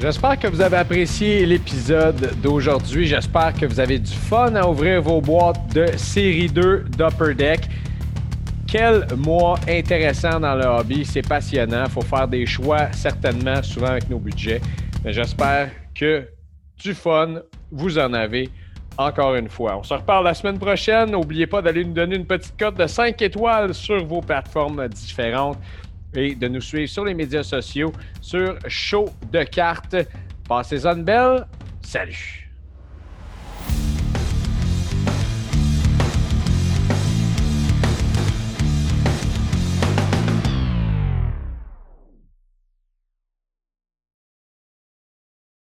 J'espère 0.00 0.38
que 0.38 0.46
vous 0.46 0.60
avez 0.60 0.76
apprécié 0.76 1.44
l'épisode 1.44 2.32
d'aujourd'hui. 2.40 3.04
J'espère 3.04 3.52
que 3.52 3.66
vous 3.66 3.80
avez 3.80 3.98
du 3.98 4.12
fun 4.12 4.54
à 4.54 4.64
ouvrir 4.64 5.02
vos 5.02 5.20
boîtes 5.20 5.74
de 5.74 5.88
série 5.96 6.46
2 6.46 6.84
d'Upper 6.96 7.34
Deck. 7.34 7.68
Quel 8.68 9.08
mois 9.16 9.58
intéressant 9.68 10.38
dans 10.38 10.54
le 10.54 10.66
hobby. 10.66 11.04
C'est 11.04 11.26
passionnant. 11.26 11.82
Il 11.86 11.90
faut 11.90 12.02
faire 12.02 12.28
des 12.28 12.46
choix, 12.46 12.92
certainement, 12.92 13.60
souvent 13.64 13.88
avec 13.88 14.08
nos 14.08 14.20
budgets. 14.20 14.60
Mais 15.04 15.12
j'espère 15.12 15.70
que 15.96 16.28
du 16.78 16.94
fun, 16.94 17.40
vous 17.72 17.98
en 17.98 18.12
avez 18.12 18.50
encore 18.98 19.34
une 19.34 19.48
fois. 19.48 19.78
On 19.78 19.82
se 19.82 19.94
reparle 19.94 20.26
la 20.26 20.34
semaine 20.34 20.60
prochaine. 20.60 21.10
N'oubliez 21.10 21.48
pas 21.48 21.60
d'aller 21.60 21.84
nous 21.84 21.92
donner 21.92 22.14
une 22.14 22.26
petite 22.26 22.56
cote 22.56 22.76
de 22.76 22.86
5 22.86 23.20
étoiles 23.20 23.74
sur 23.74 24.04
vos 24.04 24.20
plateformes 24.20 24.86
différentes 24.86 25.58
et 26.14 26.34
de 26.34 26.48
nous 26.48 26.60
suivre 26.60 26.88
sur 26.88 27.04
les 27.04 27.14
médias 27.14 27.42
sociaux 27.42 27.92
sur 28.20 28.58
Show 28.66 29.06
de 29.32 29.42
cartes. 29.44 29.96
Passez-en 30.48 30.96
belle. 30.96 31.46
Salut! 31.82 32.47